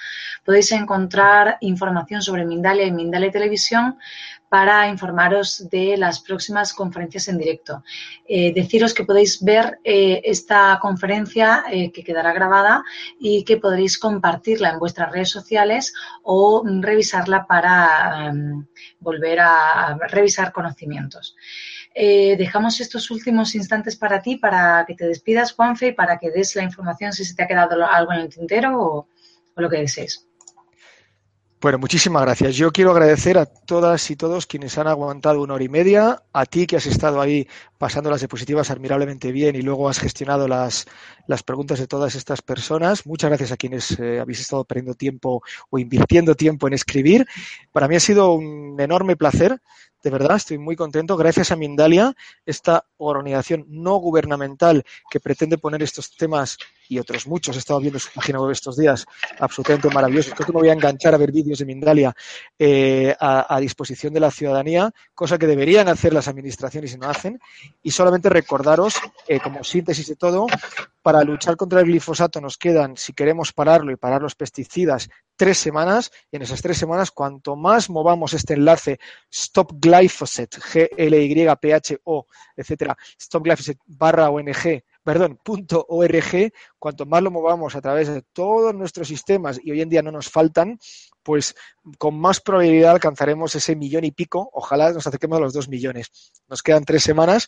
[0.44, 3.98] podéis encontrar información sobre Mindalia y Mindale Televisión,
[4.56, 7.84] para informaros de las próximas conferencias en directo.
[8.26, 12.82] Eh, deciros que podéis ver eh, esta conferencia eh, que quedará grabada
[13.20, 18.66] y que podréis compartirla en vuestras redes sociales o revisarla para em,
[19.02, 21.36] volver a, revisar conocimientos.
[22.44, 26.56] dejamos estos últimos instantes para ti, para que te despidas, Juanfe, y para que des
[26.56, 29.08] la información si se te ha quedado algo en el tintero o,
[29.56, 30.26] o lo que desees.
[31.66, 32.56] Bueno, muchísimas gracias.
[32.58, 36.46] Yo quiero agradecer a todas y todos quienes han aguantado una hora y media, a
[36.46, 37.48] ti que has estado ahí
[37.80, 40.86] pasando las diapositivas admirablemente bien y luego has gestionado las,
[41.26, 43.08] las preguntas de todas estas personas.
[43.08, 47.26] Muchas gracias a quienes eh, habéis estado perdiendo tiempo o invirtiendo tiempo en escribir.
[47.72, 49.60] Para mí ha sido un enorme placer
[50.06, 51.18] de verdad, estoy muy contento.
[51.18, 52.14] Gracias a Mindalia,
[52.46, 57.98] esta organización no gubernamental que pretende poner estos temas y otros muchos, he estado viendo
[57.98, 59.08] su página web estos días,
[59.40, 60.36] absolutamente maravillosos.
[60.36, 62.16] Creo que me voy a enganchar a ver vídeos de Mindalia
[62.60, 67.40] eh, a, disposición de la ciudadanía, cosa que deberían hacer las administraciones y no hacen.
[67.82, 68.94] Y solamente recordaros,
[69.28, 70.46] eh, como síntesis de todo,
[71.02, 75.58] para luchar contra el glifosato nos quedan, si queremos pararlo y parar los pesticidas, tres
[75.58, 76.12] semanas.
[76.32, 79.00] Y en esas tres semanas, cuanto más movamos este enlace
[79.32, 87.76] Stop Glyphosate, G-L-Y-P-H-O, etcétera, Stop Glyphosate barra ONG, perdón, punto .org, cuanto más lo movamos
[87.76, 90.80] a través de todos nuestros sistemas y hoy en día no nos faltan,
[91.22, 91.56] pues
[91.98, 94.50] con más probabilidad alcanzaremos ese millón y pico.
[94.54, 96.12] Ojalá nos acerquemos a los dos millones.
[96.48, 97.48] Nos quedan tres semanas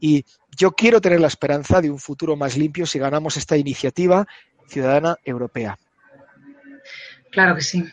[0.00, 0.24] y
[0.56, 4.26] yo quiero tener la esperanza de un futuro más limpio si ganamos esta iniciativa
[4.68, 5.78] ciudadana europea.
[7.30, 7.84] Claro que sí.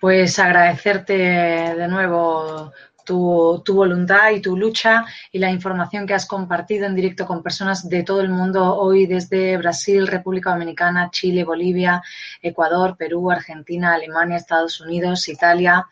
[0.00, 2.72] Pues agradecerte de nuevo
[3.04, 7.88] tu, voluntad y tu lucha y la información que has compartido en directo con personas
[7.88, 12.02] de todo el mundo hoy desde Brasil, República Dominicana, Chile, Bolivia,
[12.42, 15.86] Ecuador, Perú, Argentina, Alemania, Estados Unidos, Italia.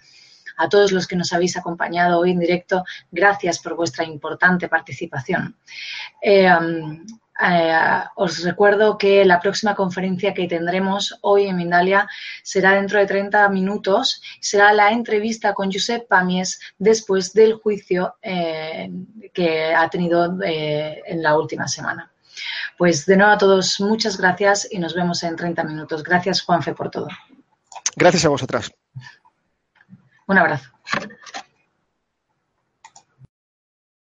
[0.59, 5.57] A todos los que nos habéis acompañado hoy en directo, gracias por vuestra importante participación.
[6.21, 6.49] Eh,
[7.43, 12.09] eh, os recuerdo que la próxima conferencia que tendremos hoy en Mindalia
[12.43, 14.23] será dentro de 30 minutos.
[14.41, 18.91] Será la entrevista con Josep Pamies después del juicio eh,
[19.33, 22.11] que ha tenido eh, en la última semana.
[22.79, 26.03] Pues de nuevo a todos, muchas gracias y nos vemos en 30 minutos.
[26.03, 27.09] Gracias, Juanfe, por todo.
[27.97, 28.73] Gracias a vosotras.
[30.27, 30.71] Un abrazo.